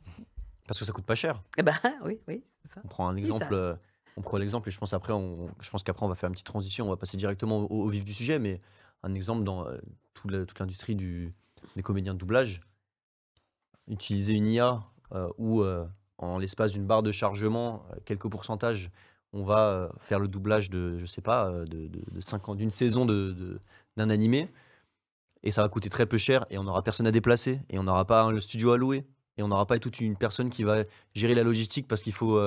Parce 0.68 0.80
que 0.80 0.86
ça 0.86 0.92
coûte 0.92 1.06
pas 1.06 1.16
cher. 1.16 1.42
Eh 1.58 1.64
ben 1.64 1.74
oui, 2.04 2.20
oui, 2.28 2.44
ça. 2.74 2.82
On 2.84 2.88
prend 2.90 3.08
un 3.10 3.16
Oui, 3.16 3.22
exemple. 3.22 3.78
On 4.19 4.21
prend 4.21 4.38
l'exemple 4.38 4.67
et 4.67 4.71
je 4.71 4.77
pense 4.77 4.91
je 4.91 5.69
pense 5.69 5.84
qu'après 5.84 6.05
on 6.05 6.10
va 6.10 6.15
faire 6.15 6.27
une 6.27 6.34
petite 6.34 6.45
transition. 6.45 6.86
On 6.86 6.89
va 6.89 6.97
passer 6.97 7.15
directement 7.15 7.60
au, 7.71 7.88
vif 7.88 8.03
du 8.03 8.13
sujet, 8.13 8.38
mais 8.38 8.60
un 9.01 9.15
exemple 9.15 9.45
dans 9.45 9.65
euh, 9.65 9.77
toute 10.13 10.60
l'industrie 10.60 10.95
du, 10.95 11.34
des 11.77 11.84
comédiens 11.84 12.13
de 12.13 12.19
doublage. 12.19 12.60
Utiliser 13.88 14.34
une 14.34 14.49
IA 14.49 14.84
euh, 15.13 15.29
où 15.38 15.62
euh, 15.62 15.86
en 16.17 16.38
l'espace 16.38 16.73
d'une 16.73 16.86
barre 16.86 17.01
de 17.01 17.13
chargement, 17.13 17.86
quelques 18.03 18.27
pourcentages, 18.29 18.91
on 19.32 19.45
va 19.45 19.89
faire 19.99 20.19
le 20.19 20.27
doublage 20.27 20.69
de, 20.69 20.97
je 20.97 21.05
sais 21.05 21.21
pas, 21.21 21.49
de, 21.65 21.89
cinq 22.19 22.49
ans, 22.49 22.55
d'une 22.55 22.71
saison 22.71 23.05
d'un 23.05 24.10
animé. 24.10 24.49
Et 25.43 25.51
ça 25.51 25.62
va 25.62 25.69
coûter 25.69 25.89
très 25.89 26.05
peu 26.05 26.17
cher 26.17 26.45
et 26.49 26.58
on 26.58 26.65
n'aura 26.65 26.84
personne 26.84 27.08
à 27.08 27.12
déplacer 27.12 27.62
et 27.69 27.79
on 27.79 27.84
n'aura 27.84 28.03
pas 28.03 28.29
le 28.32 28.41
studio 28.41 28.73
à 28.73 28.77
louer 28.77 29.05
et 29.38 29.43
on 29.43 29.47
n'aura 29.47 29.65
pas 29.65 29.79
toute 29.79 30.01
une 30.01 30.17
personne 30.17 30.49
qui 30.49 30.63
va 30.63 30.84
gérer 31.15 31.36
la 31.36 31.43
logistique 31.43 31.88
parce 31.88 32.03
qu'il 32.03 32.12
faut 32.12 32.38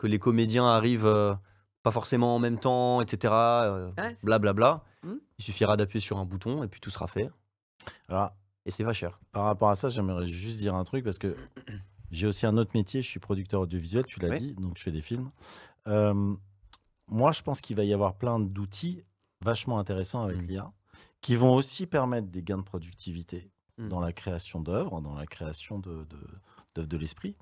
que 0.00 0.06
les 0.06 0.18
comédiens 0.18 0.66
arrivent 0.66 1.04
euh, 1.04 1.34
pas 1.82 1.90
forcément 1.90 2.34
en 2.34 2.38
même 2.38 2.58
temps, 2.58 3.02
etc. 3.02 3.34
euh, 3.34 3.90
Ouais, 3.98 4.14
c'est- 4.16 4.24
Blablabla. 4.24 4.82
Hmm. 5.02 5.16
Il 5.38 5.44
suffira 5.44 5.76
d'appuyer 5.76 6.00
sur 6.00 6.16
un 6.16 6.24
bouton 6.24 6.62
et 6.62 6.68
puis 6.68 6.80
tout 6.80 6.88
sera 6.88 7.06
fait. 7.06 7.30
Alors, 8.08 8.30
Et 8.64 8.70
c'est 8.70 8.82
pas 8.84 8.94
cher. 8.94 9.20
par 9.30 9.44
rapport 9.44 9.68
à 9.68 9.74
ça, 9.74 9.90
j'aimerais 9.90 10.26
juste 10.26 10.58
dire 10.58 10.74
un 10.74 10.84
truc 10.84 11.04
parce 11.04 11.18
que 11.18 11.36
j'ai 12.10 12.26
aussi 12.26 12.46
un 12.46 12.56
autre 12.56 12.70
métier. 12.74 13.02
Je 13.02 13.08
suis 13.08 13.20
producteur 13.20 13.60
audiovisuel, 13.60 14.06
tu 14.06 14.20
l'as 14.20 14.28
Ouais. 14.30 14.40
dit, 14.40 14.54
donc 14.54 14.78
je 14.78 14.82
fais 14.82 14.90
des 14.92 15.02
films. 15.02 15.30
Euh, 15.86 16.34
moi, 17.08 17.32
je 17.32 17.42
pense 17.42 17.60
qu'il 17.60 17.76
va 17.76 17.84
y 17.84 17.92
avoir 17.92 18.14
plein 18.14 18.40
d'outils 18.40 19.04
vachement 19.42 19.78
intéressants 19.78 20.22
avec 20.22 20.38
Mm. 20.38 20.46
l'IA 20.46 20.72
qui 21.20 21.36
vont 21.36 21.54
aussi 21.54 21.86
permettre 21.86 22.28
des 22.28 22.42
gains 22.42 22.58
de 22.58 22.62
productivité 22.62 23.50
Mm. 23.76 23.88
dans 23.88 24.00
la 24.00 24.12
création 24.14 24.60
d'œuvres, 24.60 25.02
dans 25.02 25.14
la 25.14 25.26
création 25.26 25.78
de, 25.78 26.04
de, 26.04 26.18
d'œuvres 26.74 26.88
de 26.88 26.96
l'esprit. 26.96 27.36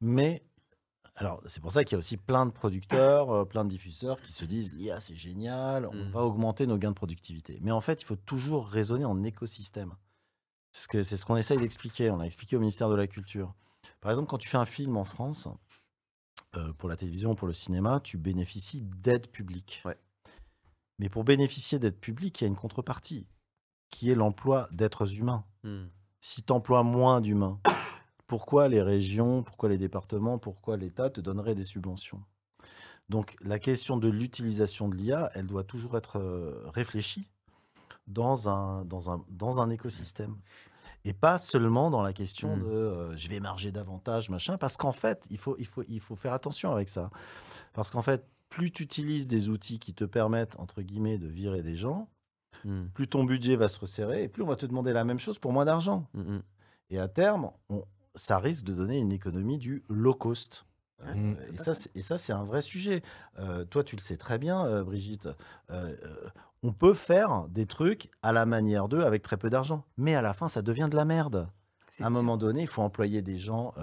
Mais 0.00 0.42
alors, 1.16 1.40
c'est 1.46 1.60
pour 1.60 1.70
ça 1.70 1.84
qu'il 1.84 1.92
y 1.92 1.94
a 1.94 1.98
aussi 1.98 2.16
plein 2.16 2.44
de 2.44 2.50
producteurs, 2.50 3.30
euh, 3.30 3.44
plein 3.44 3.64
de 3.64 3.68
diffuseurs 3.70 4.20
qui 4.20 4.32
se 4.32 4.44
disent 4.44 4.74
l'IA, 4.74 4.98
c'est 4.98 5.14
génial, 5.14 5.86
on 5.86 6.06
Mm. 6.06 6.10
va 6.10 6.22
augmenter 6.22 6.66
nos 6.66 6.76
gains 6.76 6.90
de 6.90 6.96
productivité. 6.96 7.58
Mais 7.62 7.70
en 7.70 7.80
fait, 7.80 8.02
il 8.02 8.04
faut 8.04 8.16
toujours 8.16 8.66
raisonner 8.66 9.04
en 9.04 9.22
écosystème. 9.22 9.94
C'est 10.72 10.90
ce 10.90 11.02
c'est 11.04 11.16
ce 11.16 11.24
qu'on 11.24 11.36
essaye 11.36 11.58
d'expliquer. 11.58 12.10
On 12.10 12.16
l'a 12.16 12.26
expliqué 12.26 12.56
au 12.56 12.58
ministère 12.58 12.88
de 12.88 12.96
la 12.96 13.06
Culture. 13.06 13.54
Par 14.00 14.10
exemple, 14.10 14.28
quand 14.28 14.38
tu 14.38 14.48
fais 14.48 14.56
un 14.58 14.64
film 14.66 14.96
en 14.96 15.04
France, 15.04 15.46
euh, 16.56 16.72
pour 16.72 16.88
la 16.88 16.96
télévision, 16.96 17.36
pour 17.36 17.46
le 17.46 17.54
cinéma, 17.54 18.00
tu 18.00 18.18
bénéficies 18.18 18.82
d'aides 18.82 19.28
publiques. 19.28 19.82
Ouais. 19.84 19.96
Mais 20.98 21.08
pour 21.08 21.22
bénéficier 21.22 21.78
d'aides 21.78 21.98
publiques, 21.98 22.40
il 22.40 22.44
y 22.44 22.46
a 22.46 22.48
une 22.48 22.56
contrepartie, 22.56 23.28
qui 23.90 24.10
est 24.10 24.14
l'emploi 24.16 24.68
d'êtres 24.72 25.14
humains. 25.16 25.44
Hmm. 25.62 25.86
Si 26.18 26.42
tu 26.42 26.52
emploies 26.52 26.82
moins 26.82 27.20
d'humains, 27.20 27.60
pourquoi 28.26 28.68
les 28.68 28.82
régions, 28.82 29.42
pourquoi 29.42 29.68
les 29.68 29.78
départements, 29.78 30.38
pourquoi 30.38 30.76
l'État 30.76 31.10
te 31.10 31.20
donnerait 31.20 31.54
des 31.54 31.62
subventions? 31.64 32.22
Donc 33.08 33.36
la 33.42 33.58
question 33.58 33.96
de 33.98 34.08
l'utilisation 34.08 34.88
de 34.88 34.96
l'IA, 34.96 35.30
elle 35.34 35.46
doit 35.46 35.64
toujours 35.64 35.96
être 35.96 36.18
euh, 36.18 36.62
réfléchie 36.72 37.28
dans 38.06 38.48
un, 38.48 38.84
dans, 38.84 39.10
un, 39.10 39.24
dans 39.28 39.60
un 39.60 39.70
écosystème. 39.70 40.36
Et 41.06 41.12
pas 41.12 41.36
seulement 41.36 41.90
dans 41.90 42.00
la 42.02 42.14
question 42.14 42.56
Mm. 42.56 42.60
de 42.62 42.66
euh, 42.66 43.16
je 43.16 43.28
vais 43.28 43.40
marger 43.40 43.72
davantage, 43.72 44.30
machin, 44.30 44.56
parce 44.56 44.78
qu'en 44.78 44.92
fait, 44.92 45.26
il 45.30 45.36
faut, 45.36 45.54
il, 45.58 45.66
faut, 45.66 45.82
il 45.88 46.00
faut 46.00 46.16
faire 46.16 46.32
attention 46.32 46.72
avec 46.72 46.88
ça. 46.88 47.10
Parce 47.74 47.90
qu'en 47.90 48.00
fait, 48.02 48.26
plus 48.48 48.70
tu 48.70 48.82
utilises 48.84 49.28
des 49.28 49.50
outils 49.50 49.78
qui 49.78 49.92
te 49.92 50.04
permettent, 50.04 50.58
entre 50.58 50.80
guillemets, 50.80 51.18
de 51.18 51.28
virer 51.28 51.62
des 51.62 51.76
gens, 51.76 52.08
Hmm. 52.64 52.86
plus 52.94 53.08
ton 53.08 53.24
budget 53.24 53.56
va 53.56 53.68
se 53.68 53.78
resserrer 53.78 54.22
et 54.22 54.28
plus 54.28 54.42
on 54.42 54.46
va 54.46 54.56
te 54.56 54.64
demander 54.64 54.94
la 54.94 55.04
même 55.04 55.18
chose 55.18 55.38
pour 55.38 55.52
moins 55.52 55.66
d'argent. 55.66 56.06
Hmm. 56.14 56.38
Et 56.88 56.98
à 56.98 57.08
terme, 57.08 57.50
on- 57.68 57.84
ça 58.14 58.38
risque 58.38 58.64
de 58.64 58.74
donner 58.74 58.98
une 58.98 59.12
économie 59.12 59.58
du 59.58 59.82
low 59.88 60.14
cost. 60.14 60.64
Euh, 61.02 61.12
Mm. 61.14 61.36
et, 61.52 61.56
ça, 61.58 61.74
c'est- 61.74 61.90
et 61.96 62.02
ça, 62.02 62.16
c'est 62.18 62.32
un 62.32 62.44
vrai 62.44 62.62
sujet. 62.62 63.02
Euh, 63.38 63.64
toi, 63.64 63.82
tu 63.84 63.96
le 63.96 64.00
sais 64.00 64.16
très 64.16 64.38
bien, 64.38 64.64
euh, 64.64 64.84
Brigitte. 64.84 65.28
Euh, 65.70 65.94
on 66.62 66.72
peut 66.72 66.94
faire 66.94 67.46
des 67.48 67.66
trucs 67.66 68.10
à 68.22 68.32
la 68.32 68.46
manière 68.46 68.88
d'eux 68.88 69.02
avec 69.04 69.22
très 69.22 69.36
peu 69.36 69.50
d'argent. 69.50 69.84
Mais 69.98 70.14
à 70.14 70.22
la 70.22 70.32
fin, 70.32 70.48
ça 70.48 70.62
devient 70.62 70.88
de 70.90 70.96
la 70.96 71.04
merde. 71.04 71.48
À 72.00 72.04
un 72.04 72.06
sûr. 72.06 72.10
moment 72.10 72.36
donné, 72.36 72.62
il 72.62 72.68
faut 72.68 72.82
employer 72.82 73.20
des 73.22 73.36
gens 73.38 73.74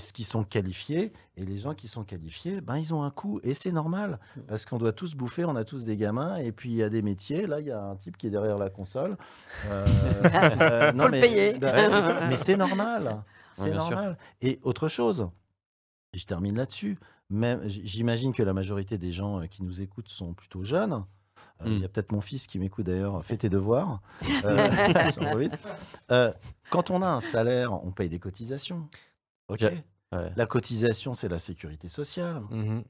qui, 0.00 0.24
sont 0.24 0.44
qualifiés. 0.44 1.12
Et 1.36 1.44
les 1.44 1.58
gens 1.58 1.74
qui 1.74 1.88
sont 1.88 2.04
qualifiés, 2.04 2.60
ben, 2.60 2.76
ils 2.78 2.94
ont 2.94 3.02
un 3.02 3.10
coût. 3.10 3.40
Et 3.42 3.54
c'est 3.54 3.72
normal. 3.72 4.18
Parce 4.48 4.64
qu'on 4.64 4.78
doit 4.78 4.92
tous 4.92 5.14
bouffer, 5.14 5.44
on 5.44 5.56
a 5.56 5.64
tous 5.64 5.84
des 5.84 5.96
gamins. 5.96 6.36
Et 6.36 6.52
puis, 6.52 6.70
il 6.70 6.76
y 6.76 6.82
a 6.82 6.88
des 6.88 7.02
métiers. 7.02 7.46
Là, 7.46 7.60
il 7.60 7.66
y 7.66 7.70
a 7.72 7.80
un 7.82 7.96
type 7.96 8.16
qui 8.16 8.26
est 8.26 8.30
derrière 8.30 8.58
la 8.58 8.70
console. 8.70 9.16
Euh, 9.66 9.86
euh, 10.24 10.92
Faut 10.92 11.08
le 11.08 11.20
payer. 11.20 11.58
bah 11.58 11.72
mais 11.88 12.00
c'est- 12.02 12.28
mais 12.28 12.36
c'est 12.36 12.56
normal. 12.68 13.22
C'est 13.52 13.64
sûr. 13.70 13.74
normal. 13.74 14.16
Et 14.40 14.58
autre 14.62 14.88
chose, 14.88 15.28
et 16.14 16.18
je 16.18 16.26
termine 16.26 16.56
là-dessus. 16.56 16.98
J'imagine 17.66 18.32
que 18.34 18.42
la 18.42 18.52
majorité 18.52 18.98
des 18.98 19.12
gens 19.12 19.40
euh, 19.40 19.46
qui 19.46 19.62
nous 19.62 19.80
écoutent 19.80 20.08
sont 20.10 20.34
plutôt 20.34 20.62
jeunes. 20.62 20.92
Euh, 21.62 21.64
Il 21.66 21.78
Mm. 21.78 21.80
y 21.80 21.84
a 21.84 21.88
peut-être 21.88 22.12
mon 22.12 22.20
fils 22.20 22.46
qui 22.46 22.58
m'écoute 22.58 22.86
d'ailleurs. 22.86 23.24
Fais 23.24 23.36
tes 23.36 23.48
devoirs. 23.48 24.00
Euh. 24.44 24.68
Euh, 26.10 26.32
quand 26.70 26.90
on 26.90 27.00
a 27.02 27.08
un 27.08 27.20
salaire, 27.20 27.72
on 27.84 27.90
paye 27.92 28.08
des 28.08 28.18
cotisations. 28.18 28.88
Ok. 29.52 29.60
J'ai- 29.60 29.84
Ouais. 30.12 30.30
La 30.36 30.44
cotisation, 30.44 31.14
c'est 31.14 31.28
la 31.28 31.38
sécurité 31.38 31.88
sociale. 31.88 32.42
Mhm. 32.50 32.84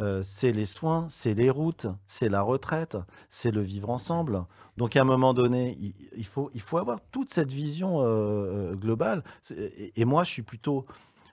Euh, 0.00 0.22
c'est 0.22 0.52
les 0.52 0.66
soins, 0.66 1.06
c'est 1.08 1.32
les 1.34 1.48
routes, 1.50 1.86
c'est 2.06 2.28
la 2.28 2.42
retraite, 2.42 2.98
c'est 3.30 3.50
le 3.50 3.62
vivre 3.62 3.88
ensemble. 3.90 4.44
Donc 4.76 4.94
à 4.94 5.00
un 5.00 5.04
moment 5.04 5.32
donné, 5.34 5.76
il, 5.80 5.94
il 6.16 6.26
faut, 6.26 6.50
il 6.54 6.60
faut 6.60 6.76
avoir 6.78 7.00
toute 7.10 7.30
cette 7.30 7.50
vision 7.52 8.02
euh, 8.02 8.04
euh, 8.06 8.74
globale. 8.76 9.24
Et, 9.50 9.98
et 10.00 10.04
moi, 10.04 10.24
je 10.24 10.30
suis 10.30 10.42
plutôt, 10.42 10.84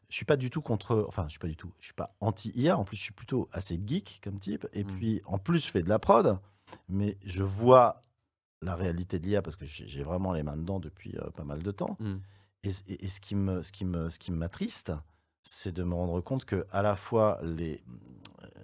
je 0.09 0.15
suis 0.15 0.25
pas 0.25 0.37
du 0.37 0.49
tout 0.49 0.61
contre, 0.61 1.03
enfin, 1.07 1.25
je 1.27 1.31
suis 1.31 1.39
pas 1.39 1.47
du 1.49 1.57
tout, 1.57 1.71
je 1.79 1.85
suis 1.85 1.93
pas 1.93 2.15
anti 2.21 2.51
IA. 2.55 2.77
En 2.77 2.85
plus, 2.85 2.95
je 2.97 3.03
suis 3.03 3.13
plutôt 3.13 3.49
assez 3.51 3.77
geek 3.85 4.21
comme 4.23 4.39
type. 4.39 4.65
Et 4.73 4.83
Mm. 4.85 4.87
puis, 4.87 5.21
en 5.25 5.37
plus, 5.37 5.65
je 5.65 5.69
fais 5.69 5.83
de 5.83 5.89
la 5.89 5.99
prod, 5.99 6.39
mais 6.87 7.17
je 7.25 7.43
vois 7.43 8.03
la 8.61 8.75
réalité 8.75 9.19
de 9.19 9.27
l'IA 9.27 9.41
parce 9.41 9.57
que 9.57 9.65
j'ai 9.65 10.03
vraiment 10.03 10.31
les 10.31 10.41
mains 10.43 10.57
dedans 10.57 10.79
depuis 10.79 11.15
euh, 11.17 11.29
pas 11.31 11.43
mal 11.43 11.61
de 11.61 11.71
temps. 11.71 11.97
Mm. 11.99 12.15
Et, 12.65 12.71
et- 12.87 13.05
et 13.05 13.07
ce 13.07 13.21
qui 13.21 13.35
me, 13.35 13.61
ce 13.61 13.71
qui 13.71 13.85
me, 13.85 14.09
ce 14.09 14.19
qui 14.19 14.31
m'attriste, 14.31 14.91
c'est 15.43 15.71
de 15.71 15.83
me 15.83 15.93
rendre 15.93 16.19
compte 16.21 16.45
que 16.45 16.65
à 16.71 16.81
la 16.81 16.95
fois 16.95 17.39
les, 17.43 17.83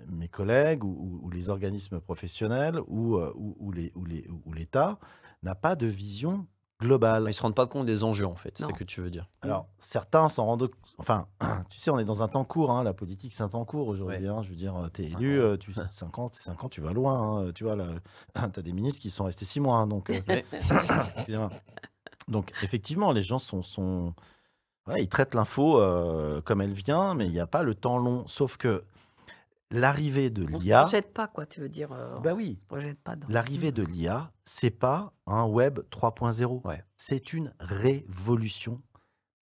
mes 0.10 0.28
collègues 0.28 0.84
ou, 0.84 0.90
ou- 0.90 1.20
ou 1.26 1.30
les 1.30 1.50
organismes 1.50 2.00
professionnels 2.00 2.80
ou, 2.88 3.18
euh, 3.18 3.32
ou, 3.36 3.56
ou 3.60 3.72
les, 3.72 3.92
ou, 3.96 4.06
les, 4.06 4.28
ou 4.46 4.54
l'État 4.54 4.98
n'a 5.44 5.54
pas 5.56 5.76
de 5.76 5.86
vision 5.88 6.48
globale. 6.80 7.26
Ils 7.28 7.34
se 7.34 7.42
rendent 7.44 7.54
pas 7.56 7.68
compte 7.68 7.86
des 7.86 8.04
enjeux, 8.04 8.26
en 8.26 8.36
fait, 8.36 8.58
c'est 8.58 8.64
ce 8.64 8.74
que 8.74 8.84
tu 8.84 9.02
veux 9.02 9.12
dire. 9.12 9.30
Alors, 9.42 9.68
certains 9.78 10.28
s'en 10.30 10.46
rendent. 10.46 10.72
Enfin, 10.98 11.28
tu 11.70 11.80
sais, 11.80 11.92
on 11.92 12.00
est 12.00 12.06
dans 12.06 12.24
un 12.24 12.28
temps 12.28 12.44
court. 12.46 12.72
hein, 12.72 12.84
la 12.84 12.94
politique, 12.94 13.34
c'est 13.34 13.44
un 13.44 13.50
temps 13.50 13.66
court 13.66 13.88
aujourd'hui. 13.88 14.18
Ouais. 14.24 14.28
hein, 14.28 14.42
je 14.42 14.50
veux 14.50 14.56
dire, 14.56 14.74
tu 14.92 15.04
es 15.04 15.06
Cinq 15.06 15.20
élu, 15.20 15.40
ans. 15.40 15.44
euh, 15.44 15.58
tu, 15.58 15.74
5 15.92 16.18
ans, 16.18 16.28
c'est 16.32 16.42
5 16.44 16.64
ans, 16.64 16.70
tu 16.70 16.82
vas 16.82 16.94
loin. 16.94 17.46
hein, 17.48 17.52
tu 17.54 17.64
vois, 17.64 17.76
tu 17.78 17.82
as 18.60 18.62
des 18.64 18.74
ministres 18.74 19.02
qui 19.02 19.12
sont 19.12 19.26
restés 19.26 19.46
6 19.46 19.60
mois. 19.60 19.78
hein, 19.78 19.86
donc, 19.88 20.10
euh. 20.10 20.20
donc, 22.32 22.52
effectivement, 22.64 23.12
les 23.12 23.22
gens 23.24 23.38
sont. 23.40 23.62
sont 23.62 24.14
voilà, 24.86 25.00
ils 25.00 25.08
traitent 25.10 25.36
l'info 25.36 25.80
euh, 25.80 26.42
comme 26.42 26.60
elle 26.62 26.74
vient, 26.74 27.14
mais 27.14 27.28
il 27.28 27.32
n'y 27.32 27.40
a 27.40 27.46
pas 27.48 27.62
le 27.62 27.76
temps 27.76 27.98
long. 28.00 28.26
Sauf 28.28 28.58
que 28.58 28.84
l'arrivée 29.70 30.30
de 30.32 30.44
On 30.52 30.58
se 30.58 30.64
l'IA. 30.64 30.82
projette 30.82 31.14
pas, 31.14 31.28
quoi, 31.28 31.46
tu 31.46 31.62
veux 31.62 31.70
dire. 31.70 31.92
euh, 31.92 32.18
Bah 32.20 32.34
oui, 32.34 32.56
on 32.58 32.60
se 32.62 32.66
projette 32.66 33.00
pas 33.00 33.16
dans- 33.16 33.28
L'arrivée 33.30 33.72
de 33.72 33.84
l'IA, 33.84 34.32
c'est 34.44 34.72
pas 34.72 35.14
un 35.28 35.46
web 35.46 35.80
3.0. 35.92 36.62
Ouais. 36.66 36.84
C'est 36.98 37.32
une 37.34 37.54
révolution 37.60 38.82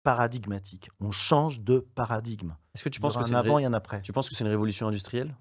paradigmatique. 0.03 0.90
On 1.01 1.11
change 1.11 1.61
de 1.61 1.79
paradigme. 1.94 2.55
Est-ce 2.74 2.85
que 2.85 2.88
tu 2.88 2.96
Il 2.96 3.01
y 3.01 3.03
penses 3.03 3.14
que 3.16 3.20
un 3.20 3.24
c'est 3.24 3.31
une, 3.31 3.37
avant 3.37 3.55
ré- 3.57 3.62
et 3.62 3.66
un 3.66 3.72
après. 3.74 4.01
tu 4.03 4.12
penses 4.12 4.29
que 4.29 4.35
c'est 4.35 4.44
une 4.44 4.51
révolution 4.51 4.88
industrielle 4.88 5.35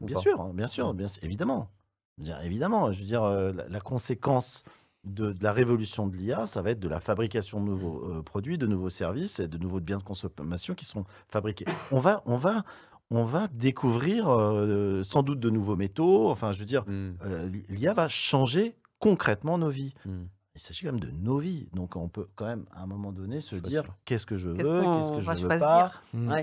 Ou 0.00 0.06
Bien 0.06 0.18
sûr, 0.18 0.44
bien 0.52 0.66
sûr, 0.66 0.94
bien 0.94 1.08
sûr, 1.08 1.22
évidemment. 1.24 1.70
Je 2.18 2.22
veux 2.22 2.26
dire, 2.26 2.40
évidemment, 2.42 2.92
je 2.92 2.98
veux 3.00 3.04
dire, 3.06 3.22
euh, 3.22 3.52
la, 3.52 3.68
la 3.68 3.80
conséquence 3.80 4.64
de, 5.04 5.32
de 5.32 5.42
la 5.44 5.52
révolution 5.52 6.06
de 6.06 6.16
l'IA, 6.16 6.46
ça 6.46 6.62
va 6.62 6.70
être 6.70 6.80
de 6.80 6.88
la 6.88 7.00
fabrication 7.00 7.60
de 7.62 7.66
nouveaux 7.70 8.04
euh, 8.10 8.22
produits, 8.22 8.58
de 8.58 8.66
nouveaux 8.66 8.90
services 8.90 9.40
et 9.40 9.48
de 9.48 9.58
nouveaux 9.58 9.80
biens 9.80 9.98
de 9.98 10.02
consommation 10.02 10.74
qui 10.74 10.84
sont 10.84 11.04
fabriqués. 11.28 11.66
On 11.90 11.98
va, 11.98 12.22
on 12.26 12.36
va, 12.36 12.64
on 13.10 13.24
va 13.24 13.48
découvrir 13.48 14.28
euh, 14.30 15.02
sans 15.02 15.22
doute 15.22 15.40
de 15.40 15.50
nouveaux 15.50 15.76
métaux. 15.76 16.30
Enfin, 16.30 16.52
je 16.52 16.58
veux 16.60 16.64
dire, 16.64 16.84
Mm. 16.86 17.12
euh, 17.24 17.50
l'IA 17.68 17.94
va 17.94 18.08
changer 18.08 18.76
concrètement 18.98 19.58
nos 19.58 19.68
vies. 19.68 19.92
Mm. 20.06 20.24
Il 20.56 20.60
s'agit 20.60 20.84
quand 20.86 20.92
même 20.92 21.00
de 21.00 21.10
nos 21.10 21.38
vies. 21.38 21.68
Donc, 21.74 21.96
on 21.96 22.08
peut 22.08 22.28
quand 22.36 22.46
même, 22.46 22.64
à 22.72 22.84
un 22.84 22.86
moment 22.86 23.10
donné, 23.10 23.40
se 23.40 23.56
dire 23.56 23.82
qu'est-ce 24.04 24.24
que 24.24 24.36
je 24.36 24.50
veux, 24.50 24.54
Qu'est-ce 24.56 25.10
que 25.12 25.20
je 25.20 25.30
veux 25.32 25.36
choisir? 25.36 25.48
pas, 25.58 25.92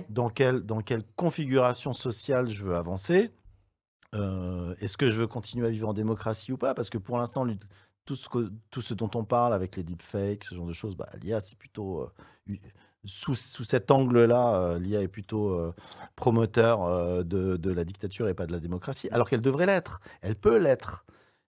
dans 0.10 0.30
quelle, 0.30 0.60
dans 0.62 0.82
quelle 0.82 1.04
configuration 1.15 1.93
sociale 1.93 2.50
je 2.50 2.65
veux 2.65 2.76
avancer. 2.76 3.32
Euh, 4.13 4.76
Est-ce 4.82 4.97
que 4.97 5.10
je 5.12 5.19
veux 5.19 5.28
continuer 5.28 5.67
à 5.67 5.69
vivre 5.69 5.88
en 5.89 5.93
démocratie 5.93 6.52
ou 6.52 6.58
pas? 6.58 6.74
Parce 6.74 6.89
que 6.89 6.97
pour 6.97 7.17
l'instant, 7.17 7.45
tout 8.06 8.15
ce, 8.15 8.28
que- 8.30 8.52
tout 8.71 8.82
ce 8.82 8.93
dont 8.93 9.10
on 9.15 9.24
parle 9.24 9.54
avec 9.54 9.76
les 9.76 9.84
deepfakes, 9.84 10.43
ce 10.43 10.56
genre 10.56 10.65
de 10.67 10.74
choses, 10.74 10.95
bah, 10.95 11.08
l'IA, 11.21 11.39
c'est 11.41 11.58
plutôt. 11.58 12.02
euh, 12.50 12.56
sous, 13.04 13.34
sous 13.36 13.63
cet 13.63 13.89
angle-là, 13.89 14.56
euh, 14.56 14.80
l'IA 14.80 15.02
est 15.02 15.08
plutôt 15.08 15.74
promoteur 16.15 17.24
de, 17.26 17.58
de 17.58 17.71
la 17.74 17.84
dictature 17.84 18.28
et 18.28 18.34
pas 18.34 18.45
de 18.45 18.52
la 18.52 18.60
démocratie, 18.60 19.10
alors 19.12 19.28
qu'elle 19.30 19.41
devrait 19.41 19.65
l'être. 19.65 20.02
Elle 20.21 20.36
peut 20.36 20.58
l'être. 20.58 21.06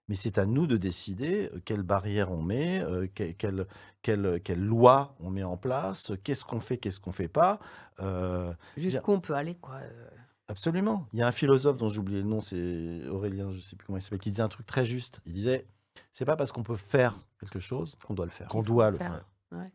Mais 0.08 0.16
c'est 0.16 0.36
à 0.36 0.44
nous 0.44 0.66
de 0.66 0.76
décider 0.76 1.50
quelles 1.64 1.82
barrières 1.82 2.30
on 2.30 2.42
met, 2.42 2.80
euh, 2.82 3.06
que- 3.14 3.32
quelle, 3.32 3.66
quelle, 4.02 4.40
quelle 4.44 4.62
loi 4.62 5.14
on 5.20 5.30
met 5.30 5.44
en 5.44 5.56
place, 5.56 6.12
qu'est-ce 6.24 6.44
qu'on 6.44 6.60
fait, 6.60 6.76
qu'est-ce 6.76 7.00
qu'on 7.00 7.12
fait 7.12 7.28
pas. 7.28 7.58
Euh, 8.00 8.52
Jusqu'où 8.76 9.12
on 9.12 9.20
peut 9.20 9.34
aller, 9.34 9.54
quoi. 9.54 9.78
Absolument. 10.48 11.06
Il 11.12 11.18
y 11.20 11.22
a 11.22 11.26
un 11.26 11.32
philosophe 11.32 11.76
dont 11.78 11.88
j'ai 11.88 11.98
oublié 12.00 12.20
le 12.20 12.28
nom, 12.28 12.40
c'est 12.40 13.06
Aurélien, 13.08 13.52
je 13.52 13.60
sais 13.60 13.76
plus 13.76 13.86
comment 13.86 13.98
il 13.98 14.02
s'appelle, 14.02 14.18
qui 14.18 14.30
disait 14.30 14.42
un 14.42 14.48
truc 14.48 14.66
très 14.66 14.84
juste. 14.84 15.20
Il 15.26 15.32
disait 15.32 15.66
c'est 16.12 16.24
pas 16.24 16.36
parce 16.36 16.52
qu'on 16.52 16.62
peut 16.62 16.76
faire 16.76 17.16
quelque 17.40 17.60
chose 17.60 17.94
Qu'on 18.06 18.14
doit 18.14 18.26
le 18.26 18.30
faire. 18.30 18.48
qu'on 18.48 18.62
doit 18.62 18.90
le 18.90 18.98
faire. 18.98 19.24
faire. 19.50 19.58
Ouais. 19.58 19.72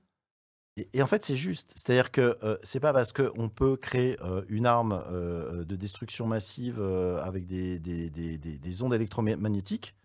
Et, 0.77 0.89
et 0.93 1.01
en 1.01 1.07
fait, 1.07 1.23
c'est 1.23 1.35
juste. 1.35 1.71
C'est-à-dire 1.75 2.11
que 2.11 2.37
euh, 2.43 2.57
c'est 2.63 2.79
pas 2.79 2.93
parce 2.93 3.13
qu'on 3.13 3.49
peut 3.49 3.77
créer 3.77 4.17
euh, 4.21 4.43
une 4.49 4.65
arme 4.65 5.01
euh, 5.07 5.63
de 5.65 5.75
destruction 5.75 6.27
massive 6.27 6.77
euh, 6.79 7.21
avec 7.23 7.45
des, 7.47 7.79
des, 7.79 8.09
des- 8.09 8.37
des- 8.37 8.57
des 8.57 8.83
ondes 8.83 8.93
électromagnétiques 8.93 9.95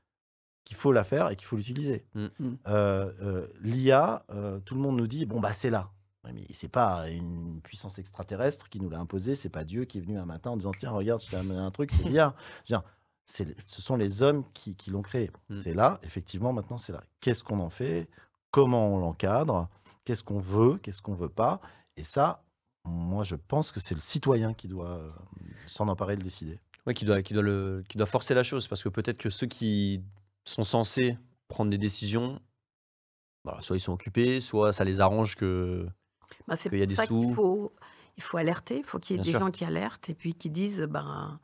qu'il 0.65 0.77
faut 0.77 0.93
la 0.93 1.05
faire 1.05 1.31
et 1.31 1.37
qu'il 1.37 1.47
faut 1.47 1.57
l'utiliser. 1.57 2.07
Mm. 2.15 2.27
Mm. 2.39 2.55
Euh, 2.69 3.13
euh, 3.21 3.47
L'IA, 3.61 4.25
euh, 4.31 4.59
tout 4.61 4.75
le 4.75 4.81
monde 4.81 4.97
nous 4.97 5.07
dit 5.07 5.27
bon 5.27 5.39
bah 5.41 5.53
c'est 5.53 5.69
là. 5.71 5.91
Ouais, 6.25 6.33
Mais 6.33 6.45
c'est 6.53 6.69
pas 6.69 7.09
une 7.11 7.61
puissance 7.63 7.99
extraterrestre 7.99 8.69
qui 8.71 8.81
nous 8.81 8.89
l'a 8.89 8.99
imposé, 8.99 9.35
c'est 9.35 9.51
pas 9.51 9.65
Dieu 9.65 9.85
qui 9.85 9.99
est 9.99 10.01
venu 10.01 10.19
un 10.19 10.25
matin 10.25 10.51
en 10.51 10.57
disant 10.57 10.73
tiens 10.77 10.91
regarde 10.91 11.21
je 11.23 11.29
t'ai 11.31 11.37
amené 11.37 11.59
un 11.59 11.71
truc, 11.71 11.91
c'est 11.91 12.03
l'IA. 12.09 12.35
Je 12.65 12.75
veux 12.75 12.81
dire, 12.81 12.83
c'est- 13.27 13.55
Ce 13.67 13.83
sont 13.83 13.97
les 13.97 14.23
hommes 14.23 14.45
qui, 14.55 14.75
qui 14.75 14.91
l'ont 14.91 15.03
créé. 15.03 15.31
Mm. 15.51 15.57
C'est 15.57 15.75
là, 15.75 16.01
effectivement, 16.03 16.53
maintenant 16.53 16.79
c'est 16.79 16.93
là. 16.93 17.03
Qu'est-ce 17.21 17.45
qu'on 17.45 17.61
en 17.61 17.71
fait? 17.71 18.09
Comment 18.51 18.89
on 18.95 18.99
l'encadre? 18.99 19.69
Qu'est-ce 20.05 20.23
qu'on 20.25 20.41
veut? 20.41 20.79
Qu'est-ce 20.79 21.03
qu'on 21.03 21.15
veut 21.15 21.29
pas? 21.29 21.61
Et 21.97 22.05
ça, 22.05 22.43
moi 22.85 23.23
je 23.25 23.37
pense 23.37 23.71
que 23.71 23.81
c'est 23.81 23.95
le 23.95 24.01
citoyen 24.01 24.55
qui 24.55 24.69
doit 24.69 24.91
euh, 24.99 25.11
s'en 25.67 25.89
emparer 25.89 26.15
et 26.15 26.17
le 26.17 26.23
décider. 26.23 26.59
Ouais, 26.87 26.93
qui 26.95 27.05
doit, 27.07 27.23
qui, 27.23 27.33
doit 27.35 27.43
le, 27.43 27.83
qui 27.89 27.97
doit 27.99 28.07
forcer 28.07 28.35
la 28.35 28.43
chose. 28.43 28.69
Parce 28.69 28.83
que 28.83 28.91
peut-être 28.91 29.17
que 29.19 29.31
ceux 29.31 29.47
qui 29.47 30.03
sont 30.45 30.65
censés 30.65 31.17
prendre 31.49 31.71
des 31.71 31.79
décisions, 31.79 32.41
voilà, 33.45 33.61
soit 33.63 33.77
ils 33.77 33.81
sont 33.81 33.93
occupés, 33.93 34.41
soit 34.41 34.73
ça 34.73 34.85
les 34.85 35.01
arrange 35.01 35.37
que. 35.37 35.87
Bah, 36.47 36.57
c'est 36.57 36.69
qu'il 36.69 36.79
y 36.79 36.83
a 36.83 36.87
pour 36.87 36.95
ça 36.97 37.07
qu'il 37.07 37.35
faut, 37.35 37.73
il 38.17 38.23
faut 38.23 38.37
alerter, 38.37 38.79
il 38.79 38.85
faut 38.85 38.99
qu'il 38.99 39.17
y 39.17 39.19
ait 39.19 39.23
Bien 39.23 39.25
des 39.25 39.31
sûr. 39.31 39.41
gens 39.41 39.51
qui 39.51 39.65
alertent 39.65 40.09
et 40.11 40.15
puis 40.15 40.35
qui 40.35 40.51
disent, 40.51 40.83
ben, 40.83 41.39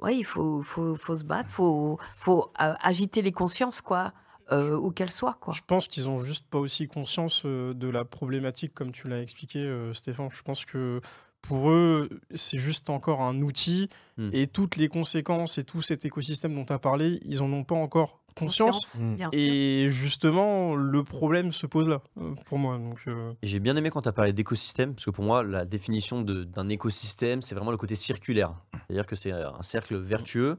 ouais, 0.00 0.16
il 0.16 0.24
faut, 0.24 0.62
faut, 0.62 0.96
faut 0.96 1.16
se 1.16 1.24
battre, 1.24 1.50
faut, 1.50 1.98
faut 2.16 2.50
euh, 2.60 2.74
agiter 2.80 3.22
les 3.22 3.32
consciences, 3.32 3.80
quoi, 3.80 4.12
euh, 4.50 4.76
où 4.76 4.90
qu'elles 4.90 5.10
soient, 5.10 5.36
quoi. 5.40 5.52
Je 5.54 5.60
pense 5.66 5.88
qu'ils 5.88 6.08
ont 6.08 6.18
juste 6.24 6.46
pas 6.48 6.58
aussi 6.58 6.88
conscience 6.88 7.42
euh, 7.44 7.74
de 7.74 7.88
la 7.88 8.04
problématique 8.04 8.72
comme 8.74 8.92
tu 8.92 9.08
l'as 9.08 9.20
expliqué, 9.20 9.58
euh, 9.58 9.92
Stéphane. 9.92 10.30
Je 10.30 10.42
pense 10.42 10.64
que 10.64 11.00
pour 11.42 11.70
eux, 11.70 12.08
c'est 12.34 12.58
juste 12.58 12.90
encore 12.90 13.22
un 13.22 13.40
outil 13.42 13.88
Hmm. 14.20 14.30
et 14.32 14.48
toutes 14.48 14.74
les 14.74 14.88
conséquences 14.88 15.58
et 15.58 15.62
tout 15.62 15.80
cet 15.80 16.04
écosystème 16.04 16.52
dont 16.52 16.64
tu 16.64 16.72
as 16.72 16.80
parlé, 16.80 17.20
ils 17.24 17.40
en 17.40 17.52
ont 17.52 17.62
pas 17.62 17.76
encore 17.76 18.18
conscience. 18.34 18.98
Mm. 19.00 19.16
sûr. 19.18 19.28
Et 19.32 19.86
justement, 19.90 20.74
le 20.74 21.04
problème 21.04 21.52
se 21.52 21.66
pose 21.68 21.88
là, 21.88 22.02
euh, 22.20 22.34
pour 22.46 22.58
moi. 22.58 22.78
Donc, 22.78 22.98
euh, 23.06 23.32
j'ai 23.44 23.60
bien 23.60 23.76
aimé 23.76 23.90
quand 23.90 24.02
tu 24.02 24.08
as 24.08 24.12
parlé 24.12 24.32
d'écosystème, 24.32 24.94
parce 24.94 25.04
que 25.04 25.10
pour 25.12 25.24
moi, 25.24 25.44
la 25.44 25.64
définition 25.64 26.20
de- 26.22 26.42
d'un 26.42 26.68
écosystème, 26.68 27.42
c'est 27.42 27.54
vraiment 27.54 27.70
le 27.70 27.76
côté 27.76 27.94
circulaire. 27.94 28.54
C'est-à-dire 28.88 29.06
que 29.06 29.14
c'est 29.14 29.30
un 29.30 29.62
cercle 29.62 29.96
vertueux. 29.96 30.58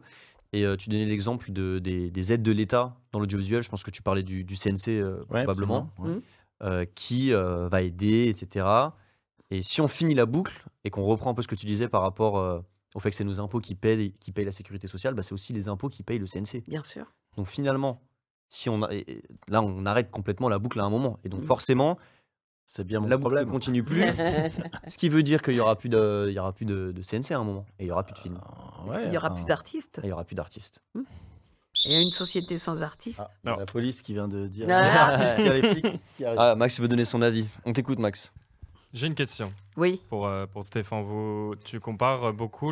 Et 0.54 0.64
euh, 0.66 0.78
tu 0.78 0.90
donnais 0.90 1.06
l'exemple 1.06 1.52
de, 1.52 1.80
des, 1.80 2.10
des 2.12 2.32
aides 2.34 2.42
de 2.44 2.52
l'État 2.54 2.96
dans 3.12 3.20
l'audiovisuel. 3.20 3.62
Je 3.62 3.70
pense 3.70 3.84
que 3.84 3.92
tu 3.92 4.02
parlais 4.02 4.24
du, 4.24 4.46
du 4.46 4.56
CNC 4.56 4.88
euh, 5.02 5.18
Ouais, 5.30 5.44
probablement, 5.44 5.92
ouais. 6.00 6.12
euh, 6.64 6.86
qui 6.96 7.34
euh, 7.34 7.68
va 7.68 7.82
aider, 7.82 8.30
etc. 8.30 8.66
Et 9.52 9.62
si 9.64 9.82
on 9.82 9.88
finit 9.88 10.14
la 10.16 10.26
boucle 10.26 10.64
et 10.84 10.90
qu'on 10.90 11.04
reprend 11.06 11.32
un 11.32 11.34
peu 11.34 11.42
ce 11.42 11.48
que 11.48 11.56
tu 11.56 11.66
disais 11.66 11.88
par 11.88 12.02
rapport 12.02 12.38
euh, 12.38 12.60
au 12.96 13.00
fait 13.00 13.10
que 13.10 13.16
c'est 13.16 13.24
nos 13.24 13.40
impôts 13.40 13.60
qui 13.60 13.76
payent, 13.76 14.14
qui 14.20 14.32
payent 14.32 14.46
la 14.46 14.52
sécurité 14.52 14.88
sociale, 14.88 15.14
bah, 15.14 15.24
c'est 15.24 15.34
aussi 15.34 15.54
les 15.54 15.70
impôts 15.70 15.90
qui 15.90 16.04
payent 16.04 16.20
le 16.20 16.28
CNC. 16.28 16.64
Bien 16.68 16.82
sûr. 16.84 17.06
Donc 17.38 17.48
finalement, 17.48 18.02
si 18.48 18.70
on 18.70 18.84
a- 18.84 18.90
là, 19.48 19.62
on 19.62 19.86
arrête 19.86 20.12
complètement 20.12 20.50
la 20.50 20.60
boucle 20.60 20.80
à 20.80 20.84
un 20.84 20.90
moment. 20.90 21.20
Et 21.24 21.30
donc 21.30 21.42
Mm. 21.42 21.48
forcément, 21.48 21.98
C'est 22.72 22.84
bien 22.86 23.00
mon 23.00 23.08
la 23.08 23.18
boucle 23.18 23.40
ne 23.40 23.46
continue 23.46 23.84
plus. 23.84 24.04
Ce 24.88 24.96
qui 25.00 25.10
veut 25.10 25.24
dire 25.24 25.42
qu'il 25.42 25.56
n'y 25.56 25.60
aura 25.60 25.76
plus, 25.76 25.90
de, 25.90 26.28
il 26.30 26.34
y 26.36 26.40
aura 26.40 26.54
plus 26.54 26.66
de, 26.68 26.92
de 26.92 27.02
CNC 27.02 27.32
à 27.32 27.40
un 27.40 27.44
moment. 27.44 27.66
Et 27.80 27.84
il 27.84 27.86
n'y 27.88 27.92
aura 27.92 28.04
plus 28.04 28.14
de 28.14 28.20
films. 28.20 28.40
Euh, 28.86 28.90
ouais, 28.92 29.08
il 29.08 29.14
y 29.14 29.18
aura 29.18 29.34
plus 29.34 29.44
d'artistes. 29.46 29.98
Et 29.98 30.02
il 30.04 30.06
n'y 30.06 30.12
aura 30.14 30.24
plus 30.24 30.36
d'artistes. 30.36 30.80
Et 31.86 32.00
une 32.00 32.12
société 32.12 32.60
sans 32.60 32.84
artistes. 32.84 33.24
Ah, 33.46 33.56
la 33.58 33.66
police 33.66 34.04
qui 34.04 34.14
vient 34.14 34.28
de 34.28 34.46
dire. 34.48 34.68
Ah. 34.70 35.36
Il 35.40 35.46
y 35.46 35.50
a 35.50 35.54
les 35.54 35.74
flics 35.74 36.00
qui 36.18 36.26
arrivent. 36.26 36.40
Ah, 36.40 36.56
Max 36.56 36.80
veut 36.80 36.88
donner 36.88 37.06
son 37.06 37.22
avis. 37.24 37.48
On 37.66 37.74
t'écoute, 37.74 37.98
Max. 38.00 38.32
J'ai 38.94 39.08
une 39.08 39.16
question 39.16 39.54
Oui. 39.78 40.02
pour, 40.10 40.28
euh, 40.28 40.46
pour 40.48 40.64
Stéphane. 40.64 41.04
Vous, 41.04 41.56
tu 41.64 41.80
compares 41.80 42.34
beaucoup 42.34 42.72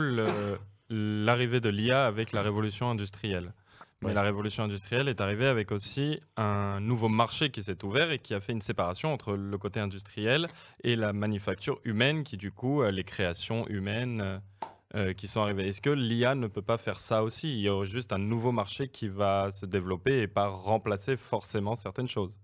l'arrivée 0.90 1.60
de 1.60 1.70
l'IA 1.70 2.06
avec 2.08 2.32
la 2.32 2.42
révolution 2.42 2.90
industrielle. 2.90 3.54
Mais 4.02 4.10
Ouais. 4.10 4.14
la 4.14 4.22
révolution 4.22 4.64
industrielle 4.64 5.08
est 5.08 5.22
arrivée 5.22 5.48
avec 5.48 5.72
aussi 5.72 6.20
un 6.36 6.80
nouveau 6.80 7.10
marché 7.10 7.50
qui 7.50 7.64
s'est 7.64 7.84
ouvert 7.84 8.12
et 8.12 8.20
qui 8.20 8.36
a 8.36 8.40
fait 8.40 8.52
une 8.54 8.62
séparation 8.62 9.12
entre 9.12 9.34
le 9.34 9.58
côté 9.58 9.80
industriel 9.80 10.46
et 10.84 10.96
la 10.96 11.14
manufacture 11.14 11.80
humaine, 11.84 12.24
qui 12.24 12.38
du 12.38 12.52
coup, 12.52 12.84
euh, 12.84 12.92
les 12.92 13.04
créations 13.04 13.68
humaines 13.68 14.40
euh, 14.96 15.14
qui 15.14 15.28
sont 15.28 15.42
arrivées. 15.42 15.68
Est-ce 15.68 15.82
que 15.82 15.90
l'IA 15.90 16.36
ne 16.36 16.46
peut 16.48 16.62
pas 16.62 16.78
faire 16.78 17.00
ça 17.00 17.24
aussi? 17.24 17.52
Il 17.52 17.60
y 17.60 17.68
a 17.70 17.84
juste 17.86 18.14
un 18.14 18.20
nouveau 18.20 18.52
marché 18.52 18.88
qui 18.88 19.08
va 19.08 19.50
se 19.52 19.66
développer 19.66 20.22
et 20.22 20.28
pas 20.28 20.48
remplacer 20.48 21.18
forcément 21.18 21.76
certaines 21.76 22.08
choses. 22.08 22.38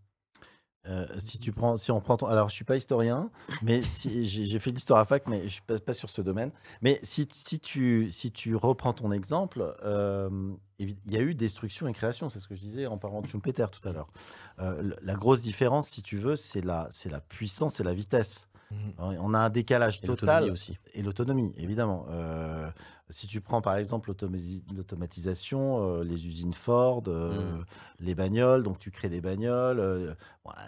Euh, 0.86 1.06
si 1.18 1.40
tu 1.40 1.54
prends, 1.54 1.78
si 1.78 1.92
on 1.92 2.02
prend 2.02 2.18
ton, 2.18 2.28
alors 2.28 2.50
je 2.50 2.56
suis 2.56 2.66
pas 2.66 2.76
historien, 2.76 3.30
mais 3.62 3.82
si 3.84 4.26
j'ai 4.26 4.60
fait 4.60 4.72
l'histoire 4.72 5.00
à 5.00 5.06
fac, 5.06 5.28
mais 5.28 5.44
je 5.44 5.48
suis 5.54 5.62
pas, 5.62 5.80
pas 5.80 5.94
sur 5.94 6.10
ce 6.10 6.22
domaine. 6.22 6.52
Mais 6.82 7.00
si, 7.04 7.26
si 7.32 7.60
tu 7.60 8.12
si 8.12 8.32
tu 8.34 8.56
reprends 8.56 8.92
ton 8.92 9.14
exemple, 9.14 9.76
euh, 9.86 10.30
il 10.80 10.98
y 11.10 11.16
a 11.16 11.22
eu 11.22 11.36
destruction 11.36 11.88
et 11.88 11.94
création, 11.94 12.28
c'est 12.28 12.42
ce 12.42 12.48
que 12.50 12.56
je 12.56 12.60
disais 12.60 12.86
en 12.86 12.98
parlant 12.98 13.22
de 13.22 13.28
Schumpeter 13.28 13.68
tout 13.72 13.88
à 13.88 13.94
l'heure. 13.94 14.10
Euh, 14.60 14.94
la 15.02 15.14
grosse 15.16 15.42
différence, 15.42 15.88
si 15.88 16.04
tu 16.04 16.18
veux, 16.18 16.36
c'est 16.36 16.62
la 16.66 16.88
c'est 16.92 17.10
la 17.10 17.22
puissance 17.22 17.80
et 17.80 17.84
la 17.84 17.94
vitesse. 17.94 18.50
Mhm. 18.72 19.18
On 19.22 19.34
a 19.34 19.40
un 19.40 19.50
décalage 19.50 20.00
Et 20.04 20.08
total 20.08 20.52
aussi. 20.52 20.78
et 20.94 21.02
l'autonomie, 21.04 21.54
évidemment. 21.58 22.08
Euh, 22.10 22.70
si 23.10 23.28
tu 23.28 23.42
prends 23.42 23.62
par 23.62 23.76
exemple 23.76 24.12
l'automatisation, 24.76 25.84
euh, 26.00 26.04
les 26.04 26.28
usines 26.28 26.54
Ford, 26.54 27.04
euh, 27.08 27.58
Mm. 27.60 27.66
les 28.00 28.16
bagnoles, 28.16 28.64
donc 28.64 28.80
tu 28.80 28.92
crées 28.92 29.10
des 29.10 29.22
bagnoles. 29.22 29.80
euh, 29.80 30.14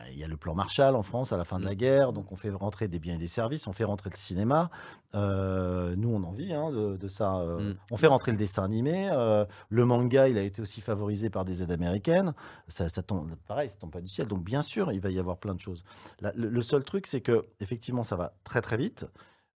Il 0.09 0.17
y 0.17 0.23
a 0.23 0.27
le 0.27 0.37
plan 0.37 0.55
Marshall 0.55 0.95
en 0.95 1.03
France 1.03 1.33
à 1.33 1.37
la 1.37 1.43
fin 1.43 1.59
de 1.59 1.65
la 1.65 1.71
Mm. 1.73 1.75
guerre, 1.75 2.13
donc 2.13 2.31
on 2.31 2.35
fait 2.37 2.49
rentrer 2.49 2.87
des 2.87 2.99
biens 2.99 3.15
et 3.15 3.17
des 3.17 3.27
services, 3.27 3.67
on 3.67 3.73
fait 3.73 3.83
rentrer 3.83 4.09
le 4.09 4.15
cinéma. 4.15 4.69
Nous, 5.13 6.09
on 6.09 6.23
en 6.23 6.31
vit 6.31 6.53
hein, 6.53 6.71
de, 6.71 6.97
de 6.97 7.07
ça. 7.07 7.37
euh, 7.37 7.71
Mm. 7.73 7.77
On 7.91 7.97
fait 7.97 8.07
rentrer 8.07 8.31
le 8.31 8.37
dessin 8.37 8.63
animé. 8.63 9.09
le 9.69 9.85
manga, 9.85 10.27
il 10.27 10.37
a 10.37 10.41
été 10.43 10.61
aussi 10.61 10.81
favorisé 10.81 11.29
par 11.29 11.45
des 11.45 11.63
aides 11.63 11.71
américaines. 11.71 12.33
Ça, 12.67 12.89
ça 12.89 13.01
tombe, 13.03 13.35
pareil, 13.47 13.69
ça 13.69 13.75
tombe 13.77 13.91
pas 13.91 14.01
du 14.01 14.09
ciel. 14.09 14.27
Donc 14.27 14.43
bien 14.43 14.61
sûr, 14.61 14.91
il 14.91 14.99
va 15.01 15.09
y 15.09 15.19
avoir 15.19 15.37
plein 15.37 15.55
de 15.55 15.59
choses. 15.59 15.83
Le, 16.21 16.31
le 16.49 16.61
seul 16.61 16.83
truc, 16.83 17.07
c'est 17.07 17.21
que 17.21 17.45
effectivement, 17.59 18.03
ça 18.03 18.15
va 18.15 18.33
très 18.43 18.61
très 18.61 18.77
vite. 18.77 19.05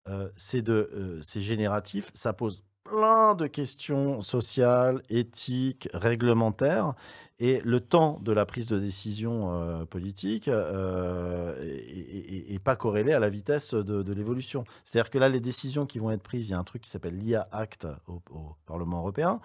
Euh, 0.08 0.30
c'est 0.36 0.68
euh, 0.70 1.20
c'est 1.22 1.42
génératif. 1.42 2.10
Ça 2.14 2.34
pose 2.34 2.64
plein 2.90 3.36
de 3.36 3.48
questions 3.48 4.22
sociales, 4.22 5.02
éthiques, 5.10 5.90
réglementaires. 5.94 6.94
Et 7.42 7.62
le 7.64 7.80
temps 7.80 8.20
de 8.22 8.34
la 8.34 8.46
prise 8.46 8.68
de 8.68 8.78
décision 8.80 9.54
euh, 9.54 9.86
politique 9.86 10.50
euh, 10.50 11.56
est, 11.62 12.36
est- 12.36 12.54
est 12.54 12.60
pas 12.60 12.76
corrélé 12.76 13.14
à 13.14 13.20
la 13.20 13.30
vitesse 13.30 13.74
de, 13.74 14.12
l'évolution. 14.14 14.66
C'est-à-dire 14.84 15.10
que 15.10 15.18
là, 15.18 15.30
les 15.30 15.40
décisions 15.40 15.86
qui 15.86 16.00
vont 16.00 16.12
être 16.12 16.22
prises, 16.22 16.50
il 16.50 16.52
y 16.52 16.54
a 16.54 16.60
un 16.60 16.66
truc 16.66 16.82
qui 16.82 16.90
s'appelle 16.90 17.18
l'IA 17.18 17.48
Act 17.54 17.88
au 18.08 18.22
Parlement 18.66 18.98
européen, 19.00 19.40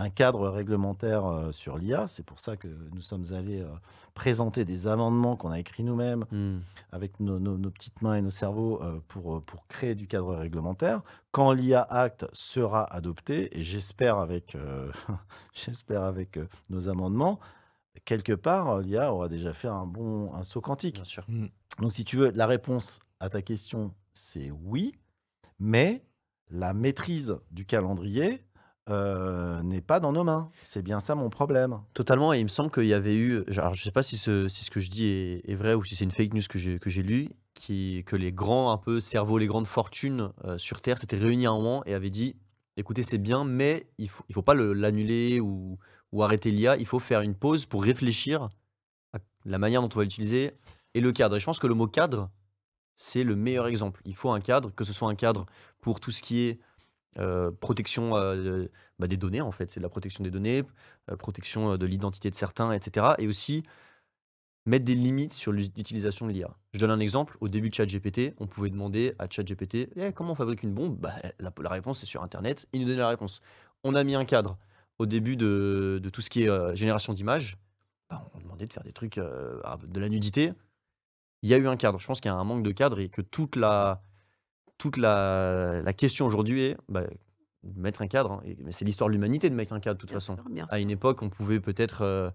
un 0.00 0.10
cadre 0.10 0.48
réglementaire 0.48 1.26
euh, 1.26 1.52
sur 1.52 1.76
l'IA. 1.76 2.08
C'est 2.08 2.24
pour 2.24 2.38
ça 2.40 2.56
que 2.56 2.68
nous 2.94 3.02
sommes 3.02 3.24
allés 3.32 3.60
euh, 3.60 3.68
présenter 4.14 4.64
des 4.64 4.86
amendements 4.86 5.36
qu'on 5.36 5.50
a 5.50 5.58
écrits 5.58 5.82
nous-mêmes 5.84 6.24
Hmm. 6.30 6.60
avec 6.92 7.20
nos, 7.20 7.38
nos- 7.38 7.58
nos 7.58 7.70
petites 7.70 8.00
mains 8.02 8.14
et 8.14 8.22
nos 8.22 8.30
cerveaux 8.30 8.80
euh, 8.82 9.00
pour, 9.08 9.42
pour 9.42 9.66
créer 9.66 9.94
du 9.94 10.06
cadre 10.06 10.34
réglementaire. 10.36 11.02
Quand 11.32 11.52
l'IA 11.52 11.82
Act 11.82 12.26
sera 12.32 12.84
adopté, 12.92 13.56
et 13.58 13.62
j'espère 13.62 14.18
avec, 14.18 14.54
euh, 14.54 14.90
j'espère 15.52 16.02
avec 16.02 16.36
euh, 16.36 16.46
nos 16.70 16.88
amendements, 16.88 17.38
quelque 18.04 18.32
part, 18.32 18.78
l'IA 18.80 19.12
aura 19.12 19.28
déjà 19.28 19.52
fait 19.52 19.68
un 19.68 19.84
bon 19.86 20.32
un 20.34 20.42
saut 20.44 20.60
quantique. 20.60 20.94
Bien 20.96 21.04
sûr. 21.04 21.26
Donc, 21.78 21.92
si 21.92 22.04
tu 22.04 22.16
veux, 22.16 22.30
la 22.30 22.46
réponse 22.46 23.00
à 23.20 23.28
ta 23.28 23.42
question, 23.42 23.92
c'est 24.12 24.50
oui, 24.50 24.94
mais 25.58 26.02
la 26.48 26.72
maîtrise 26.72 27.36
du 27.50 27.64
calendrier 27.66 28.42
euh, 28.90 29.62
n'est 29.62 29.80
pas 29.80 30.00
dans 30.00 30.12
nos 30.12 30.24
mains. 30.24 30.50
C'est 30.64 30.82
bien 30.82 31.00
ça 31.00 31.14
mon 31.14 31.30
problème. 31.30 31.80
Totalement, 31.94 32.32
et 32.32 32.38
il 32.38 32.44
me 32.44 32.48
semble 32.48 32.70
qu'il 32.70 32.86
y 32.86 32.94
avait 32.94 33.14
eu, 33.14 33.44
je 33.48 33.82
sais 33.82 33.90
pas 33.90 34.02
si 34.02 34.16
ce, 34.16 34.48
ce 34.48 34.70
que 34.70 34.80
je 34.80 34.90
dis 34.90 35.06
est, 35.06 35.54
vrai 35.54 35.74
ou 35.74 35.84
si 35.84 35.94
c'est 35.96 36.04
une 36.04 36.10
fake 36.10 36.34
news 36.34 36.42
que 36.48 36.58
j'ai 36.58 36.78
que 36.78 36.90
j'ai 36.90 37.02
lu, 37.02 37.30
qui, 37.54 38.02
que 38.04 38.16
les 38.16 38.32
grands 38.32 38.72
un 38.72 38.78
peu 38.78 39.00
cerveaux, 39.00 39.38
les 39.38 39.46
grandes 39.46 39.66
fortunes 39.66 40.32
euh, 40.44 40.58
sur 40.58 40.80
Terre 40.80 40.98
s'étaient 40.98 41.18
réunis 41.18 41.46
à 41.46 41.50
un 41.50 41.56
moment 41.56 41.82
et 41.86 41.94
avaient 41.94 42.10
dit, 42.10 42.36
écoutez 42.76 43.02
c'est 43.02 43.18
bien, 43.18 43.44
mais 43.44 43.86
il 43.98 44.08
faut, 44.08 44.24
il 44.28 44.34
faut 44.34 44.42
pas 44.42 44.54
le- 44.54 44.72
l'annuler 44.72 45.40
ou, 45.40 45.78
ou 46.12 46.22
arrêter 46.22 46.50
l'IA, 46.50 46.76
il 46.76 46.86
faut 46.86 46.98
faire 46.98 47.20
une 47.20 47.34
pause 47.34 47.66
pour 47.66 47.82
réfléchir 47.84 48.48
à 49.12 49.18
la 49.44 49.58
manière 49.58 49.82
dont 49.82 49.88
on 49.94 49.98
va 49.98 50.02
l'utiliser 50.02 50.52
et 50.94 51.00
le 51.00 51.12
cadre. 51.12 51.36
Et 51.36 51.40
je 51.40 51.44
pense 51.46 51.58
que 51.58 51.66
le 51.66 51.74
mot 51.74 51.86
cadre, 51.86 52.30
c'est 52.94 53.24
le 53.24 53.36
meilleur 53.36 53.66
exemple. 53.66 54.00
Il 54.04 54.14
faut 54.14 54.30
un 54.30 54.40
cadre, 54.40 54.74
que 54.74 54.84
ce 54.84 54.92
soit 54.92 55.08
un 55.08 55.14
cadre 55.14 55.46
pour 55.80 56.00
tout 56.00 56.10
ce 56.10 56.22
qui 56.22 56.40
est 56.40 56.60
euh, 57.18 57.50
protection 57.50 58.16
euh, 58.16 58.66
bah, 58.98 59.08
des 59.08 59.16
données, 59.16 59.40
en 59.40 59.50
fait, 59.50 59.70
c'est 59.70 59.80
de 59.80 59.82
la 59.82 59.88
protection 59.88 60.22
des 60.22 60.30
données, 60.30 60.62
euh, 61.10 61.16
protection 61.16 61.76
de 61.76 61.86
l'identité 61.86 62.30
de 62.30 62.34
certains, 62.34 62.72
etc. 62.72 63.14
Et 63.18 63.26
aussi 63.26 63.64
mettre 64.66 64.84
des 64.84 64.94
limites 64.94 65.32
sur 65.32 65.52
l'utilisation 65.52 66.26
de 66.26 66.32
l'IA. 66.32 66.56
Je 66.74 66.78
donne 66.78 66.90
un 66.90 67.00
exemple. 67.00 67.36
Au 67.40 67.48
début 67.48 67.70
de 67.70 67.74
ChatGPT, 67.74 68.34
on 68.38 68.46
pouvait 68.46 68.70
demander 68.70 69.14
à 69.18 69.26
ChatGPT 69.28 69.88
Eh, 69.96 70.12
comment 70.12 70.32
on 70.32 70.36
fabrique 70.36 70.62
une 70.62 70.74
bombe? 70.74 70.98
Bah, 70.98 71.14
la, 71.38 71.70
réponse 71.70 72.02
est 72.02 72.06
sur 72.06 72.22
Internet. 72.22 72.66
Il 72.72 72.82
nous 72.82 72.86
donnait 72.86 72.98
la 72.98 73.08
réponse. 73.08 73.40
On 73.82 73.94
a 73.94 74.04
mis 74.04 74.14
un 74.14 74.24
cadre 74.24 74.58
au 74.98 75.06
début 75.06 75.36
de, 75.36 76.00
tout 76.12 76.20
ce 76.20 76.30
qui 76.30 76.42
est 76.44 76.76
génération 76.76 77.14
d'images. 77.14 77.58
Bah, 78.10 78.30
on 78.34 78.40
demandait 78.40 78.66
de 78.66 78.72
faire 78.72 78.84
des 78.84 78.92
trucs, 78.92 79.18
ah, 79.18 79.78
de 79.82 80.00
la 80.00 80.08
nudité. 80.08 80.52
Il 81.42 81.48
y 81.48 81.54
a 81.54 81.56
eu 81.56 81.66
un 81.66 81.76
cadre. 81.76 81.98
Je 81.98 82.06
pense 82.06 82.20
qu'il 82.20 82.30
y 82.30 82.34
a 82.34 82.36
un 82.36 82.44
manque 82.44 82.62
de 82.62 82.70
cadre 82.70 83.00
et 83.00 83.08
que 83.08 83.22
toute 83.22 83.56
la, 83.56 84.02
toute 84.80 84.96
la, 84.96 85.82
la 85.82 85.92
question 85.92 86.24
aujourd'hui 86.26 86.62
est 86.62 86.76
bah, 86.88 87.02
de 87.62 87.80
mettre 87.80 88.00
un 88.02 88.06
cadre. 88.08 88.32
hein. 88.32 88.40
Et- 88.46 88.56
mais 88.64 88.72
c'est 88.72 88.84
l'histoire 88.86 89.08
de 89.08 89.12
l'humanité 89.12 89.50
de 89.50 89.54
mettre 89.54 89.74
un 89.74 89.80
cadre, 89.80 89.96
de 89.96 90.00
toute 90.00 90.08
Bien 90.10 90.18
façon. 90.18 90.36
sûr, 90.36 90.66
À 90.70 90.80
une 90.80 90.90
époque, 90.90 91.22
on 91.22 91.28
pouvait 91.28 91.60
peut-être 91.60 92.02
euh, 92.02 92.30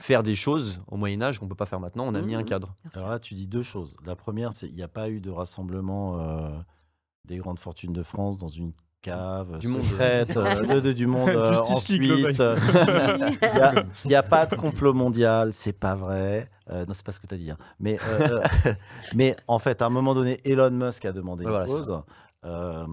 faire 0.00 0.22
des 0.22 0.34
choses 0.34 0.80
au 0.88 0.96
Moyen-Âge 0.96 1.38
qu'on 1.38 1.44
ne 1.44 1.50
peut 1.50 1.54
pas 1.56 1.66
faire 1.66 1.80
maintenant. 1.80 2.04
On 2.06 2.14
a 2.14 2.22
mis 2.22 2.34
un 2.34 2.40
Mhm. 2.40 2.44
cadre. 2.46 2.74
Alors 2.94 3.10
là, 3.10 3.18
tu 3.18 3.34
dis 3.34 3.46
deux 3.46 3.62
choses. 3.62 3.96
La 4.06 4.16
première, 4.16 4.54
c'est 4.54 4.66
qu'il 4.68 4.76
n'y 4.76 4.82
a 4.82 4.88
pas 4.88 5.10
eu 5.10 5.20
de 5.20 5.30
rassemblement 5.30 6.18
euh, 6.18 6.48
des 7.26 7.36
grandes 7.36 7.58
fortunes 7.58 7.92
de 7.92 8.02
France 8.02 8.38
dans 8.38 8.48
une 8.48 8.72
cave 9.02 9.58
Du 9.58 9.68
monde. 9.68 9.82
euh, 10.00 10.80
de- 10.80 10.92
du 10.92 11.06
monde 11.06 11.28
euh, 11.30 11.58
en 11.58 11.76
Suisse. 11.76 12.38
Il 12.40 13.54
n'y 13.54 13.60
a, 13.60 13.84
il 14.04 14.10
y 14.10 14.14
a 14.14 14.22
pas 14.22 14.46
de 14.46 14.54
complot 14.54 14.94
mondial, 14.94 15.52
c'est 15.52 15.72
pas 15.72 15.94
vrai. 15.94 16.48
Euh, 16.70 16.86
non, 16.86 16.94
c'est 16.94 17.04
pas 17.04 17.12
ce 17.12 17.20
que 17.20 17.26
tu 17.26 17.34
as 17.34 17.38
dit. 17.38 17.50
hein. 17.50 17.58
Mais, 17.80 17.98
euh, 18.08 18.40
euh, 18.66 18.72
mais 19.14 19.36
en 19.48 19.58
fait, 19.58 19.82
à 19.82 19.86
un 19.86 19.90
moment 19.90 20.14
donné, 20.14 20.38
Elon 20.44 20.70
Musk 20.70 21.04
a 21.04 21.12
demandé 21.12 21.42
une 21.44 21.50
voilà, 21.50 21.64
pause 21.66 22.02
euh, 22.44 22.86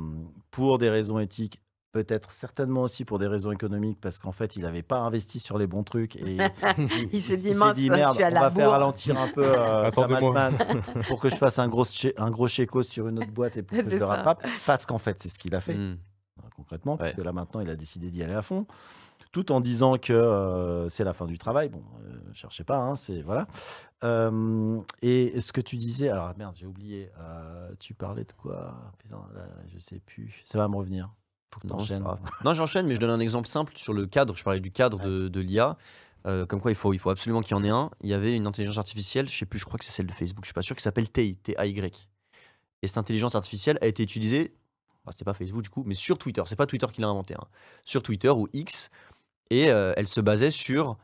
pour 0.52 0.78
des 0.80 0.90
raisons 0.90 1.20
éthiques. 1.20 1.62
Peut-être 1.92 2.30
certainement 2.30 2.84
aussi 2.84 3.04
pour 3.04 3.18
des 3.18 3.26
raisons 3.26 3.52
économiques, 3.52 4.00
parce 4.00 4.20
qu'en 4.20 4.32
fait, 4.32 4.56
il 4.56 4.62
n'avait 4.62 4.84
pas 4.84 5.00
investi 5.00 5.40
sur 5.40 5.58
les 5.58 5.66
bons 5.66 5.84
trucs. 5.84 6.16
Et 6.18 6.38
Il 7.12 7.22
s'est 7.22 7.38
dit, 7.38 7.54
merde, 7.90 8.16
on 8.20 8.40
va 8.40 8.52
faire 8.52 8.70
ralentir 8.72 9.20
un 9.20 9.28
peu 9.28 9.44
euh, 9.44 9.90
Sam 9.92 10.04
Attendez-moi. 10.06 10.40
Altman 10.44 10.82
pour 11.08 11.20
que 11.20 11.30
je 11.30 11.36
fasse 11.36 11.58
un 11.58 11.68
gros, 11.68 11.86
un 12.18 12.30
gros 12.30 12.48
chéco 12.48 12.84
sur 12.84 13.08
une 13.08 13.18
autre 13.18 13.32
boîte 13.32 13.58
et 13.58 13.64
pour 13.64 13.76
que 13.78 13.84
je 13.86 13.90
C'est 13.90 13.96
le 13.96 14.00
ça. 14.02 14.06
rattrape. 14.08 14.46
Parce 14.68 14.86
qu'en 14.86 15.00
fait, 15.00 15.18
c'est 15.22 15.30
ce 15.30 15.40
qu'il 15.40 15.56
a 15.56 15.62
fait, 15.62 15.74
Mm. 15.74 15.98
euh, 16.44 16.48
concrètement, 16.56 16.96
parce 16.96 17.10
Ouais. 17.12 17.16
que 17.18 17.22
là 17.24 17.32
maintenant, 17.32 17.60
il 17.62 17.70
a 17.72 17.76
décidé 17.76 18.12
d'y 18.12 18.22
aller 18.22 18.34
à 18.36 18.44
fond. 18.44 18.68
Tout 19.32 19.52
en 19.52 19.60
disant 19.60 19.98
que 19.98 20.12
euh, 20.14 20.90
c'est 20.90 21.04
la 21.04 21.14
fin 21.14 21.26
du 21.28 21.38
travail. 21.40 21.70
Bon, 21.70 21.84
euh, 22.04 22.20
cherchez 22.34 22.64
pas, 22.64 22.78
hein, 22.78 22.96
c'est 22.96 23.22
voilà. 23.22 23.48
Euh, 24.04 24.80
et 25.02 25.40
ce 25.40 25.52
que 25.52 25.62
tu 25.62 25.76
disais, 25.78 26.10
alors 26.10 26.32
merde, 26.38 26.56
j'ai 26.58 26.66
oublié. 26.66 27.12
euh, 27.20 27.70
tu 27.80 27.94
parlais 27.94 28.24
de 28.24 28.32
quoi? 28.34 28.76
Putain, 29.00 29.22
là, 29.36 29.46
je 29.68 29.78
sais 29.80 30.00
plus. 30.00 30.42
Ça 30.46 30.58
va 30.58 30.68
me 30.68 30.76
revenir. 30.76 31.10
Faut 31.54 31.60
que 31.60 31.68
Non, 31.68 31.78
grave. 31.78 32.20
Non, 32.44 32.54
j'enchaîne, 32.54 32.86
mais 32.88 32.96
je 32.96 33.00
donne 33.00 33.10
un 33.10 33.20
exemple 33.20 33.48
simple 33.48 33.74
sur 33.76 33.94
le 33.94 34.06
cadre. 34.06 34.36
Je 34.36 34.44
parlais 34.44 34.60
du 34.60 34.72
cadre 34.72 35.00
de, 35.00 35.28
de 35.28 35.40
l'IA. 35.40 35.78
euh, 36.28 36.46
comme 36.46 36.62
quoi, 36.62 36.72
il 36.72 36.76
faut, 36.76 36.94
il 36.94 37.00
faut 37.00 37.10
absolument 37.10 37.42
qu'il 37.42 37.52
y 37.56 37.60
en 37.60 37.64
ait 37.64 37.70
un. 37.70 37.90
Il 38.02 38.10
y 38.10 38.14
avait 38.14 38.36
une 38.36 38.46
intelligence 38.46 38.78
artificielle, 38.78 39.28
je 39.30 39.38
sais 39.38 39.46
plus, 39.46 39.58
je 39.60 39.66
crois 39.66 39.78
que 39.80 39.86
c'est 39.86 39.92
celle 39.92 40.06
de 40.08 40.12
Facebook, 40.14 40.44
je 40.44 40.50
suis 40.50 40.54
pas 40.54 40.62
sûr, 40.62 40.76
qui 40.76 40.84
s'appelle 40.84 41.10
TAI, 41.10 41.36
T-A-Y. 41.42 42.10
Et 42.82 42.88
cette 42.88 42.98
intelligence 42.98 43.36
artificielle 43.36 43.78
a 43.82 43.88
été 43.88 44.04
utilisée, 44.04 44.54
enfin, 45.04 45.12
c'était 45.12 45.26
pas 45.26 45.34
Facebook 45.34 45.64
du 45.64 45.70
coup, 45.70 45.84
mais 45.86 45.94
sur 45.96 46.18
Twitter. 46.18 46.42
C'est 46.46 46.56
pas 46.56 46.66
Twitter 46.66 46.88
qui 46.94 47.02
l'a 47.02 47.08
inventé, 47.08 47.36
hein. 47.36 47.46
sur 47.86 48.04
Twitter 48.04 48.30
ou 48.30 48.48
X. 48.54 48.90
Et 49.50 49.72
euh, 49.72 49.94
elle 49.98 50.08
se 50.08 50.22
basait 50.22 50.52
sur, 50.52 50.98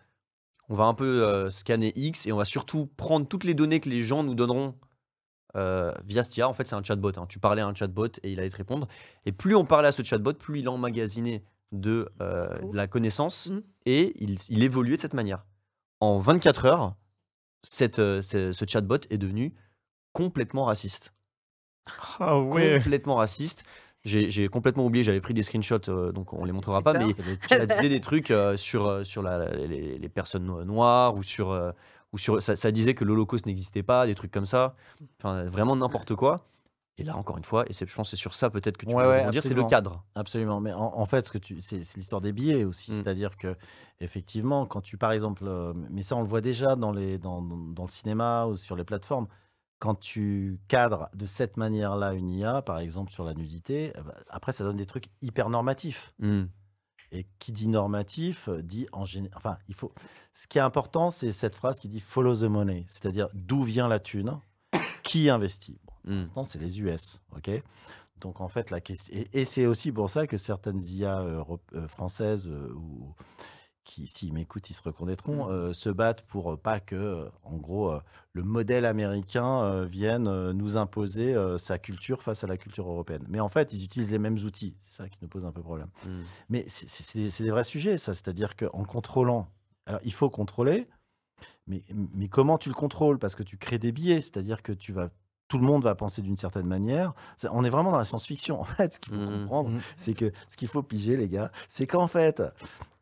on 0.69 0.75
va 0.75 0.83
un 0.85 0.93
peu 0.93 1.23
euh, 1.23 1.49
scanner 1.49 1.91
X 1.95 2.27
et 2.27 2.31
on 2.31 2.37
va 2.37 2.45
surtout 2.45 2.87
prendre 2.97 3.27
toutes 3.27 3.43
les 3.43 3.53
données 3.55 3.79
que 3.79 3.89
les 3.89 4.03
gens 4.03 4.23
nous 4.23 4.35
donneront 4.35 4.75
euh, 5.55 5.91
via 6.05 6.21
cette 6.23 6.35
IA. 6.37 6.47
En 6.49 6.53
fait, 6.53 6.65
c'est 6.67 6.75
un 6.75 6.83
chatbot. 6.83 7.11
hein. 7.17 7.25
Tu 7.29 7.39
parlais 7.39 7.61
à 7.61 7.67
un 7.67 7.73
chatbot 7.75 8.07
et 8.23 8.31
il 8.31 8.39
allait 8.39 8.49
te 8.49 8.57
répondre. 8.57 8.87
Et 9.25 9.31
plus 9.31 9.55
on 9.55 9.65
parlait 9.65 9.87
à 9.87 9.91
ce 9.91 10.03
chatbot, 10.03 10.33
plus 10.33 10.59
il 10.59 10.69
emmagasinait 10.69 11.43
de, 11.71 12.09
euh, 12.21 12.47
Cool. 12.59 12.71
de 12.71 12.75
la 12.77 12.87
connaissance 12.87 13.49
Mhm. 13.49 13.63
et 13.85 14.13
il, 14.23 14.35
il 14.49 14.63
évoluait 14.63 14.95
de 14.97 15.01
cette 15.01 15.13
manière. 15.13 15.45
En 15.99 16.19
24 16.19 16.65
heures, 16.65 16.95
cette, 17.63 17.99
euh, 17.99 18.21
ce, 18.21 18.51
ce 18.51 18.65
chatbot 18.67 18.97
est 19.09 19.17
devenu 19.17 19.53
complètement 20.13 20.65
raciste. 20.65 21.13
Ah 22.19 22.39
ouais. 22.39 22.75
Complètement 22.77 23.15
raciste. 23.15 23.63
J'ai 24.03 24.49
complètement 24.49 24.85
oublié, 24.85 25.03
j'avais 25.03 25.19
pris 25.19 25.33
des 25.33 25.41
screenshots, 25.41 25.89
euh, 25.89 26.11
donc 26.11 26.31
on 26.31 26.45
les 26.45 26.51
montrera 26.51 26.83
pas, 26.83 26.93
mais 26.93 27.07
ça 27.47 27.65
disait 27.65 27.89
des 27.89 28.01
trucs 28.01 28.29
euh, 28.29 28.55
sur, 28.55 29.03
sur 29.03 29.23
la- 29.23 29.49
les, 29.55 29.97
les 29.97 30.09
personnes 30.09 30.45
no- 30.45 30.63
noires 30.63 31.15
ou 31.15 31.23
sur, 31.23 31.49
euh, 31.49 31.71
ou 32.15 32.17
sur 32.17 32.41
ça, 32.41 32.55
ça 32.55 32.71
disait 32.71 32.93
que 32.95 33.03
l'Holocauste 33.03 33.45
n'existait 33.45 33.83
pas, 33.83 34.05
des 34.07 34.15
trucs 34.15 34.31
comme 34.31 34.45
ça. 34.45 34.75
Enfin, 35.19 35.43
vraiment 35.49 35.75
n'importe 35.75 36.15
quoi. 36.15 36.47
Et 36.97 37.03
là, 37.03 37.17
encore 37.17 37.37
une 37.37 37.43
fois, 37.43 37.65
et 37.69 37.73
je 37.73 37.83
pense 37.93 38.07
que 38.07 38.11
c'est 38.11 38.15
sur 38.15 38.33
ça 38.33 38.49
peut-être 38.49 38.77
que 38.77 38.85
tu 38.85 38.95
Ouais, 38.95 39.19
rebondir, 39.19 39.43
c'est 39.43 39.53
le 39.53 39.65
cadre. 39.65 40.05
Absolument, 40.15 40.61
mais 40.61 40.71
en, 40.71 40.97
en 40.97 41.05
fait, 41.05 41.25
ce 41.25 41.31
que 41.31 41.37
tu, 41.37 41.59
c'est 41.59 41.81
l'histoire 41.97 42.21
des 42.21 42.31
billets 42.31 42.63
aussi, 42.63 42.91
Mm. 42.91 42.95
c'est-à-dire 42.95 43.35
que 43.35 43.57
effectivement, 43.99 44.65
quand 44.65 44.79
tu, 44.79 44.97
par 44.97 45.11
exemple, 45.11 45.43
euh, 45.45 45.73
mais 45.89 46.03
ça 46.03 46.15
on 46.15 46.21
le 46.21 46.27
voit 46.29 46.39
déjà 46.39 46.77
dans 46.77 46.93
les, 46.93 47.17
dans, 47.17 47.41
dans- 47.41 47.83
le 47.83 47.89
cinéma 47.89 48.45
ou 48.45 48.55
sur 48.55 48.77
les 48.77 48.85
plateformes, 48.85 49.27
quand 49.79 49.99
tu 49.99 50.57
cadres 50.69 51.09
de 51.13 51.25
cette 51.25 51.57
manière-là 51.57 52.13
une 52.13 52.29
IA, 52.29 52.61
par 52.61 52.79
exemple 52.79 53.11
sur 53.11 53.25
la 53.25 53.33
nudité, 53.33 53.91
eh 53.93 54.01
ben, 54.01 54.13
après 54.29 54.53
ça 54.53 54.63
donne 54.63 54.77
des 54.77 54.85
trucs 54.85 55.07
hyper 55.21 55.49
normatifs. 55.49 56.13
Hmm. 56.19 56.45
Et 57.15 57.25
qui 57.39 57.51
dit 57.53 57.69
normatif 57.69 58.49
euh, 58.49 58.61
dit 58.61 58.87
en 58.91 59.05
général. 59.05 59.37
Enfin, 59.37 59.57
il 59.69 59.73
faut. 59.75 59.91
Ce 60.33 60.47
qui 60.47 60.57
est 60.57 60.61
important, 60.61 61.11
c'est 61.11 61.31
cette 61.31 61.55
phrase 61.55 61.79
qui 61.79 61.87
dit 61.87 62.01
follow 62.01 62.35
the 62.35 62.43
money, 62.49 62.83
c'est-à-dire 62.87 63.29
d'où 63.33 63.63
vient 63.63 63.87
la 63.87 63.99
thune, 63.99 64.37
qui 65.03 65.29
investit. 65.29 65.77
Bon, 65.85 65.93
Hmm. 66.03 66.19
l'instant, 66.19 66.43
c'est 66.43 66.59
les 66.59 66.81
US, 66.81 67.21
ok? 67.35 67.49
Donc 68.21 68.39
en 68.41 68.47
fait, 68.47 68.69
la 68.69 68.79
question. 68.81 69.13
Et, 69.15 69.41
et 69.41 69.45
c'est 69.45 69.65
aussi 69.65 69.91
pour 69.91 70.09
ça 70.09 70.27
que 70.27 70.37
certaines 70.37 70.81
IA 70.83 71.21
euro- 71.23 71.59
euh, 71.73 71.87
françaises 71.87 72.47
euh, 72.47 72.71
ou 72.75 73.13
qui, 73.85 74.07
s'ils 74.07 74.33
m'écoutent, 74.33 74.69
ils 74.69 74.73
se 74.73 74.81
reconnaîtront, 74.83 75.49
euh, 75.49 75.71
se 75.71 75.89
battent 75.89 76.23
pour 76.23 76.51
euh, 76.51 76.57
pas 76.57 76.81
que, 76.81 76.95
euh, 76.95 77.29
en 77.43 77.55
gros, 77.55 77.91
euh, 77.91 78.01
le 78.33 78.43
modèle 78.43 78.83
américain 78.83 79.63
euh, 79.63 79.85
vienne 79.85 80.51
nous 80.51 80.75
imposer 80.75 81.33
sa 81.57 81.77
culture 81.77 82.21
face 82.21 82.43
à 82.43 82.47
la 82.47 82.57
culture 82.57 82.89
européenne. 82.89 83.23
Mais 83.29 83.39
en 83.39 83.47
fait, 83.47 83.71
ils 83.71 83.83
utilisent 83.85 84.11
les 84.11 84.19
mêmes 84.19 84.37
outils. 84.43 84.75
C'est 84.81 85.03
ça 85.03 85.07
qui 85.07 85.17
nous 85.21 85.29
pose 85.29 85.45
un 85.45 85.53
peu 85.53 85.61
problème. 85.61 85.87
Hmm. 86.05 86.23
Mais 86.49 86.65
c'est 86.67 87.43
des 87.43 87.51
vrais 87.51 87.63
sujets, 87.63 87.97
ça. 87.97 88.13
C'est-à-dire 88.13 88.57
qu'en 88.57 88.83
contrôlant, 88.83 89.47
alors 89.85 90.01
il 90.03 90.11
faut 90.11 90.29
contrôler, 90.29 90.87
mais, 91.67 91.83
mais 92.13 92.27
comment 92.27 92.57
tu 92.57 92.69
le 92.69 92.75
contrôles? 92.75 93.19
Parce 93.19 93.35
que 93.35 93.43
tu 93.43 93.57
crées 93.57 93.79
des 93.79 93.91
biais, 93.91 94.19
c'est-à-dire 94.19 94.63
que 94.63 94.73
tu 94.73 94.91
vas, 94.91 95.09
tout 95.47 95.57
le 95.59 95.63
monde 95.65 95.83
va 95.83 95.93
penser 95.95 96.21
d'une 96.21 96.37
certaine 96.37 96.67
manière. 96.67 97.13
Ça- 97.37 97.49
On 97.53 97.63
est 97.63 97.69
vraiment 97.69 97.91
dans 97.91 97.97
la 97.97 98.03
science-fiction, 98.05 98.59
en 98.61 98.63
fait. 98.63 98.95
Ce 98.95 98.99
qu'il 98.99 99.13
faut 99.13 99.19
Mhm. 99.19 99.41
comprendre, 99.41 99.69
Mhm. 99.69 99.79
c'est 99.95 100.13
que 100.13 100.31
ce 100.49 100.57
qu'il 100.57 100.67
faut 100.67 100.81
piger, 100.83 101.17
les 101.17 101.29
gars, 101.29 101.51
c'est 101.67 101.85
qu'en 101.87 102.07
fait, 102.07 102.41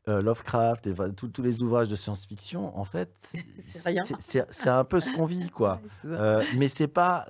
euh, 0.09 0.21
Lovecraft 0.21 0.87
et 0.87 0.93
tous- 1.15 1.41
les 1.41 1.61
ouvrages 1.61 1.87
de 1.87 1.95
science-fiction, 1.95 2.77
en 2.77 2.83
fait, 2.83 3.09
c'est- 3.21 3.45
un 4.69 4.83
peu 4.83 4.99
ce 4.99 5.09
qu'on 5.15 5.25
vit, 5.25 5.49
quoi. 5.49 5.79
Euh, 6.05 6.43
mais 6.57 6.67
c'est 6.67 6.87
pas 6.89 7.25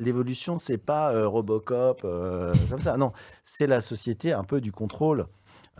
l'évolution, 0.00 0.56
c'est 0.56 0.78
pas 0.78 1.12
euh, 1.12 1.26
Robocop 1.28 2.00
euh, 2.04 2.54
comme 2.70 2.80
ça. 2.80 2.96
Non, 2.96 3.12
c'est 3.44 3.66
la 3.66 3.80
société 3.80 4.32
un 4.32 4.44
peu 4.44 4.60
du 4.60 4.72
contrôle. 4.72 5.26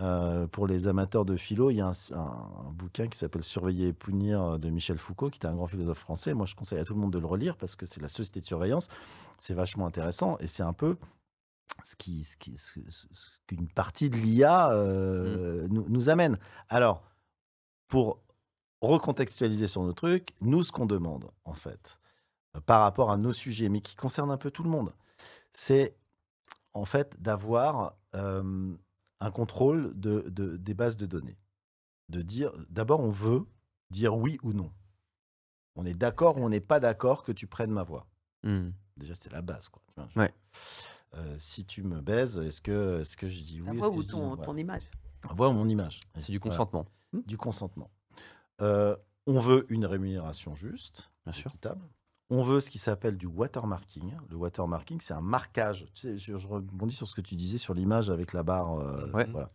Euh, 0.01 0.47
pour 0.47 0.67
les 0.69 0.87
amateurs 0.87 1.25
de 1.25 1.37
philo, 1.37 1.71
il 1.71 1.77
y 1.77 1.81
a 1.81 1.89
un, 1.89 1.93
un- 2.17 2.19
un 2.69 2.71
bouquin 2.73 3.09
qui 3.09 3.19
s'appelle 3.19 3.43
Surveiller 3.43 3.89
et 3.89 3.93
punir 3.93 4.41
euh, 4.43 4.59
de 4.59 4.71
Michel 4.71 4.97
Foucault, 4.99 5.29
qui 5.31 5.39
était 5.39 5.49
un 5.49 5.55
grand 5.57 5.67
philosophe 5.67 5.99
français. 5.99 6.35
Moi, 6.35 6.47
je 6.47 6.55
conseille 6.55 6.79
à 6.79 6.85
tout 6.85 6.95
le 6.95 7.01
monde 7.01 7.13
de 7.13 7.19
le 7.19 7.27
relire 7.27 7.57
parce 7.57 7.75
que 7.75 7.85
c'est 7.85 8.01
la 8.01 8.09
société 8.09 8.41
de 8.41 8.45
surveillance. 8.47 8.89
C'est 9.41 9.55
vachement 9.55 9.87
intéressant 9.87 10.37
et 10.39 10.47
c'est 10.47 10.63
un 10.63 10.73
peu 10.73 10.97
ce 11.83 11.97
qui, 11.97 12.23
ce 12.23 12.37
qui- 12.37 12.57
ce- 12.57 12.79
ce- 12.89 13.27
qu'une 13.49 13.67
partie 13.69 14.09
de 14.09 14.17
l'IA 14.17 14.71
euh, 14.73 15.67
nous, 15.69 15.85
nous 15.89 16.09
amène. 16.11 16.39
Alors, 16.69 17.03
pour 17.89 18.21
recontextualiser 18.81 19.67
sur 19.67 19.83
nos 19.83 19.93
trucs, 19.93 20.35
nous, 20.41 20.63
ce 20.63 20.71
qu'on 20.71 20.87
demande, 20.87 21.29
en 21.45 21.55
fait, 21.55 21.99
par 22.67 22.83
rapport 22.83 23.11
à 23.11 23.17
nos 23.17 23.33
sujets, 23.33 23.69
mais 23.69 23.81
qui 23.81 23.97
concernent 23.97 24.31
un 24.31 24.37
peu 24.37 24.51
tout 24.53 24.63
le 24.63 24.71
monde, 24.71 24.93
c'est 25.53 25.97
en 26.75 26.85
fait 26.85 27.21
d'avoir 27.21 27.95
euh, 28.15 28.73
un 29.21 29.31
contrôle 29.31 29.99
de, 29.99 30.21
de- 30.29 30.57
des 30.57 30.75
bases 30.75 30.97
de 30.97 31.07
données. 31.07 31.39
De 32.09 32.23
dire, 32.23 32.53
d'abord, 32.71 33.01
on 33.01 33.11
veut 33.11 33.45
dire 33.91 34.17
oui 34.17 34.39
ou 34.43 34.53
non. 34.53 34.73
On 35.77 35.85
est 35.85 35.95
d'accord 35.95 36.39
ou 36.39 36.41
on 36.43 36.49
n'est 36.49 36.61
pas 36.61 36.81
d'accord 36.81 37.23
que 37.25 37.33
tu 37.33 37.47
prennes 37.47 37.71
ma 37.71 37.83
voix. 37.83 38.07
Hmm. 38.43 38.71
Déjà, 38.97 39.15
c'est 39.15 39.31
la 39.33 39.43
base. 39.43 39.69
Quoi. 39.69 39.83
Ouais. 40.17 40.33
Euh, 41.15 41.37
si 41.39 41.65
tu 41.65 41.83
me 41.83 42.01
baises, 42.01 42.39
est-ce 42.39 42.61
que, 42.61 43.03
que 43.17 43.29
je 43.29 43.43
dis 43.45 43.59
La 43.61 43.73
oui 43.73 43.79
voix 43.79 43.91
ou 43.91 44.03
ton, 44.03 44.37
ton 44.37 44.57
image. 44.57 44.83
Voix 45.35 45.49
ou 45.49 45.53
mon 45.53 45.69
image. 45.69 46.01
C'est 46.17 46.33
du 46.33 46.39
Voilà. 46.39 46.57
consentement, 46.57 46.87
Du 47.27 47.37
consentement. 47.37 47.91
Euh, 48.61 48.97
on 49.27 49.39
veut 49.41 49.67
une 49.73 49.85
rémunération 49.87 50.55
juste, 50.55 51.11
bien 51.25 51.33
sûr. 51.33 51.53
On 52.31 52.43
veut 52.43 52.61
ce 52.61 52.71
qui 52.71 52.79
s'appelle 52.79 53.17
du 53.17 53.27
watermarking. 53.27 54.13
Le 54.29 54.37
watermarking, 54.37 55.01
c'est 55.01 55.15
un 55.15 55.21
marquage. 55.23 55.87
Tu 55.95 56.01
sais, 56.03 56.19
je, 56.19 56.37
je 56.37 56.47
rebondis 56.49 56.95
sur 56.95 57.09
ce 57.09 57.15
que 57.15 57.23
tu 57.23 57.37
disais 57.37 57.57
sur 57.59 57.73
l'image 57.73 58.11
avec 58.11 58.33
la 58.35 58.43
barre. 58.43 58.79
euh, 58.79 59.11
Ouais. 59.13 59.27
voilà. 59.31 59.51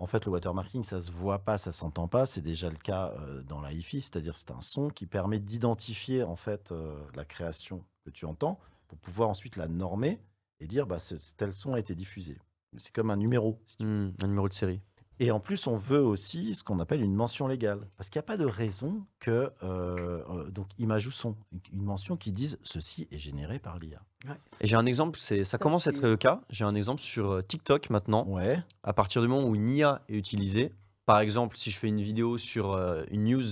En 0.00 0.06
fait, 0.06 0.24
le 0.24 0.32
watermarking, 0.32 0.82
ça 0.82 1.00
se 1.00 1.10
voit 1.12 1.40
pas, 1.40 1.56
ça 1.58 1.72
s'entend 1.72 2.08
pas. 2.08 2.26
C'est 2.26 2.40
déjà 2.40 2.68
le 2.70 2.76
cas 2.76 3.12
euh, 3.18 3.42
dans 3.42 3.60
la 3.60 3.70
hi-fi, 3.72 4.00
c'est-à-dire 4.00 4.34
c'est 4.34 4.50
un 4.50 4.60
son 4.60 4.88
qui 4.88 5.06
permet 5.06 5.38
d'identifier 5.40 6.22
en 6.24 6.36
fait 6.36 6.72
euh, 6.72 6.98
la 7.14 7.24
création 7.24 7.84
que 8.04 8.10
tu 8.10 8.24
entends 8.24 8.58
pour 8.88 8.98
pouvoir 8.98 9.28
ensuite 9.28 9.56
la 9.56 9.68
normer 9.68 10.20
et 10.58 10.66
dire 10.66 10.86
bah 10.86 10.98
ce- 10.98 11.14
tel 11.36 11.52
son 11.52 11.74
a 11.74 11.78
été 11.78 11.94
diffusé. 11.94 12.38
C'est 12.78 12.94
comme 12.94 13.10
un 13.10 13.16
numéro. 13.16 13.60
si 13.66 13.76
tu 13.76 13.84
veux. 13.84 13.90
Hmm. 14.08 14.14
Un 14.22 14.26
numéro 14.26 14.48
de 14.48 14.54
série. 14.54 14.80
Et 15.22 15.30
en 15.30 15.38
plus, 15.38 15.66
on 15.66 15.76
veut 15.76 16.00
aussi 16.02 16.54
ce 16.54 16.64
qu'on 16.64 16.80
appelle 16.80 17.02
une 17.02 17.14
mention 17.14 17.46
légale. 17.46 17.86
Parce 17.98 18.08
qu'il 18.08 18.18
n'y 18.18 18.24
a 18.24 18.26
pas 18.26 18.38
de 18.38 18.46
raison 18.46 19.04
que, 19.20 19.52
euh, 19.62 20.22
euh, 20.30 20.50
donc, 20.50 20.66
image 20.78 21.06
ou 21.06 21.10
son, 21.10 21.36
une 21.74 21.82
mention 21.82 22.16
qui 22.16 22.32
dise 22.32 22.58
ceci 22.62 23.06
est 23.12 23.18
généré 23.18 23.58
par 23.58 23.78
l'IA. 23.78 24.00
Et 24.62 24.66
j'ai 24.66 24.76
un 24.76 24.86
exemple, 24.86 25.18
ça 25.20 25.58
commence 25.58 25.86
à 25.86 25.90
être 25.90 26.00
le 26.06 26.16
cas. 26.16 26.40
J'ai 26.48 26.64
un 26.64 26.74
exemple 26.74 27.02
sur 27.02 27.30
euh, 27.32 27.42
TikTok 27.42 27.90
maintenant. 27.90 28.26
Ouais. 28.28 28.62
À 28.82 28.94
partir 28.94 29.20
du 29.20 29.28
moment 29.28 29.46
où 29.46 29.54
une 29.54 29.68
IA 29.70 30.02
est 30.08 30.16
utilisée, 30.16 30.72
par 31.04 31.20
exemple, 31.20 31.56
si 31.58 31.70
je 31.70 31.78
fais 31.78 31.88
une 31.88 32.00
vidéo 32.00 32.38
sur 32.38 32.72
euh, 32.72 33.04
une 33.10 33.24
news 33.24 33.44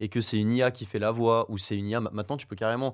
et 0.00 0.08
que 0.08 0.20
c'est 0.20 0.38
une 0.38 0.52
IA 0.52 0.72
qui 0.72 0.84
fait 0.84 0.98
la 0.98 1.12
voix 1.12 1.48
ou 1.48 1.58
c'est 1.58 1.76
une 1.78 1.86
IA, 1.88 2.00
ma- 2.00 2.10
maintenant 2.10 2.36
tu 2.36 2.48
peux 2.48 2.56
carrément 2.56 2.92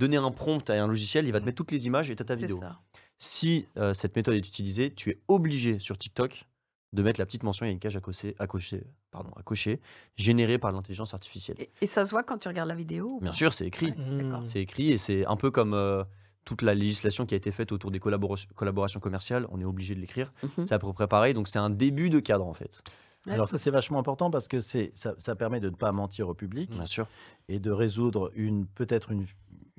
donner 0.00 0.16
un 0.16 0.30
prompt 0.32 0.68
à 0.70 0.74
un 0.82 0.88
logiciel, 0.88 1.26
il 1.26 1.32
va 1.32 1.40
te 1.40 1.44
mettre 1.44 1.56
toutes 1.56 1.70
les 1.70 1.86
images 1.86 2.10
et 2.10 2.16
tu 2.16 2.22
as 2.22 2.24
ta 2.26 2.34
C'est 2.34 2.40
vidéo. 2.42 2.58
ça. 2.58 2.80
Si 3.18 3.68
euh, 3.76 3.92
cette 3.94 4.16
méthode 4.16 4.34
est 4.34 4.38
utilisée, 4.38 4.92
tu 4.92 5.10
es 5.10 5.20
obligé 5.28 5.78
sur 5.78 5.96
TikTok 5.98 6.46
de 6.92 7.02
mettre 7.02 7.20
la 7.20 7.26
petite 7.26 7.42
mention, 7.44 7.66
il 7.66 7.68
y 7.68 7.70
a 7.70 7.72
une 7.72 7.78
cage 7.78 7.96
à 7.96 8.00
cocher, 8.00 8.34
à 8.38 8.46
cocher, 8.46 8.82
pardon, 9.12 9.30
à 9.36 9.42
cocher 9.42 9.80
générée 10.16 10.58
par 10.58 10.72
l'intelligence 10.72 11.14
artificielle. 11.14 11.56
Et, 11.60 11.70
et 11.82 11.86
ça 11.86 12.04
se 12.04 12.10
voit 12.10 12.22
quand 12.24 12.38
tu 12.38 12.48
regardes 12.48 12.68
la 12.68 12.74
vidéo 12.74 13.08
ou 13.12 13.20
Bien 13.20 13.32
sûr, 13.32 13.52
c'est 13.52 13.66
écrit. 13.66 13.92
Ouais, 13.92 14.22
d'accord. 14.24 14.42
C'est 14.44 14.60
écrit 14.60 14.90
et 14.90 14.98
c'est 14.98 15.24
un 15.26 15.36
peu 15.36 15.50
comme 15.52 15.72
euh, 15.74 16.02
toute 16.44 16.62
la 16.62 16.74
législation 16.74 17.26
qui 17.26 17.34
a 17.34 17.36
été 17.36 17.52
faite 17.52 17.70
autour 17.70 17.90
des 17.92 18.00
collabora- 18.00 18.44
collaborations 18.56 18.98
commerciales. 18.98 19.46
On 19.50 19.60
est 19.60 19.64
obligé 19.64 19.94
de 19.94 20.00
l'écrire. 20.00 20.32
Mhm. 20.42 20.64
C'est 20.64 20.74
à 20.74 20.78
peu 20.80 20.92
près 20.92 21.06
pareil. 21.06 21.32
Donc 21.32 21.46
c'est 21.46 21.60
un 21.60 21.70
début 21.70 22.10
de 22.10 22.18
cadre 22.18 22.46
en 22.46 22.54
fait. 22.54 22.82
Alors 23.28 23.46
ça, 23.46 23.58
c'est 23.58 23.70
vachement 23.70 23.98
important 23.98 24.30
parce 24.30 24.48
que 24.48 24.58
c'est, 24.60 24.90
ça, 24.94 25.14
ça 25.18 25.36
permet 25.36 25.60
de 25.60 25.68
ne 25.68 25.74
pas 25.76 25.92
mentir 25.92 26.28
au 26.28 26.34
public 26.34 26.70
Bien 26.70 26.86
sûr. 26.86 27.06
et 27.48 27.60
de 27.60 27.70
résoudre 27.70 28.32
une, 28.34 28.66
peut-être 28.66 29.10
une, 29.12 29.26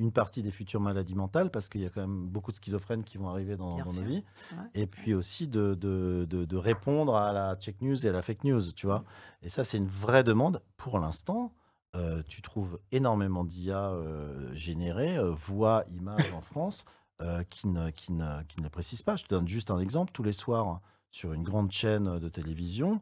une 0.02 0.12
partie 0.12 0.42
des 0.42 0.52
futures 0.52 0.82
maladies 0.82 1.16
mentales 1.16 1.52
parce 1.52 1.70
qu'il 1.70 1.82
y 1.82 1.86
a 1.86 1.90
quand 1.90 2.02
même 2.02 2.28
beaucoup 2.28 2.52
de 2.52 2.56
schizophrènes 2.58 3.04
qui 3.04 3.18
vont 3.18 3.30
arriver 3.30 3.56
dans, 3.56 3.78
nos 3.78 4.02
vies. 4.02 4.24
Ouais. 4.52 4.58
Et 4.74 4.88
puis 4.88 5.14
aussi 5.14 5.48
de, 5.48 5.76
de, 5.76 6.26
de- 6.30 6.46
de 6.46 6.58
répondre 6.58 7.16
à 7.16 7.32
la 7.32 7.56
check 7.56 7.82
news 7.82 8.06
et 8.06 8.10
à 8.10 8.12
la 8.12 8.22
fake 8.22 8.44
news, 8.44 8.72
tu 8.76 8.88
vois. 8.88 9.04
Et 9.44 9.50
ça, 9.50 9.64
c'est 9.64 9.78
une 9.78 9.88
vraie 9.88 10.24
demande. 10.24 10.62
Pour 10.76 10.98
l'instant, 11.00 11.54
euh, 11.96 12.24
tu 12.28 12.42
trouves 12.42 12.80
énormément 12.92 13.44
d'IA 13.44 13.92
euh, 13.92 14.52
générées, 14.54 15.18
euh, 15.18 15.32
voix, 15.32 15.86
images 15.94 16.34
en 16.34 16.42
France, 16.42 16.84
euh, 17.22 17.44
qui, 17.44 17.68
ne, 17.68 17.92
qui, 17.92 18.12
ne, 18.14 18.42
qui 18.44 18.58
ne 18.60 18.64
le 18.64 18.70
précisent 18.70 19.04
pas. 19.04 19.16
Je 19.18 19.26
te 19.26 19.30
donne 19.36 19.48
juste 19.48 19.70
un 19.70 19.80
exemple. 19.80 20.12
Tous 20.14 20.24
les 20.24 20.34
soirs, 20.34 20.82
sur 21.12 21.34
une 21.34 21.44
grande 21.44 21.72
chaîne 21.72 22.18
de 22.20 22.30
télévision, 22.30 23.02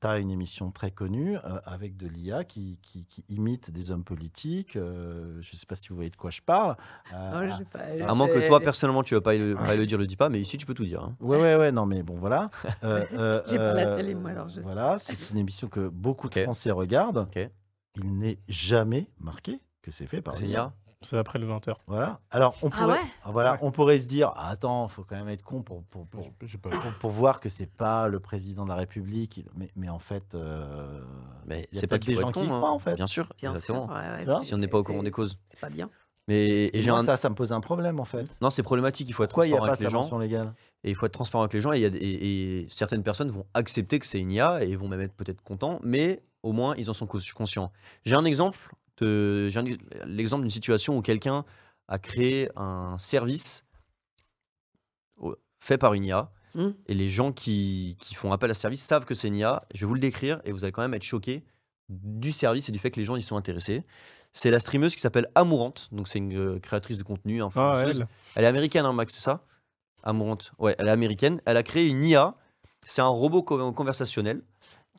tu 0.00 0.06
as 0.06 0.18
une 0.18 0.30
émission 0.30 0.70
très 0.70 0.90
connue 0.90 1.36
euh, 1.36 1.60
avec 1.64 1.96
de 1.96 2.06
l'IA 2.06 2.44
qui, 2.44 2.78
qui, 2.82 3.04
qui 3.06 3.24
imite 3.28 3.70
des 3.70 3.90
hommes 3.90 4.04
politiques. 4.04 4.76
euh, 4.76 5.40
je 5.40 5.52
ne 5.54 5.56
sais 5.58 5.66
pas 5.66 5.74
si 5.76 5.88
vous 5.88 5.94
voyez 5.96 6.10
de 6.10 6.16
quoi 6.16 6.30
je 6.30 6.40
parle. 6.42 6.76
Euh, 7.12 7.46
Non, 7.48 7.56
j'ai 7.58 7.64
pas- 7.64 8.08
À 8.08 8.14
moins 8.14 8.28
que 8.28 8.46
toi, 8.46 8.60
personnellement, 8.60 9.02
tu 9.02 9.14
ne 9.14 9.18
vas 9.18 9.22
pas 9.22 9.34
le, 9.34 9.54
pas 9.54 9.76
le 9.76 9.86
dire, 9.86 9.98
le 9.98 10.06
dis 10.06 10.16
pas, 10.16 10.28
mais 10.28 10.40
ici, 10.40 10.56
tu 10.58 10.66
peux 10.66 10.74
tout 10.74 10.84
dire. 10.84 11.02
hein. 11.02 11.16
Ouais, 11.20 11.38
ouais, 11.40 11.56
ouais, 11.56 11.72
non, 11.72 11.86
mais 11.86 12.02
bon, 12.02 12.16
voilà. 12.18 12.50
Euh, 12.84 13.04
euh, 13.12 13.42
J'ai 13.48 13.56
pas 13.56 13.72
la 13.72 13.86
euh, 13.88 13.96
télé, 13.96 14.14
moi, 14.14 14.30
alors 14.30 14.48
je 14.48 14.54
sais 14.56 14.60
Voilà, 14.60 14.98
c'est 14.98 15.30
une 15.30 15.38
émission 15.38 15.68
que 15.68 15.88
beaucoup 15.88 16.28
de. 16.28 16.42
Français 16.42 16.70
regardent. 16.70 17.28
Il 17.96 18.18
n'est 18.18 18.38
jamais 18.48 19.08
marqué 19.20 19.60
que 19.82 19.90
c'est 19.90 20.06
fait 20.06 20.20
par 20.20 20.34
l'IA. 20.36 20.72
C'est 21.04 21.18
après 21.18 21.38
le 21.38 21.46
20h. 21.46 21.74
Voilà. 21.86 22.20
Alors, 22.30 22.54
on 22.62 22.68
Ah 22.72 22.76
pourrait, 22.78 22.92
ouais 22.94 23.00
ah, 23.24 23.30
voilà, 23.32 23.52
Ouais. 23.52 23.58
on 23.62 23.70
pourrait 23.70 23.98
se 23.98 24.08
dire, 24.08 24.32
ah, 24.36 24.48
attends, 24.50 24.88
faut 24.88 25.04
quand 25.04 25.16
même 25.16 25.28
être 25.28 25.42
con 25.42 25.62
pour, 25.62 25.82
pour, 25.84 26.06
pour, 26.06 26.30
pas. 26.62 26.70
pour- 26.70 26.92
pour 26.98 27.10
voir 27.10 27.40
que 27.40 27.48
c'est 27.48 27.70
pas 27.70 28.08
le 28.08 28.20
président 28.20 28.64
de 28.64 28.70
la 28.70 28.76
République. 28.76 29.36
Il- 29.36 29.46
Mais, 29.56 29.70
mais 29.76 29.88
en 29.88 29.98
fait, 29.98 30.34
euh, 30.34 31.00
Mais 31.46 31.68
il 31.72 31.76
y 31.76 31.80
c'est 31.80 31.86
pas 31.86 31.98
des 31.98 32.14
gens 32.14 32.28
être 32.30 32.40
qui 32.40 32.46
y 32.46 32.48
con, 32.48 32.54
hein. 32.54 32.70
en 32.70 32.78
fait. 32.78 32.94
Bien 32.96 33.06
sûr, 33.06 33.28
Bien 33.38 33.50
exactement. 33.52 33.86
sûr. 33.88 33.96
ouais, 34.32 34.38
Si 34.40 34.54
on 34.54 34.58
n'est 34.58 34.68
pas 34.68 34.78
au 34.78 34.84
courant 34.84 35.02
des 35.02 35.10
causes. 35.10 35.38
C'est 35.52 35.60
pas 35.60 35.70
bien. 35.70 35.88
Mais 36.26 36.46
et 36.46 36.78
Et 36.78 36.80
j'ai 36.80 36.90
moi, 36.90 37.00
un... 37.00 37.04
ça, 37.04 37.18
ça 37.18 37.28
me 37.28 37.34
pose 37.34 37.52
un 37.52 37.60
problème, 37.60 38.00
en 38.00 38.06
fait. 38.06 38.26
Non, 38.40 38.48
c'est 38.48 38.62
problématique. 38.62 39.08
Il 39.10 39.12
faut 39.12 39.24
être 39.24 39.30
Pourquoi 39.30 39.46
il 39.46 39.50
n'y 39.50 39.54
a 39.56 39.58
transparent 39.58 39.76
pas 39.76 39.86
avec 39.86 39.92
les 40.02 40.08
gens. 40.10 40.18
légale? 40.18 40.54
Et 40.82 40.90
il 40.90 40.96
faut 40.96 41.04
être 41.04 41.12
transparent 41.12 41.42
avec 41.42 41.52
les 41.52 41.60
gens. 41.60 41.72
Et, 41.74 41.78
il 41.78 41.82
y 41.82 41.84
a 41.84 41.88
et- 41.88 42.62
et 42.62 42.66
certaines 42.70 43.02
personnes 43.02 43.28
vont 43.28 43.44
accepter 43.52 43.98
que 43.98 44.06
c'est 44.06 44.20
une 44.20 44.32
IA 44.32 44.64
et 44.64 44.74
vont 44.74 44.88
même 44.88 45.02
être 45.02 45.12
peut-être 45.14 45.42
contents, 45.42 45.80
mais 45.82 46.22
au 46.42 46.52
moins 46.52 46.74
ils 46.76 46.88
en 46.88 46.94
sont 46.94 47.06
cons- 47.06 47.18
conscients. 47.34 47.72
J'ai 48.06 48.16
un 48.16 48.24
exemple 48.24 48.58
j'ai 49.00 49.76
l'exemple 50.06 50.42
d'une 50.42 50.50
situation 50.50 50.96
où 50.96 51.02
quelqu'un 51.02 51.44
a 51.88 51.98
créé 51.98 52.48
un 52.56 52.96
service 52.98 53.64
fait 55.58 55.78
par 55.78 55.94
une 55.94 56.04
IA. 56.04 56.30
Hmm. 56.54 56.70
Et 56.86 56.94
les 56.94 57.08
gens 57.08 57.32
qui, 57.32 57.96
qui 57.98 58.14
font 58.14 58.30
appel 58.32 58.50
à 58.50 58.54
ce 58.54 58.60
service 58.60 58.84
savent 58.84 59.04
que 59.06 59.14
c'est 59.14 59.28
une 59.28 59.36
IA. 59.36 59.64
Je 59.74 59.80
vais 59.80 59.86
vous 59.86 59.94
le 59.94 60.00
décrire 60.00 60.40
et 60.44 60.52
vous 60.52 60.62
allez 60.64 60.72
quand 60.72 60.82
même 60.82 60.94
être 60.94 61.02
choqués 61.02 61.42
du 61.88 62.32
service 62.32 62.68
et 62.68 62.72
du 62.72 62.78
fait 62.78 62.90
que 62.90 63.00
les 63.00 63.06
gens 63.06 63.16
y 63.16 63.22
sont 63.22 63.36
intéressés. 63.36 63.82
C'est 64.32 64.50
la 64.50 64.58
streameuse 64.60 64.94
qui 64.94 65.00
s'appelle 65.00 65.28
Amourante, 65.34 65.88
donc 65.92 66.08
c'est 66.08 66.18
une 66.18 66.36
euh, 66.36 66.58
créatrice 66.58 66.98
de 66.98 67.02
contenu, 67.02 67.40
Ah, 67.42 67.82
elle. 67.86 68.08
Elle 68.34 68.44
est 68.44 68.48
américaine, 68.48 68.84
hein, 68.84 68.92
Max, 68.92 69.14
c'est 69.14 69.20
ça? 69.20 69.44
Amourante. 70.02 70.52
Ouais, 70.58 70.74
elle 70.78 70.88
est 70.88 70.90
américaine. 70.90 71.40
Elle 71.44 71.56
a 71.56 71.62
créé 71.62 71.88
une 71.88 72.04
IA. 72.04 72.34
C'est 72.84 73.00
un 73.02 73.06
robot 73.08 73.42
co- 73.42 73.72
conversationnel 73.72 74.42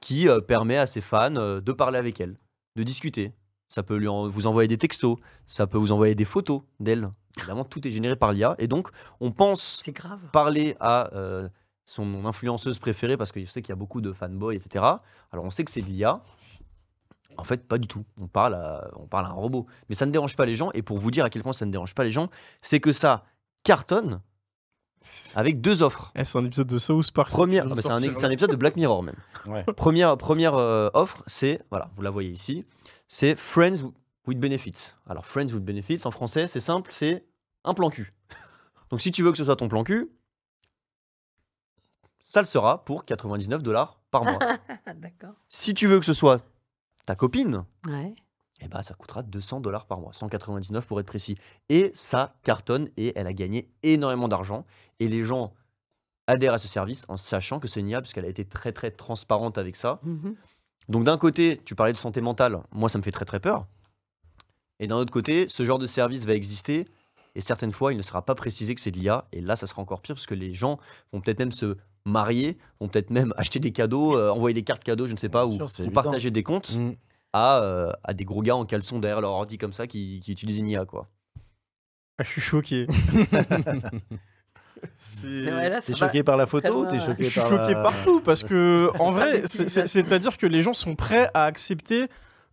qui 0.02 0.28
euh, 0.28 0.40
permet 0.42 0.78
à 0.78 0.86
ses 0.86 1.02
fans 1.02 1.36
euh, 1.36 1.62
de 1.62 1.72
parler 1.72 1.98
avec 1.98 2.20
elle, 2.20 2.38
de 2.76 2.84
discuter. 2.84 3.34
Ça 3.68 3.84
peut 3.84 3.98
lui 3.98 4.08
en- 4.08 4.28
vous 4.28 4.48
envoyer 4.48 4.68
des 4.68 4.78
textos, 4.78 5.18
ça 5.46 5.68
peut 5.68 5.78
vous 5.78 5.92
envoyer 5.92 6.16
des 6.16 6.26
photos 6.26 6.62
d'elle. 6.80 7.10
Évidemment, 7.38 7.66
tout 7.66 7.86
est 7.88 7.92
généré 7.92 8.16
par 8.16 8.32
l'IA. 8.32 8.56
Et 8.60 8.68
donc, 8.68 8.90
on 9.20 9.32
pense 9.32 9.84
parler 10.32 10.78
à 10.80 11.14
euh, 11.14 11.50
son 11.84 12.26
influenceuse 12.26 12.80
préférée 12.80 13.18
parce 13.18 13.32
que 13.32 13.40
je 13.40 13.46
sais 13.46 13.62
qu'il 13.62 13.70
y 13.70 13.74
a 13.74 13.78
beaucoup 13.78 14.02
de 14.02 14.14
fanboys, 14.14 14.56
etc. 14.56 14.86
Alors 15.32 15.46
on 15.46 15.52
sait 15.52 15.64
que 15.64 15.72
c'est 15.72 15.82
de 15.82 15.88
l'IA. 15.88 16.22
En 17.38 17.44
fait, 17.44 17.68
pas 17.68 17.78
du 17.78 17.88
tout. 17.88 18.06
On 18.22 18.28
parle, 18.28 18.56
à, 18.56 18.90
on 18.96 19.08
parle 19.08 19.26
à 19.26 19.30
un 19.30 19.34
robot. 19.34 19.66
Mais 19.90 19.96
ça 19.96 20.06
ne 20.06 20.12
dérange 20.12 20.38
pas 20.38 20.46
les 20.46 20.56
gens. 20.56 20.72
Et 20.74 20.82
pour 20.82 20.98
vous 20.98 21.12
dire 21.12 21.26
à 21.26 21.30
quel 21.30 21.44
point 21.44 21.52
ça 21.52 21.66
ne 21.66 21.72
dérange 21.72 21.94
pas 21.94 22.06
les 22.06 22.12
gens, 22.12 22.30
c'est 22.62 22.80
que 22.80 22.94
ça 22.94 23.26
cartonne 23.64 24.22
avec 25.36 25.62
deux 25.62 25.84
offres. 25.84 26.12
Eh, 26.16 26.24
c'est 26.24 26.38
un 26.38 26.46
épisode 26.46 26.68
de 26.68 26.78
South 26.78 27.12
Park. 27.12 27.30
Première, 27.30 27.66
ah 27.66 27.76
bah, 27.76 27.82
c'est 27.82 27.92
un, 27.92 28.02
épisode 28.02 28.52
de 28.52 28.56
Black 28.56 28.76
Mirror 28.76 29.04
même. 29.04 29.16
Ouais. 29.48 29.64
Première, 29.76 30.18
première 30.18 30.56
euh, 30.56 30.90
offre, 30.94 31.24
c'est, 31.28 31.62
voilà, 31.70 31.90
vous 31.96 32.02
la 32.02 32.10
voyez 32.10 32.30
ici, 32.30 32.66
c'est 33.08 33.36
Friends 33.36 33.92
with 34.28 34.40
Benefits. 34.40 34.94
Alors, 35.08 35.26
Friends 35.26 35.54
with 35.54 35.64
Benefits, 35.64 36.02
en 36.06 36.12
français, 36.12 36.48
c'est 36.48 36.60
simple, 36.60 36.92
c'est 36.92 37.26
un 37.64 37.74
plan 37.74 37.90
cul. 37.90 38.14
Donc, 38.90 39.02
si 39.02 39.12
tu 39.12 39.24
veux 39.24 39.32
que 39.32 39.38
ce 39.38 39.46
soit 39.46 39.56
ton 39.56 39.68
plan 39.68 39.84
cul, 39.84 40.10
ça 42.26 42.42
le 42.42 42.48
sera 42.48 42.84
pour 42.84 43.06
99 43.06 43.62
dollars 43.64 44.00
par 44.12 44.24
mois. 44.24 44.40
D'accord. 44.96 45.34
si 45.48 45.74
tu 45.74 45.88
veux 45.88 46.00
que 46.00 46.06
ce 46.06 46.14
soit 46.14 46.44
ta 47.06 47.16
copine, 47.16 47.66
Ouais. 47.88 48.16
eh 48.62 48.68
ben, 48.68 48.82
ça 48.82 48.96
coûtera 48.96 49.22
200 49.22 49.60
dollars 49.62 49.86
par 49.86 50.00
mois, 50.00 50.12
199 50.14 50.88
pour 50.88 51.00
être 51.00 51.06
précis. 51.06 51.38
Et 51.70 51.92
ça 51.94 52.36
cartonne 52.44 52.90
et 52.98 53.14
elle 53.16 53.28
a 53.28 53.34
gagné 53.34 53.70
énormément 53.84 54.28
d'argent. 54.28 54.66
Et 55.00 55.08
les 55.08 55.24
gens 55.24 55.54
adhèrent 56.28 56.54
à 56.54 56.58
ce 56.58 56.68
service 56.68 57.06
en 57.10 57.18
sachant 57.18 57.60
que 57.60 57.68
c'est 57.68 57.80
une 57.80 57.90
IA, 57.90 58.02
puisqu'elle 58.02 58.26
a 58.26 58.30
été 58.30 58.44
très 58.46 58.72
très 58.72 58.90
transparente 58.90 59.60
avec 59.60 59.76
ça. 59.76 60.00
Mhm. 60.02 60.36
Donc 60.90 61.04
d'un 61.04 61.18
côté, 61.18 61.62
tu 61.66 61.76
parlais 61.76 61.94
de 61.94 61.98
santé 61.98 62.22
mentale, 62.22 62.60
moi 62.72 62.90
ça 62.90 62.98
me 62.98 63.04
fait 63.04 63.12
très 63.12 63.26
très 63.26 63.40
peur. 63.40 63.66
Et 64.80 64.88
d'un 64.88 64.98
autre 64.98 65.12
côté, 65.12 65.48
ce 65.48 65.64
genre 65.66 65.80
de 65.80 65.88
service 65.88 66.26
va 66.26 66.34
exister 66.34 66.86
et 67.34 67.42
certaines 67.42 67.72
fois, 67.72 67.92
il 67.94 67.98
ne 67.98 68.02
sera 68.02 68.24
pas 68.24 68.36
précisé 68.36 68.76
que 68.76 68.82
c'est 68.82 68.92
de 68.92 68.98
l'IA 68.98 69.26
et 69.32 69.42
là, 69.42 69.56
ça 69.56 69.68
sera 69.68 69.82
encore 69.82 70.02
pire 70.02 70.16
parce 70.16 70.28
que 70.28 70.36
les 70.36 70.54
gens 70.54 70.80
vont 71.12 71.22
peut-être 71.22 71.40
même 71.40 71.52
se 71.52 71.78
marier, 72.06 72.58
vont 72.80 72.88
peut-être 72.88 73.10
même 73.10 73.34
acheter 73.38 73.60
des 73.60 73.72
cadeaux, 73.72 74.16
euh, 74.18 74.30
envoyer 74.32 74.54
des 74.54 74.64
cartes 74.64 74.84
cadeaux, 74.84 75.08
je 75.08 75.14
ne 75.14 75.18
sais 75.18 75.30
pas, 75.30 75.46
Bien 75.46 75.64
ou, 75.66 75.68
sûr, 75.68 75.92
partager 75.92 76.30
des 76.32 76.44
comptes 76.44 76.76
Mm. 76.76 76.92
à, 77.34 77.62
euh, 77.64 77.92
à 78.04 78.14
des 78.14 78.26
gros 78.26 78.42
gars 78.42 78.56
en 78.56 78.66
caleçon 78.66 79.00
derrière 79.00 79.22
leur 79.22 79.32
ordi 79.32 79.58
comme 79.58 79.74
ça 79.74 79.88
qui, 79.88 80.20
qui 80.20 80.32
utilisent 80.34 80.60
une 80.60 80.70
IA 80.70 80.86
quoi. 80.86 81.10
Ah, 82.18 82.24
je 82.24 82.30
suis 82.30 82.42
choqué. 82.42 82.88
T'es 85.86 85.96
choqué 85.96 86.24
par 86.24 86.38
la 86.38 86.46
photo 86.46 86.86
t'es 86.86 87.00
choqué 87.00 87.24
Je 87.24 87.30
suis 87.30 87.40
par 87.40 87.50
choqué 87.50 87.74
la- 87.74 87.82
partout 87.82 88.22
parce 88.22 88.44
que, 88.44 88.90
en 89.00 89.12
vrai, 89.12 89.44
c'est-à-dire 89.46 90.38
que 90.38 90.46
les 90.48 90.62
gens 90.62 90.74
sont 90.74 90.96
prêts 90.96 91.30
à 91.34 91.46
accepter 91.46 92.08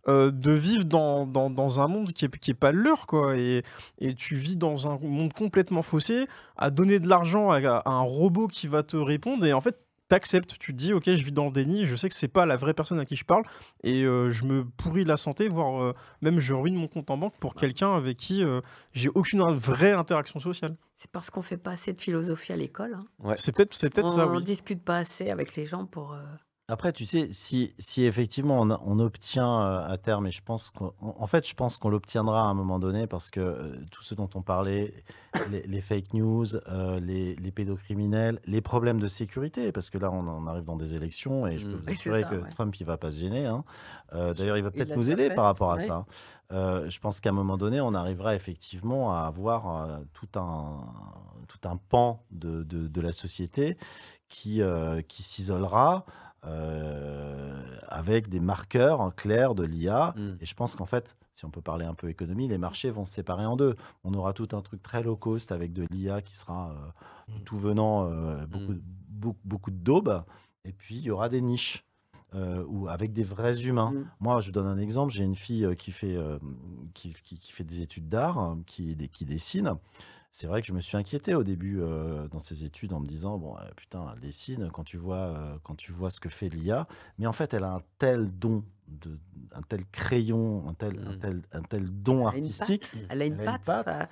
euh, 0.09 0.31
de 0.31 0.51
vivre 0.51 0.83
dans, 0.83 1.25
dans, 1.25 1.49
dans 1.49 1.79
un 1.79 1.87
monde 1.87 2.11
qui 2.11 2.25
est, 2.25 2.37
qui 2.37 2.51
est 2.51 2.55
pas 2.55 2.73
le 2.73 2.81
leur, 2.81 3.07
quoi. 3.07 3.37
Et, 3.37 3.63
et 3.99 4.13
tu 4.13 4.35
vis 4.35 4.57
dans 4.57 4.85
un 4.87 4.99
monde 5.01 5.31
complètement 5.31 5.81
faussé, 5.81 6.27
à 6.57 6.71
donner 6.71 6.99
de 6.99 7.07
l'argent 7.07 7.51
à, 7.51 7.59
à 7.59 7.89
un 7.89 8.01
robot 8.01 8.47
qui 8.47 8.67
va 8.67 8.83
te 8.83 8.97
répondre, 8.97 9.45
et 9.45 9.53
en 9.53 9.61
fait, 9.61 9.77
t'acceptes. 10.09 10.57
Tu 10.59 10.73
te 10.73 10.77
dis, 10.77 10.93
ok, 10.93 11.05
je 11.05 11.23
vis 11.23 11.31
dans 11.31 11.45
le 11.45 11.51
déni, 11.51 11.85
je 11.85 11.95
sais 11.95 12.09
que 12.09 12.15
c'est 12.15 12.27
pas 12.27 12.45
la 12.45 12.55
vraie 12.55 12.73
personne 12.73 12.99
à 12.99 13.05
qui 13.05 13.15
je 13.15 13.25
parle, 13.25 13.43
et 13.83 14.03
euh, 14.03 14.29
je 14.29 14.43
me 14.45 14.63
pourris 14.65 15.03
la 15.03 15.17
santé, 15.17 15.47
voire 15.47 15.81
euh, 15.83 15.93
même 16.21 16.39
je 16.39 16.53
ruine 16.53 16.75
mon 16.75 16.87
compte 16.87 17.09
en 17.09 17.17
banque 17.17 17.33
pour 17.39 17.55
quelqu'un 17.55 17.95
avec 17.95 18.17
qui 18.17 18.43
euh, 18.43 18.61
j'ai 18.93 19.09
aucune 19.15 19.41
vraie 19.53 19.93
interaction 19.93 20.39
sociale. 20.39 20.75
C'est 20.95 21.11
parce 21.11 21.29
qu'on 21.29 21.41
fait 21.41 21.57
pas 21.57 21.71
assez 21.71 21.93
de 21.93 21.99
philosophie 22.01 22.53
à 22.53 22.55
l'école. 22.55 22.93
hein. 22.95 23.05
Ouais. 23.19 23.35
C'est 23.37 23.55
peut-être 23.55 23.73
c'est 23.73 23.89
peut-être 23.89 24.07
on 24.07 24.09
ça, 24.09 24.27
oui. 24.27 24.43
discute 24.43 24.83
pas 24.83 24.97
assez 24.97 25.29
avec 25.29 25.55
les 25.55 25.65
gens 25.65 25.85
pour. 25.85 26.15
Après, 26.69 26.93
tu 26.93 27.05
sais, 27.05 27.27
si, 27.31 27.73
si 27.77 28.05
effectivement 28.05 28.57
on, 28.61 28.69
a- 28.69 28.79
on 28.85 28.97
obtient 28.99 29.61
euh, 29.63 29.85
à 29.85 29.97
terme, 29.97 30.27
et 30.27 30.31
je 30.31 30.41
pense 30.41 30.69
qu'en 30.69 30.93
en 31.01 31.27
fait, 31.27 31.45
je 31.45 31.53
pense 31.55 31.75
qu'on 31.75 31.89
l'obtiendra 31.89 32.39
à 32.39 32.45
un 32.45 32.53
moment 32.53 32.79
donné 32.79 33.05
parce 33.05 33.29
que 33.29 33.41
euh, 33.41 33.75
tout 33.91 34.01
ce 34.01 34.15
dont 34.15 34.29
on 34.33 34.41
parlait, 34.41 34.93
les, 35.51 35.63
les 35.63 35.81
fake 35.81 36.13
news, 36.13 36.55
euh, 36.55 37.01
les, 37.01 37.35
les 37.35 37.51
pédocriminels, 37.51 38.39
les 38.45 38.61
problèmes 38.61 39.01
de 39.01 39.07
sécurité, 39.07 39.73
parce 39.73 39.89
que 39.89 39.97
là, 39.97 40.09
on, 40.09 40.25
en 40.25 40.47
arrive 40.47 40.63
dans 40.63 40.77
des 40.77 40.95
élections 40.95 41.45
et 41.47 41.59
je 41.59 41.65
peux 41.65 41.73
Mm. 41.73 41.75
vous 41.75 41.77
Oui, 41.79 41.83
c'est 41.87 41.91
assurer 42.09 42.21
ça, 42.21 42.29
que 42.29 42.35
ouais. 42.35 42.49
Trump, 42.51 42.73
il 42.79 42.85
va 42.85 42.95
pas 42.95 43.11
se 43.11 43.19
gêner. 43.19 43.45
hein. 43.45 43.65
Euh, 44.13 44.33
D'ailleurs, 44.33 44.55
il 44.55 44.63
va 44.63 44.69
Il 44.69 44.77
peut-être 44.77 44.89
l'a 44.89 44.95
nous 44.95 45.01
déjà 45.03 45.13
aider 45.15 45.27
fait. 45.29 45.35
par 45.35 45.43
rapport 45.43 45.71
à 45.73 45.75
Ouais. 45.75 45.85
ça. 45.85 46.05
Euh, 46.53 46.89
je 46.89 46.99
pense 47.01 47.19
qu'à 47.19 47.29
un 47.29 47.33
moment 47.33 47.57
donné, 47.57 47.81
on 47.81 47.93
arrivera 47.93 48.35
effectivement 48.35 49.13
à 49.13 49.23
avoir 49.23 49.67
euh, 49.89 49.97
tout, 50.13 50.29
un, 50.39 50.85
tout 51.49 51.59
un 51.67 51.75
pan 51.75 52.23
de, 52.31 52.63
de, 52.63 52.87
de 52.87 53.01
la 53.01 53.11
société 53.11 53.75
qui, 54.29 54.61
euh, 54.61 55.01
qui 55.01 55.23
s'isolera 55.23 56.05
euh, 56.45 57.61
avec 57.87 58.27
des 58.29 58.39
marqueurs 58.39 59.13
clairs 59.15 59.55
de 59.55 59.63
l'IA. 59.63 60.13
Mm. 60.17 60.37
Et 60.41 60.45
je 60.45 60.53
pense 60.55 60.75
qu'en 60.75 60.85
fait, 60.85 61.15
si 61.35 61.45
on 61.45 61.49
peut 61.49 61.61
parler 61.61 61.85
un 61.85 61.93
peu 61.93 62.09
économie, 62.09 62.47
les 62.47 62.57
marchés 62.57 62.89
vont 62.91 63.05
se 63.05 63.13
séparer 63.13 63.45
en 63.45 63.55
deux. 63.55 63.75
On 64.03 64.13
aura 64.13 64.33
tout 64.33 64.49
un 64.53 64.61
truc 64.61 64.81
très 64.83 65.03
low 65.03 65.15
cost 65.15 65.51
avec 65.51 65.73
de 65.73 65.85
l'IA 65.91 66.21
qui 66.21 66.35
sera 66.35 66.71
euh, 66.71 67.33
Mm. 67.39 67.43
tout 67.45 67.57
venant, 67.57 68.05
euh, 68.11 68.45
beaucoup, 68.45 68.73
Mm. 68.73 68.81
beaucoup, 69.09 69.39
beaucoup 69.45 69.71
de 69.71 69.77
daubes. 69.77 70.23
Et 70.65 70.73
puis, 70.73 70.95
il 70.95 71.01
y 71.03 71.11
aura 71.11 71.29
des 71.29 71.41
niches. 71.41 71.83
euh, 72.35 72.63
ou 72.67 72.87
avec 72.87 73.13
des 73.13 73.21
vrais 73.23 73.61
humains. 73.61 73.93
Moi, 74.19 74.41
je 74.41 74.49
donne 74.49 74.65
un 74.65 74.79
exemple. 74.79 75.13
J'ai 75.13 75.23
une 75.23 75.35
fille 75.35 75.67
qui 75.77 75.91
fait, 75.91 76.15
euh, 76.17 76.39
qui, 76.95 77.13
qui- 77.23 77.37
qui 77.37 77.51
fait 77.51 77.63
des 77.63 77.83
études 77.83 78.07
d'art, 78.07 78.55
qui, 78.65 78.97
qui 79.09 79.23
dessine. 79.23 79.75
C'est 80.35 80.47
vrai 80.47 80.61
que 80.61 80.67
je 80.67 80.73
me 80.73 80.79
suis 80.79 80.97
inquiété 80.97 81.35
au 81.35 81.43
début 81.43 81.79
euh, 81.79 82.27
dans 82.27 82.39
ses 82.39 82.63
études 82.63 82.91
en 82.93 82.99
me 82.99 83.05
disant 83.05 83.37
bon 83.37 83.55
euh, 83.55 83.59
putain 83.75 84.11
elle 84.15 84.19
dessine 84.19 84.71
quand 84.73 84.83
tu 84.83 84.97
vois 84.97 85.17
euh, 85.17 85.57
quand 85.61 85.75
tu 85.75 85.91
vois 85.91 86.09
ce 86.09 86.19
que 86.19 86.27
fait 86.27 86.49
l'IA 86.49 86.87
mais 87.19 87.27
en 87.27 87.33
fait 87.33 87.53
elle 87.53 87.63
a 87.63 87.75
un 87.75 87.81
tel 87.99 88.31
don 88.39 88.65
de 88.87 89.19
un 89.51 89.61
tel 89.61 89.85
crayon 89.91 90.67
un 90.67 90.73
tel 90.73 90.97
un 91.07 91.11
Mm. 91.13 91.19
tel 91.19 91.41
un 91.51 91.61
tel 91.61 91.87
don 92.01 92.21
elle 92.21 92.37
artistique 92.37 92.89
Elle 93.09 93.21
a 93.21 93.25
une 93.27 93.39
Elle 93.39 93.47
a 93.47 93.51
une 93.51 93.59
patte. 93.59 94.09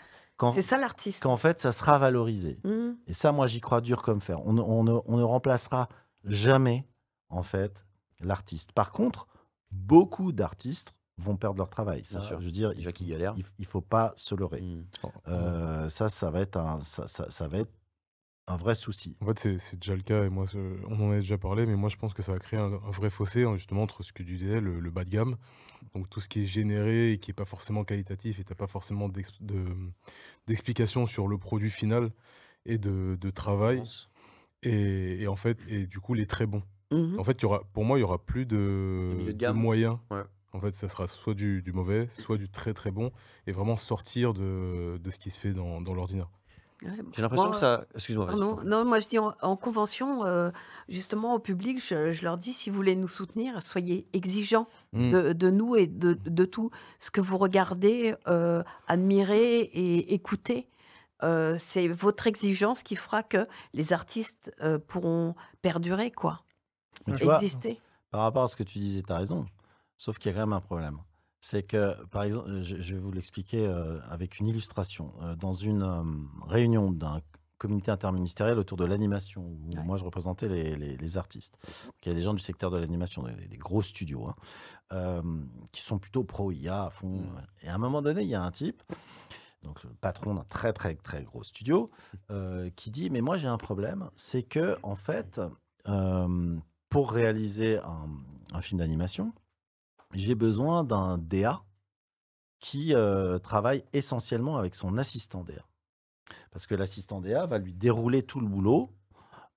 C'est 0.54 0.62
ça 0.62 0.78
l'artiste. 0.78 1.24
qu'en 1.24 1.38
fait 1.38 1.60
ça 1.60 1.72
sera 1.72 1.98
valorisé 1.98 2.60
Mhm. 2.66 2.98
et 3.08 3.14
ça 3.16 3.32
moi 3.32 3.48
j'y 3.48 3.60
crois 3.60 3.82
dur 3.82 4.04
comme 4.04 4.22
fer 4.22 4.40
on, 4.46 4.56
on 4.60 4.84
ne, 4.84 4.94
on 5.06 5.18
ne 5.18 5.24
remplacera 5.24 5.90
jamais 6.24 6.88
en 7.30 7.42
fait 7.42 7.84
l'artiste 8.20 8.74
par 8.74 8.92
contre 8.92 9.26
beaucoup 9.72 10.32
d'artistes 10.34 10.94
vont 11.22 11.38
perdre 11.38 11.58
leur 11.58 11.70
travail 11.70 12.04
ça 12.04 12.20
Bien 12.20 12.28
sûr. 12.28 12.40
je 12.42 12.46
veux 12.46 12.52
dire 12.52 12.74
Déjà 12.74 12.92
il, 13.00 13.08
galèrent. 13.08 13.34
il, 13.38 13.46
il 13.60 13.66
faut 13.66 13.82
pas 13.82 14.14
se 14.16 14.36
leurrer 14.36 14.62
Mm. 14.62 14.84
euh, 15.28 15.90
ça, 15.90 16.10
ça 16.10 16.30
va 16.32 16.42
être 16.42 16.58
un, 16.58 16.80
ça, 16.82 17.08
ça, 17.08 17.30
ça 17.32 17.48
va 17.48 17.60
être 17.60 17.72
un 18.48 18.58
vrai 18.58 18.76
souci. 18.76 19.16
En 19.22 19.28
fait, 19.28 19.58
c'est 19.60 19.78
déjà 19.80 19.96
le 19.96 20.02
cas, 20.02 20.26
et 20.26 20.30
moi, 20.30 20.46
on 20.90 21.00
en 21.08 21.12
a 21.12 21.18
déjà 21.18 21.38
parlé, 21.38 21.66
mais 21.66 21.76
moi, 21.76 21.90
je 21.90 21.96
pense 21.96 22.14
que 22.14 22.22
ça 22.22 22.34
va 22.34 22.40
créer 22.40 22.60
un, 22.60 22.74
un 22.74 22.92
vrai 22.92 23.10
fossé, 23.10 23.44
hein, 23.44 23.56
justement, 23.56 23.84
entre 23.84 24.04
ce 24.04 24.12
que 24.12 24.24
tu 24.24 24.36
disais, 24.36 24.60
le, 24.60 24.80
le 24.80 24.92
bas 24.92 25.06
de 25.06 25.10
gamme, 25.10 25.38
donc 25.94 26.10
tout 26.10 26.20
ce 26.20 26.28
qui 26.28 26.42
est 26.44 26.46
généré 26.46 27.14
et 27.14 27.18
qui 27.20 27.30
n'est 27.30 27.36
pas 27.36 27.46
forcément 27.46 27.84
qualitatif, 27.86 28.40
et 28.40 28.44
tu 28.44 28.52
n'as 28.52 28.56
pas 28.58 28.68
forcément 28.68 29.08
d'ex- 29.10 29.42
de- 29.42 29.64
d'explication 30.48 31.06
sur 31.06 31.28
le 31.28 31.38
produit 31.38 31.70
final 31.70 32.12
et 32.66 32.78
de, 32.78 33.16
de 33.20 33.30
travail, 33.30 33.84
et, 34.64 35.22
et 35.22 35.28
en 35.28 35.36
fait, 35.38 35.60
et 35.70 35.86
du 35.88 36.00
coup, 36.00 36.14
les 36.14 36.26
très 36.26 36.46
bons. 36.48 36.64
Mhm. 36.92 37.20
En 37.20 37.24
fait, 37.24 37.34
il 37.34 37.44
y 37.44 37.46
aura, 37.46 37.64
pour 37.72 37.86
moi, 37.86 37.98
il 38.00 38.02
y 38.02 38.04
aura 38.04 38.18
plus 38.26 38.46
de, 38.46 39.34
moyens. 39.54 39.98
Ouais. 40.10 40.24
En 40.54 40.60
fait, 40.60 40.74
ça 40.74 40.88
sera 40.88 41.08
soit 41.08 41.34
du, 41.34 41.62
du 41.62 41.72
mauvais, 41.72 42.10
soit 42.20 42.38
du 42.38 42.50
très 42.50 42.74
très 42.74 42.92
bon, 42.92 43.12
et 43.48 43.52
vraiment 43.54 43.78
sortir 43.78 44.34
de, 44.34 44.98
de 45.02 45.10
ce 45.10 45.18
qui 45.18 45.32
se 45.32 45.40
fait 45.40 45.52
dans, 45.54 45.80
dans 45.82 45.94
l'ordinaire. 45.94 46.30
Ouais, 46.84 46.90
J'ai 47.14 47.22
l'impression 47.22 47.52
que 47.52 47.58
ça. 47.58 47.86
Excuse-moi. 47.94 48.26
prie. 48.28 48.40
Non, 48.66 48.84
moi 48.86 49.00
je 49.00 49.08
dis 49.08 49.20
en, 49.20 49.34
en 49.44 49.56
convention, 49.56 50.26
euh, 50.26 50.50
justement 50.90 51.36
au 51.36 51.40
public, 51.40 51.78
je, 51.82 52.12
je 52.12 52.24
leur 52.24 52.38
dis 52.38 52.54
si 52.54 52.70
vous 52.72 52.76
voulez 52.76 52.96
nous 52.96 53.08
soutenir, 53.08 53.62
soyez 53.62 54.08
exigeants 54.14 54.68
Mm. 54.94 55.10
de, 55.12 55.32
de 55.34 55.50
nous 55.52 55.76
et 55.78 55.88
de, 55.88 56.16
de 56.26 56.44
tout 56.46 56.70
ce 57.00 57.12
que 57.12 57.22
vous 57.22 57.38
regardez, 57.38 58.14
euh, 58.28 58.62
admirez 58.88 59.60
et 59.62 60.14
écoutez. 60.14 60.68
Euh, 61.24 61.56
c'est 61.60 61.88
votre 61.88 62.26
exigence 62.28 62.82
qui 62.84 62.96
fera 62.96 63.22
que 63.24 63.48
les 63.74 63.94
artistes 63.94 64.52
euh, 64.64 64.80
pourront 64.80 65.36
perdurer, 65.62 66.10
quoi, 66.10 66.42
Mais 67.06 67.16
tu 67.16 67.24
vois, 67.26 67.36
exister. 67.38 67.80
par 68.10 68.22
rapport 68.22 68.42
à 68.44 68.48
ce 68.48 68.56
que 68.56 68.64
tu 68.64 68.80
disais, 68.80 69.04
tu 69.04 69.14
as 69.14 69.18
raison. 69.18 69.46
Sauf 70.04 70.18
qu'il 70.18 70.32
y 70.32 70.34
a 70.34 70.38
quand 70.38 70.48
même 70.48 70.54
un 70.54 70.62
problème. 70.62 70.98
C'est 71.42 71.62
que, 71.62 71.94
par 72.08 72.24
exemple, 72.24 72.50
euh, 72.50 72.64
je, 72.64 72.76
je 72.78 72.96
vais 72.96 73.00
vous 73.00 73.12
l'expliquer 73.12 73.68
euh, 73.68 74.00
avec 74.10 74.40
une 74.40 74.48
illustration. 74.50 75.14
Euh, 75.22 75.36
dans 75.36 75.54
une 75.54 75.84
réunion 76.48 76.92
d'un 76.92 77.22
comité 77.60 77.92
interministériel 77.92 78.58
autour 78.58 78.78
de 78.80 78.86
l'animation, 78.86 79.42
où 79.44 79.76
Ouais. 79.76 79.84
moi 79.84 79.98
je 79.98 80.04
représentais 80.04 80.48
les, 80.48 80.76
les- 80.76 80.98
les 80.98 81.18
artistes. 81.18 81.56
Donc, 81.86 81.94
Il 82.04 82.10
y 82.10 82.12
a 82.14 82.16
des 82.16 82.24
gens 82.24 82.34
du 82.34 82.42
secteur 82.42 82.72
de 82.72 82.78
l'animation, 82.78 83.22
des, 83.22 83.48
des 83.48 83.58
gros 83.58 83.84
studios, 83.84 84.26
hein, 84.28 84.36
euh, 84.94 85.22
qui 85.72 85.84
sont 85.84 86.00
plutôt 86.00 86.24
pro-IA 86.24 86.86
à 86.86 86.90
fond. 86.90 87.20
Mm. 87.20 87.42
Et 87.62 87.68
à 87.70 87.76
un 87.76 87.78
moment 87.78 88.02
donné, 88.02 88.24
il 88.24 88.28
y 88.28 88.34
a 88.34 88.42
un 88.42 88.50
type, 88.50 88.82
donc 89.62 89.84
le 89.84 89.92
patron 89.94 90.34
d'un 90.34 90.46
très 90.46 90.74
très 90.74 90.96
très 90.96 91.24
gros 91.24 91.44
studio, 91.44 91.92
euh, 92.32 92.72
qui 92.76 92.90
dit 92.90 93.12
mais 93.12 93.22
moi 93.22 93.38
j'ai 93.38 93.48
un 93.48 93.60
problème, 93.60 94.10
c'est 94.16 94.42
que 94.42 94.78
en 94.82 94.96
fait, 94.96 95.40
euh, 95.88 96.58
pour 96.90 97.12
réaliser 97.12 97.78
un, 97.78 98.10
un 98.54 98.62
film 98.62 98.80
d'animation, 98.80 99.32
j'ai 100.14 100.36
besoin 100.36 100.84
d'un 100.84 101.18
DA 101.18 101.64
qui 102.60 102.94
euh, 102.94 103.40
travaille 103.40 103.84
essentiellement 103.94 104.58
avec 104.58 104.76
son 104.76 104.98
assistant 104.98 105.44
DA. 105.44 105.66
Parce 106.52 106.68
que 106.68 106.76
l'assistant 106.76 107.20
DA 107.22 107.46
va 107.46 107.58
lui 107.58 107.74
dérouler 107.74 108.24
tout 108.24 108.40
le 108.40 108.48
boulot, 108.48 108.90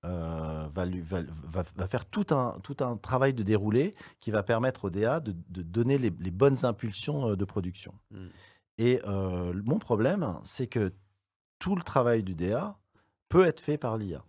euh, 0.03 0.67
va, 0.73 0.85
lui, 0.85 1.01
va, 1.01 1.21
va- 1.43 1.63
va 1.75 1.87
faire 1.87 2.05
tout 2.05 2.25
un, 2.31 2.59
tout 2.63 2.77
un 2.79 2.97
travail 2.97 3.33
de 3.33 3.43
déroulé 3.43 3.93
qui 4.19 4.31
va 4.31 4.43
permettre 4.43 4.85
au 4.85 4.89
DA 4.89 5.19
de, 5.19 5.35
de 5.49 5.61
donner 5.61 5.97
les, 5.97 6.09
les 6.19 6.31
bonnes 6.31 6.65
impulsions 6.65 7.29
euh, 7.29 7.35
de 7.35 7.45
production. 7.45 7.93
Mm. 8.11 8.27
Et 8.77 9.01
euh, 9.07 9.53
mon 9.65 9.79
problème, 9.79 10.39
c'est 10.43 10.67
que 10.67 10.93
tout 11.59 11.75
le 11.75 11.81
travail 11.83 12.23
du 12.23 12.35
DA 12.35 12.77
peut 13.29 13.45
être 13.45 13.61
fait 13.61 13.77
par 13.77 13.97
l'IA. 13.97 14.23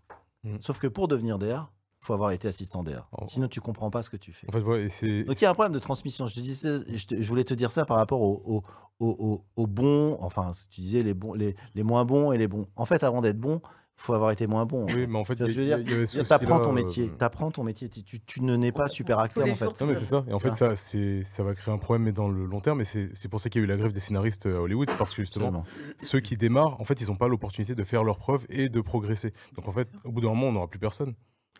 Mm. 0.45 0.57
Sauf 0.61 0.79
que 0.79 0.87
pour 0.87 1.09
devenir 1.09 1.39
DA, 1.39 1.70
faut 2.07 2.15
avoir 2.15 2.31
été 2.31 2.49
assistant 2.49 2.83
DA. 2.83 3.07
Oh. 3.13 3.25
Sinon, 3.27 3.49
tu 3.49 3.61
comprends 3.61 3.91
pas 3.91 4.03
ce 4.03 4.11
que 4.11 4.17
tu 4.17 4.33
fais. 4.33 4.47
En 4.49 4.53
fait, 4.53 4.61
ouais, 4.63 4.85
et 4.85 4.89
c'est. 4.91 5.25
Donc 5.25 5.41
il 5.41 5.45
y 5.45 5.47
a 5.47 5.51
un 5.51 5.55
problème 5.55 5.73
de 5.73 5.79
transmission. 5.79 6.27
Je, 6.27 6.35
te 6.35 6.41
disais, 6.41 6.79
je, 6.89 7.07
te- 7.07 7.21
je 7.21 7.29
voulais 7.29 7.45
te 7.45 7.55
dire 7.55 7.71
ça 7.73 7.85
par 7.85 7.97
rapport 7.97 8.21
aux 8.23 8.63
au, 8.99 9.07
au, 9.09 9.45
au- 9.57 9.67
bons, 9.67 10.17
enfin, 10.21 10.53
tu 10.71 10.81
disais 10.81 11.03
les, 11.03 11.15
bons, 11.15 11.35
les, 11.35 11.55
les 11.75 11.83
moins 11.83 12.05
bons 12.05 12.33
et 12.33 12.39
les 12.39 12.49
bons. 12.49 12.67
En 12.77 12.87
fait, 12.87 13.03
avant 13.05 13.21
d'être 13.21 13.39
bon, 13.39 13.61
il 13.99 14.03
faut 14.03 14.15
avoir 14.15 14.31
été 14.31 14.47
moins 14.47 14.67
bon. 14.67 14.87
Oui, 14.87 15.07
mais 15.09 15.19
en 15.19 15.25
fait, 15.25 15.37
Tu 15.37 15.43
apprends 15.43 16.61
ton 16.61 16.71
souci-là, 16.71 16.73
métier. 16.73 17.05
euh, 17.05 17.17
Tu 17.19 17.25
apprends 17.25 17.51
ton 17.51 17.65
métier. 17.65 17.89
Tu, 17.89 18.03
tu, 18.05 18.21
tu 18.21 18.43
ne 18.43 18.55
nais 18.57 18.73
pas 18.73 18.89
super 18.89 19.19
acteur 19.19 19.47
en 19.51 19.55
fait. 19.55 19.81
Non 19.81 19.87
mais 19.87 19.95
c'est 19.97 20.05
ça, 20.05 20.25
et 20.29 20.33
en 20.33 20.39
fait 20.39 20.55
ça, 20.55 20.77
c'est, 20.77 21.25
ça 21.25 21.43
va 21.43 21.55
créer 21.55 21.75
un 21.75 21.79
problème 21.79 22.03
mais 22.05 22.13
dans 22.13 22.29
le 22.29 22.45
long 22.47 22.61
terme, 22.61 22.81
et 22.83 22.85
c'est, 22.85 23.11
c'est 23.15 23.29
pour 23.29 23.41
ça 23.41 23.49
qu'il 23.51 23.61
y 23.61 23.63
a 23.63 23.65
eu 23.65 23.69
la 23.69 23.77
grève 23.77 23.93
des 23.93 24.01
scénaristes 24.01 24.47
euh, 24.47 24.59
à 24.59 24.61
Hollywood, 24.61 24.89
parce 24.99 25.15
que 25.15 25.23
justement 25.23 25.49
Absolument. 25.49 25.95
ceux 25.99 26.21
qui 26.21 26.37
démarrent, 26.37 26.81
en 26.81 26.85
fait 26.85 27.01
ils 27.01 27.09
n'ont 27.09 27.17
pas 27.17 27.29
l'opportunité 27.29 27.75
de 27.75 27.85
faire 27.85 28.05
leurs 28.05 28.19
preuves 28.19 28.47
et 28.51 28.69
de 28.69 28.81
progresser. 28.81 29.33
Donc 29.57 29.67
en 29.67 29.73
fait 29.73 29.89
au 30.05 30.13
bout 30.13 30.21
d'un 30.21 30.29
moment 30.29 30.49
on 30.49 30.53
n'aura 30.53 30.69
plus 30.69 30.79
personne, 30.79 31.15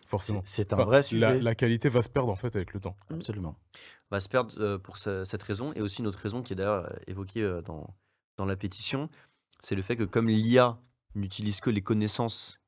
forcément. 0.07 0.41
c'est 0.45 0.73
un 0.73 0.77
Enfin, 0.77 0.85
vrai 0.85 1.03
sujet. 1.03 1.21
La, 1.21 1.35
la 1.39 1.55
qualité 1.55 1.89
va 1.89 2.03
se 2.03 2.09
perdre 2.09 2.31
en 2.33 2.37
fait 2.37 2.55
avec 2.57 2.73
le 2.73 2.81
temps. 2.81 2.97
Absolument. 3.13 3.57
va 4.11 4.21
se 4.21 4.29
perdre 4.29 4.53
euh, 4.59 4.79
pour 4.79 4.99
ce- 4.99 5.25
cette 5.25 5.43
raison 5.43 5.73
et 5.75 5.81
aussi 5.83 6.01
une 6.01 6.07
autre 6.07 6.19
raison 6.21 6.43
qui 6.43 6.53
est 6.53 6.57
d'ailleurs 6.57 6.85
euh, 6.87 6.97
évoquée 7.07 7.43
euh, 7.43 7.61
dans, 7.63 7.95
dans 8.39 8.45
la 8.47 8.57
pétition, 8.57 9.09
c'est 9.61 9.75
le 9.75 9.83
fait 9.83 9.97
que 9.97 10.05
comme 10.05 10.29
l'IA 10.29 10.79
n'utilise 11.15 11.61
que 11.61 11.71
les 11.71 11.81
connaissances 11.83 12.61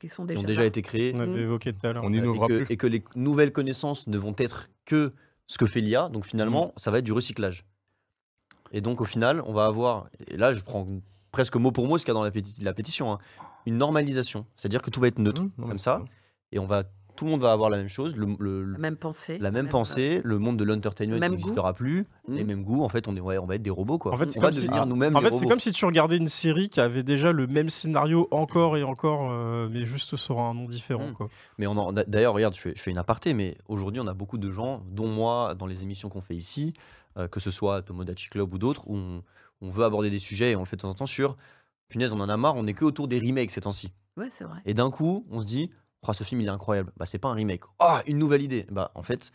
qui 0.00 0.08
sont 0.08 0.22
qui 0.24 0.28
déjà, 0.28 0.40
ont 0.40 0.44
déjà 0.44 0.60
là. 0.62 0.66
été 0.66 0.82
créées 0.82 1.12
On 1.16 1.20
avait 1.20 1.32
Mm. 1.38 1.44
évoqué 1.44 1.72
tout 1.72 1.86
à 1.86 1.92
l'heure. 1.92 2.04
On 2.04 2.12
euh, 2.12 2.16
et, 2.34 2.38
que, 2.48 2.62
plus. 2.64 2.66
et 2.72 2.76
que 2.76 2.86
les 2.86 3.02
nouvelles 3.16 3.52
connaissances 3.52 4.06
ne 4.06 4.18
vont 4.18 4.34
être 4.38 4.68
que 4.84 5.12
ce 5.46 5.56
que 5.58 5.66
fait 5.66 5.80
l'IA, 5.80 6.08
donc 6.10 6.24
finalement 6.26 6.72
ça 6.76 6.90
va 6.90 6.98
être 6.98 7.04
du 7.04 7.12
recyclage. 7.12 7.64
Et 8.72 8.80
donc 8.80 9.00
au 9.00 9.04
final 9.04 9.40
on 9.46 9.52
va 9.52 9.66
avoir, 9.66 10.08
et 10.26 10.36
là 10.36 10.52
je 10.52 10.62
prends 10.62 10.86
presque 11.30 11.56
mot 11.56 11.72
pour 11.72 11.86
mot 11.86 11.96
ce 11.98 12.04
qu'il 12.04 12.12
y 12.12 12.16
a 12.16 12.18
dans 12.18 12.24
la, 12.24 12.30
péti- 12.30 12.62
la 12.62 12.72
pétition, 12.74 13.12
hein, 13.12 13.18
une 13.66 13.76
normalisation, 13.78 14.46
c'est-à-dire 14.56 14.82
que 14.82 14.90
tout 14.90 15.00
va 15.00 15.08
être 15.08 15.18
neutre 15.18 15.42
Mmh, 15.42 15.50
non, 15.58 15.68
comme 15.68 15.78
ça. 15.78 16.04
Et 16.54 16.58
on 16.58 16.66
va, 16.66 16.84
tout 17.16 17.26
le 17.26 17.30
monde 17.32 17.42
va 17.42 17.52
avoir 17.52 17.70
la 17.70 17.76
même 17.76 17.88
chose, 17.88 18.16
le- 18.16 18.34
le- 18.40 18.64
La 18.72 18.78
même 18.78 18.96
pensée. 18.96 19.38
la 19.38 19.50
même 19.52 19.68
pensée, 19.68 20.20
le 20.24 20.38
monde 20.38 20.56
de 20.56 20.64
l'entertainment 20.64 21.18
n'existera 21.18 21.72
plus, 21.72 22.06
les 22.28 22.42
mêmes 22.42 22.64
goûts. 22.64 22.82
En 22.82 22.88
fait, 22.88 23.06
on, 23.06 23.14
est, 23.16 23.20
ouais, 23.20 23.38
on 23.38 23.46
va 23.46 23.54
être 23.56 23.62
des 23.62 23.70
robots. 23.70 23.98
Quoi. 23.98 24.12
En 24.12 24.16
fait, 24.16 24.30
c'est 24.30 24.38
on 24.38 24.42
va 24.42 24.48
comme 24.48 24.56
si- 24.58 24.66
devenir 24.66 24.86
nous-mêmes 24.86 25.14
En 25.14 25.20
des 25.20 25.26
fait, 25.30 25.36
c'est 25.36 25.46
comme 25.46 25.60
si 25.60 25.70
tu 25.70 25.84
regardais 25.84 26.16
une 26.16 26.26
série 26.26 26.68
qui 26.68 26.80
avait 26.80 27.02
déjà 27.04 27.30
le 27.30 27.46
même 27.46 27.68
scénario 27.68 28.26
encore 28.32 28.76
et 28.76 28.82
encore, 28.82 29.28
euh, 29.30 29.68
mais 29.70 29.84
juste 29.84 30.16
sur 30.16 30.40
un 30.40 30.54
nom 30.54 30.66
différent. 30.66 31.08
Mm. 31.10 31.14
Quoi. 31.14 31.28
Mais 31.58 31.66
on 31.68 31.76
en- 31.76 31.92
d'ailleurs, 31.92 32.34
regarde, 32.34 32.54
je 32.56 32.60
fais, 32.60 32.72
je 32.74 32.82
fais 32.82 32.90
une 32.90 32.98
aparté, 32.98 33.32
mais 33.34 33.56
aujourd'hui, 33.68 34.00
on 34.00 34.06
a 34.08 34.14
beaucoup 34.14 34.38
de 34.38 34.50
gens, 34.50 34.82
dont 34.90 35.06
moi, 35.08 35.54
dans 35.54 35.66
les 35.66 35.82
émissions 35.84 36.08
qu'on 36.08 36.20
fait 36.22 36.34
ici, 36.36 36.72
euh, 37.16 37.28
que 37.28 37.38
ce 37.38 37.52
soit 37.52 37.82
Tomodachi 37.82 38.28
Club 38.28 38.52
ou 38.54 38.58
d'autres, 38.58 38.88
où 38.88 38.96
on, 38.96 39.22
on 39.60 39.68
veut 39.68 39.84
aborder 39.84 40.10
des 40.10 40.18
sujets 40.18 40.50
et 40.52 40.56
on 40.56 40.60
le 40.60 40.66
fait 40.66 40.76
de 40.76 40.82
temps 40.82 40.90
en 40.90 40.94
temps 40.94 41.06
sur 41.06 41.36
punaise, 41.88 42.12
on 42.12 42.18
en 42.20 42.28
a 42.28 42.36
marre, 42.36 42.56
on 42.56 42.66
est 42.66 42.72
que 42.72 42.84
autour 42.84 43.06
des 43.06 43.20
remakes 43.20 43.52
ces 43.52 43.60
temps-ci. 43.60 43.92
Ouais, 44.16 44.28
c'est 44.30 44.44
vrai. 44.44 44.58
Et 44.64 44.74
d'un 44.74 44.90
coup, 44.90 45.24
on 45.30 45.40
se 45.40 45.46
dit, 45.46 45.70
oh, 46.10 46.12
ce 46.12 46.24
film, 46.24 46.40
il 46.40 46.46
est 46.46 46.50
incroyable. 46.50 46.92
Bah, 46.96 47.06
c'est 47.06 47.18
pas 47.18 47.28
un 47.28 47.34
remake. 47.34 47.62
Ah, 47.78 48.02
une 48.06 48.18
nouvelle 48.18 48.42
idée. 48.42 48.66
Bah, 48.70 48.90
en 48.94 49.02
fait, 49.02 49.32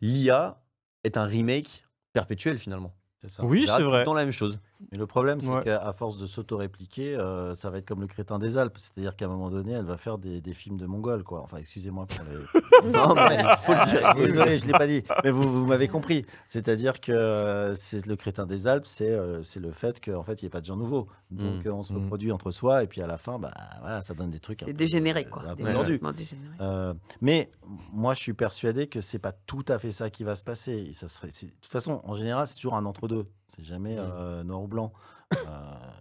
l'IA 0.00 0.60
est 1.04 1.16
un 1.16 1.24
remake 1.24 1.86
perpétuel 2.12 2.58
finalement. 2.58 2.94
C'est 3.20 3.30
ça. 3.30 3.44
Oui, 3.44 3.66
c'est 3.66 3.82
vrai. 3.82 4.04
temps 4.04 4.14
la 4.14 4.24
même 4.24 4.32
chose. 4.32 4.58
Mais 4.92 4.98
le 4.98 5.06
problème, 5.06 5.40
c'est 5.40 5.50
Ouais. 5.50 5.62
qu'à 5.62 5.92
force 5.92 6.16
de 6.16 6.26
s'auto-répliquer, 6.26 7.14
euh, 7.16 7.54
ça 7.54 7.70
va 7.70 7.78
être 7.78 7.86
comme 7.86 8.00
le 8.00 8.06
crétin 8.06 8.38
des 8.38 8.56
Alpes. 8.58 8.78
C'est-à-dire 8.78 9.14
qu'à 9.14 9.26
un 9.26 9.28
moment 9.28 9.50
donné, 9.50 9.72
elle 9.72 9.84
va 9.84 9.96
faire 9.98 10.16
des, 10.18 10.40
des 10.40 10.54
films 10.54 10.76
de 10.78 10.86
Mongols, 10.86 11.22
quoi. 11.22 11.40
Enfin, 11.42 11.58
excusez-moi 11.58 12.06
pour 12.06 12.24
les... 12.24 12.90
Non, 12.92 13.14
mais 13.14 13.36
il 13.40 13.56
faut 13.64 13.72
le 13.72 13.90
dire. 13.90 14.14
Désolé, 14.14 14.58
je 14.58 14.62
ne 14.66 14.72
l'ai 14.72 14.78
pas 14.78 14.86
dit, 14.86 15.02
mais 15.22 15.30
vous, 15.30 15.42
vous 15.42 15.66
m'avez 15.66 15.88
compris. 15.88 16.24
C'est-à-dire 16.46 17.00
que 17.00 17.12
euh, 17.12 17.74
c'est 17.74 18.06
le 18.06 18.16
crétin 18.16 18.46
des 18.46 18.66
Alpes, 18.66 18.86
c'est 18.86 19.10
euh, 19.10 19.42
c'est 19.42 19.60
le 19.60 19.70
fait 19.72 20.00
qu'en 20.02 20.22
fait, 20.22 20.40
il 20.40 20.44
n'y 20.44 20.46
ait 20.46 20.50
pas 20.50 20.60
de 20.60 20.66
gens 20.66 20.76
nouveaux. 20.76 21.08
Donc, 21.30 21.64
Mm. 21.64 21.68
euh, 21.68 21.72
on 21.74 21.82
se 21.82 21.92
Mm. 21.92 21.96
reproduit 22.04 22.32
entre 22.32 22.50
soi, 22.50 22.82
et 22.82 22.86
puis 22.86 23.02
à 23.02 23.06
la 23.06 23.18
fin, 23.18 23.38
bah, 23.38 23.52
voilà, 23.80 24.00
ça 24.02 24.14
donne 24.14 24.30
des 24.30 24.40
trucs 24.40 24.62
C'est 24.64 24.72
dégénéré, 24.72 25.26
euh, 25.26 25.30
quoi. 25.30 25.42
un 25.46 25.54
peu 25.56 25.62
Ouais. 25.64 26.12
dégénéré. 26.12 26.54
Euh, 26.60 26.94
mais 27.20 27.50
moi, 27.92 28.14
je 28.14 28.20
suis 28.20 28.32
persuadé 28.34 28.86
que 28.86 29.00
c'est 29.00 29.18
pas 29.18 29.32
tout 29.32 29.64
à 29.68 29.78
fait 29.78 29.92
ça 29.92 30.08
qui 30.10 30.24
va 30.24 30.36
se 30.36 30.44
passer. 30.44 30.72
Et 30.90 30.94
ça 30.94 31.06
serait, 31.08 31.28
de 31.28 31.50
toute 31.60 31.70
façon, 31.70 32.00
en 32.04 32.14
général, 32.14 32.48
c'est 32.48 32.54
toujours 32.56 32.74
un 32.76 32.86
entre-deux. 32.86 33.26
C'est 33.54 33.64
jamais 33.64 33.96
Mm. 33.96 33.98
euh, 34.00 34.42
noir 34.44 34.62
ou 34.62 34.68
blanc. 34.68 34.92
Euh, 35.34 35.36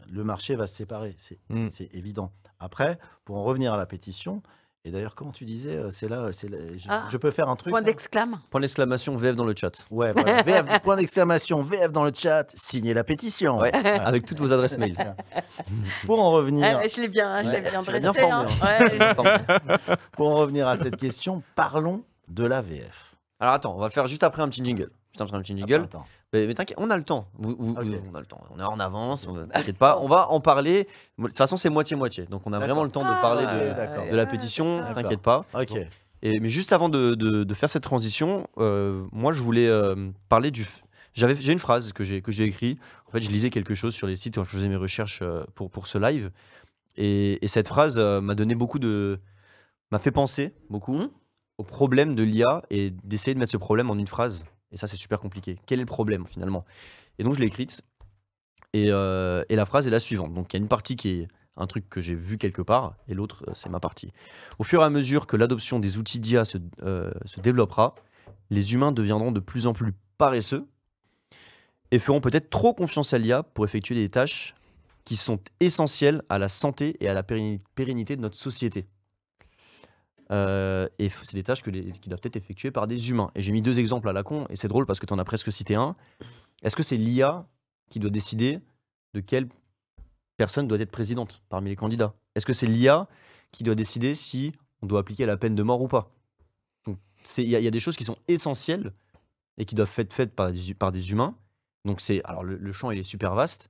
le 0.10 0.24
marché 0.24 0.56
va 0.56 0.68
se 0.68 0.76
séparer, 0.76 1.14
c'est 1.18 1.40
Mm. 1.50 1.68
c'est 1.70 1.90
évident. 1.94 2.32
Après, 2.60 2.98
pour 3.26 3.38
en 3.38 3.44
revenir 3.44 3.74
à 3.74 3.78
la 3.78 3.86
pétition, 3.86 4.42
et 4.86 4.92
d'ailleurs, 4.92 5.14
comment 5.16 5.32
tu 5.32 5.46
disais, 5.46 5.76
euh, 5.76 5.92
c'est 5.92 6.08
là, 6.08 6.30
c'est 6.32 6.48
là- 6.50 6.58
je, 6.78 6.86
Ah, 6.90 7.06
je 7.10 7.18
peux 7.18 7.32
faire 7.32 7.50
un 7.50 7.56
truc. 7.56 7.72
Point 7.72 7.82
d'exclame. 7.82 8.38
Point 8.50 8.62
d'exclamation 8.62 9.16
VF 9.18 9.36
dans 9.36 9.44
le 9.46 9.54
chat. 9.56 9.86
Ouais, 9.92 10.12
voilà. 10.14 10.42
VF, 10.44 10.82
point 10.82 10.96
d'exclamation, 10.96 11.62
VF 11.64 11.92
dans 11.92 12.04
le 12.06 12.12
chat, 12.14 12.46
signez 12.56 12.94
la 12.94 13.04
pétition. 13.04 13.60
Ouais, 13.60 13.74
avec 13.74 14.26
toutes 14.26 14.40
vos 14.40 14.52
adresses 14.52 14.78
mail. 14.78 14.96
Pour 16.06 16.20
en 16.22 16.32
revenir, 16.32 16.82
Eh, 16.84 16.90
je 16.90 17.02
l'ai 17.02 17.08
bien, 17.10 17.44
je 17.44 17.50
l'ai 17.50 17.56
Ouais, 17.56 17.62
bien 17.72 17.82
tu 17.82 17.92
l'as 17.92 18.00
bien 18.00 18.12
dressé. 18.12 18.30
formé, 18.30 18.48
hein. 18.50 19.48
Ouais. 19.88 19.96
pour 20.14 20.28
en 20.30 20.36
revenir 20.36 20.68
à 20.68 20.78
cette 20.78 20.98
question, 20.98 21.44
parlons 21.56 22.04
de 22.28 22.46
la 22.46 22.62
VF. 22.62 23.16
Alors 23.40 23.54
attends, 23.54 23.76
on 23.76 23.80
va 23.80 23.88
le 23.88 23.92
faire 23.94 24.08
juste 24.08 24.24
après 24.24 24.42
un 24.42 24.50
petit 24.50 24.64
jingle. 24.64 24.90
Juste 25.12 25.22
après 25.22 25.36
un 25.38 25.42
petit 25.42 25.58
jingle. 25.58 25.74
Attends, 25.76 26.00
attends. 26.00 26.06
Mais, 26.34 26.46
mais 26.46 26.54
t'inquiète, 26.54 26.78
on 26.80 26.90
a 26.92 26.98
le 26.98 27.04
temps. 27.04 27.28
Vous- 27.40 27.56
vous- 27.58 27.72
Ok. 27.72 27.86
On 28.12 28.16
a 28.16 28.20
le 28.20 28.26
temps. 28.26 28.42
On 28.56 28.60
est 28.60 28.64
en 28.64 28.80
avance. 28.80 29.28
on- 29.28 29.48
T'inquiète 29.48 29.78
pas. 29.78 29.98
On 30.02 30.08
va 30.08 30.30
en 30.30 30.40
parler. 30.40 30.88
De 31.18 31.26
toute 31.28 31.36
façon, 31.38 31.58
c'est 31.58 31.70
moitié-moitié. 31.70 32.26
Donc 32.26 32.44
on 32.46 32.54
a 32.54 32.60
vraiment 32.60 32.84
le 32.84 32.92
temps 32.92 33.02
de 33.04 33.22
parler 33.22 33.46
Ah, 33.48 34.06
de, 34.12 34.16
la 34.16 34.26
pétition. 34.26 34.84
T'inquiète 34.94 35.22
pas. 35.22 35.46
Ok. 35.54 35.74
Et, 36.22 36.40
mais 36.40 36.50
juste 36.50 36.74
avant 36.74 36.90
de, 36.90 37.16
de- 37.16 37.44
de 37.46 37.54
faire 37.54 37.70
cette 37.70 37.84
transition, 37.84 38.46
euh, 38.58 39.06
moi 39.12 39.32
je 39.32 39.42
voulais 39.42 39.68
euh, 39.68 40.12
parler 40.28 40.52
du. 40.52 40.68
J'avais, 41.14 41.36
j'ai 41.36 41.54
une 41.54 41.60
phrase 41.60 41.94
que 41.94 42.04
j'ai 42.04 42.22
que 42.22 42.32
j'ai 42.32 42.44
écrit. 42.44 42.78
En 43.08 43.12
fait, 43.12 43.22
je 43.22 43.32
lisais 43.32 43.50
quelque 43.50 43.74
chose 43.74 43.94
sur 43.96 44.06
les 44.06 44.16
sites 44.18 44.36
quand 44.36 44.44
je 44.44 44.50
faisais 44.52 44.68
mes 44.68 44.76
recherches 44.76 45.22
euh, 45.24 45.44
pour 45.56 45.72
pour 45.72 45.88
ce 45.88 45.98
live, 45.98 46.30
et, 46.98 47.44
et 47.44 47.48
cette 47.48 47.68
phrase 47.70 47.96
euh, 47.98 48.20
m'a 48.22 48.36
donné 48.36 48.54
beaucoup 48.54 48.80
de, 48.80 49.20
m'a 49.92 49.98
fait 50.00 50.12
penser 50.12 50.54
beaucoup 50.70 50.94
Mhm. 50.98 51.10
au 51.58 51.64
problème 51.64 52.16
de 52.16 52.24
l'IA 52.24 52.64
et 52.70 52.92
d'essayer 53.06 53.34
de 53.34 53.40
mettre 53.40 53.54
ce 53.54 53.58
problème 53.58 53.90
en 53.90 53.96
une 53.98 54.06
phrase. 54.08 54.46
Et 54.72 54.78
ça, 54.78 54.88
c'est 54.88 54.98
super 54.98 55.20
compliqué. 55.20 55.58
Quel 55.66 55.80
est 55.80 55.84
le 55.84 55.88
problème 55.88 56.26
finalement? 56.28 56.66
Et 57.18 57.24
donc 57.24 57.34
je 57.34 57.40
l'ai 57.40 57.48
écrite. 57.48 57.82
Et, 58.74 58.88
euh, 58.90 59.44
et 59.50 59.56
la 59.56 59.66
phrase 59.66 59.88
est 59.88 59.92
la 59.92 60.00
suivante. 60.00 60.34
Donc 60.34 60.54
il 60.54 60.58
y 60.58 60.60
a 60.60 60.62
une 60.62 60.68
partie 60.68 60.96
qui 60.96 61.10
est 61.10 61.28
un 61.58 61.68
truc 61.68 61.90
que 61.90 62.02
j'ai 62.02 62.16
vu 62.16 62.38
quelque 62.38 62.62
part, 62.62 62.96
et 63.08 63.14
l'autre, 63.14 63.44
euh, 63.48 63.52
c'est 63.54 63.70
ma 63.70 63.80
partie. 63.80 64.12
Au 64.60 64.64
fur 64.64 64.82
et 64.82 64.86
à 64.86 64.90
mesure 64.90 65.28
que 65.28 65.36
l'adoption 65.36 65.80
des 65.80 65.98
outils 65.98 66.20
d'IA 66.20 66.46
se, 66.46 66.58
euh, 66.84 67.12
se 67.26 67.42
développera, 67.42 67.96
les 68.50 68.74
humains 68.74 68.92
deviendront 68.92 69.32
de 69.32 69.40
plus 69.42 69.68
en 69.68 69.74
plus 69.74 69.94
paresseux 70.18 70.66
et 71.92 72.00
feront 72.00 72.22
peut-être 72.22 72.50
trop 72.50 72.74
confiance 72.74 73.14
à 73.14 73.18
l'IA 73.18 73.44
pour 73.44 73.66
effectuer 73.66 73.96
des 73.96 74.10
tâches 74.10 74.56
qui 75.04 75.18
sont 75.18 75.40
essentielles 75.60 76.22
à 76.30 76.40
la 76.40 76.48
santé 76.48 76.96
et 77.04 77.10
à 77.10 77.14
la 77.14 77.24
pérenni- 77.24 77.60
pérennité 77.76 78.16
de 78.16 78.22
notre 78.22 78.38
société. 78.38 78.88
Euh, 80.32 80.88
et 81.00 81.10
c'est 81.10 81.36
des 81.36 81.44
tâches 81.44 81.64
que 81.64 81.72
qui 81.72 82.10
doivent 82.10 82.22
être 82.24 82.36
effectuées 82.36 82.72
par 82.72 82.88
des 82.88 83.10
humains. 83.10 83.32
Et 83.36 83.42
j'ai 83.42 83.52
mis 83.52 83.62
deux 83.62 83.80
exemples 83.80 84.10
à 84.10 84.14
la 84.14 84.24
con, 84.24 84.46
et 84.50 84.56
c'est 84.56 84.68
drôle 84.68 84.86
parce 84.86 85.00
que 85.00 85.06
tu 85.06 85.14
en 85.14 85.20
as 85.20 85.26
presque 85.26 85.52
cité 85.52 85.76
un. 85.76 85.96
Est-ce 86.62 86.76
que 86.76 86.84
c'est 86.84 86.98
l'IA 86.98 87.48
qui 87.90 88.00
doit 88.00 88.12
décider 88.12 88.60
de 89.14 89.20
quelle 89.22 89.48
personne 90.38 90.68
doit 90.68 90.80
être 90.80 90.92
présidente 90.92 91.42
parmi 91.50 91.70
les 91.70 91.76
candidats? 91.76 92.14
Est-ce 92.36 92.46
que 92.46 92.54
c'est 92.54 92.68
l'IA 92.68 93.08
qui 93.52 93.64
doit 93.64 93.76
décider 93.76 94.14
si 94.14 94.54
on 94.82 94.88
doit 94.88 95.00
appliquer 95.00 95.26
la 95.26 95.38
peine 95.38 95.56
de 95.56 95.64
mort 95.64 95.82
ou 95.82 95.88
pas? 95.88 96.12
Il 97.38 97.44
y, 97.46 97.56
a- 97.56 97.72
des 97.72 97.80
choses 97.80 97.98
qui 97.98 98.06
sont 98.06 98.18
essentielles 98.28 98.94
et 99.58 99.66
qui 99.66 99.76
doivent 99.76 99.94
être 99.98 100.14
faites 100.14 100.34
par 100.34 100.52
des, 100.52 100.74
par 100.74 100.92
des 100.92 101.12
humains. 101.12 101.36
Donc 101.86 102.02
c'est 102.02 102.24
alors 102.24 102.44
le, 102.44 102.56
le 102.56 102.72
champ 102.72 102.92
il 102.92 103.00
est 103.00 103.04
super 103.04 103.36
vaste, 103.36 103.70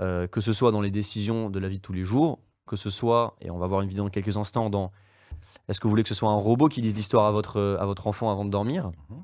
euh, 0.00 0.26
que 0.26 0.40
ce 0.40 0.52
soit 0.52 0.72
dans 0.72 0.80
les 0.80 0.90
décisions 0.90 1.48
de 1.48 1.58
la 1.60 1.68
vie 1.68 1.76
de 1.78 1.82
tous 1.82 1.92
les 1.92 2.02
jours, 2.02 2.40
que 2.66 2.76
ce 2.76 2.90
soit 2.90 3.36
et 3.40 3.50
on 3.50 3.58
va 3.58 3.66
voir 3.66 3.82
une 3.82 3.88
vidéo 3.88 4.04
dans 4.04 4.10
quelques 4.10 4.36
instants 4.36 4.68
dans 4.68 4.90
est-ce 5.68 5.80
que 5.80 5.84
vous 5.84 5.90
voulez 5.90 6.02
que 6.02 6.08
ce 6.08 6.14
soit 6.14 6.30
un 6.30 6.36
robot 6.36 6.68
qui 6.68 6.80
lise 6.82 6.94
l'histoire 6.94 7.26
à 7.26 7.32
votre 7.32 7.78
votre 7.84 8.06
enfant 8.06 8.30
avant 8.30 8.44
de 8.44 8.50
dormir? 8.50 8.92
Mhm. 9.10 9.22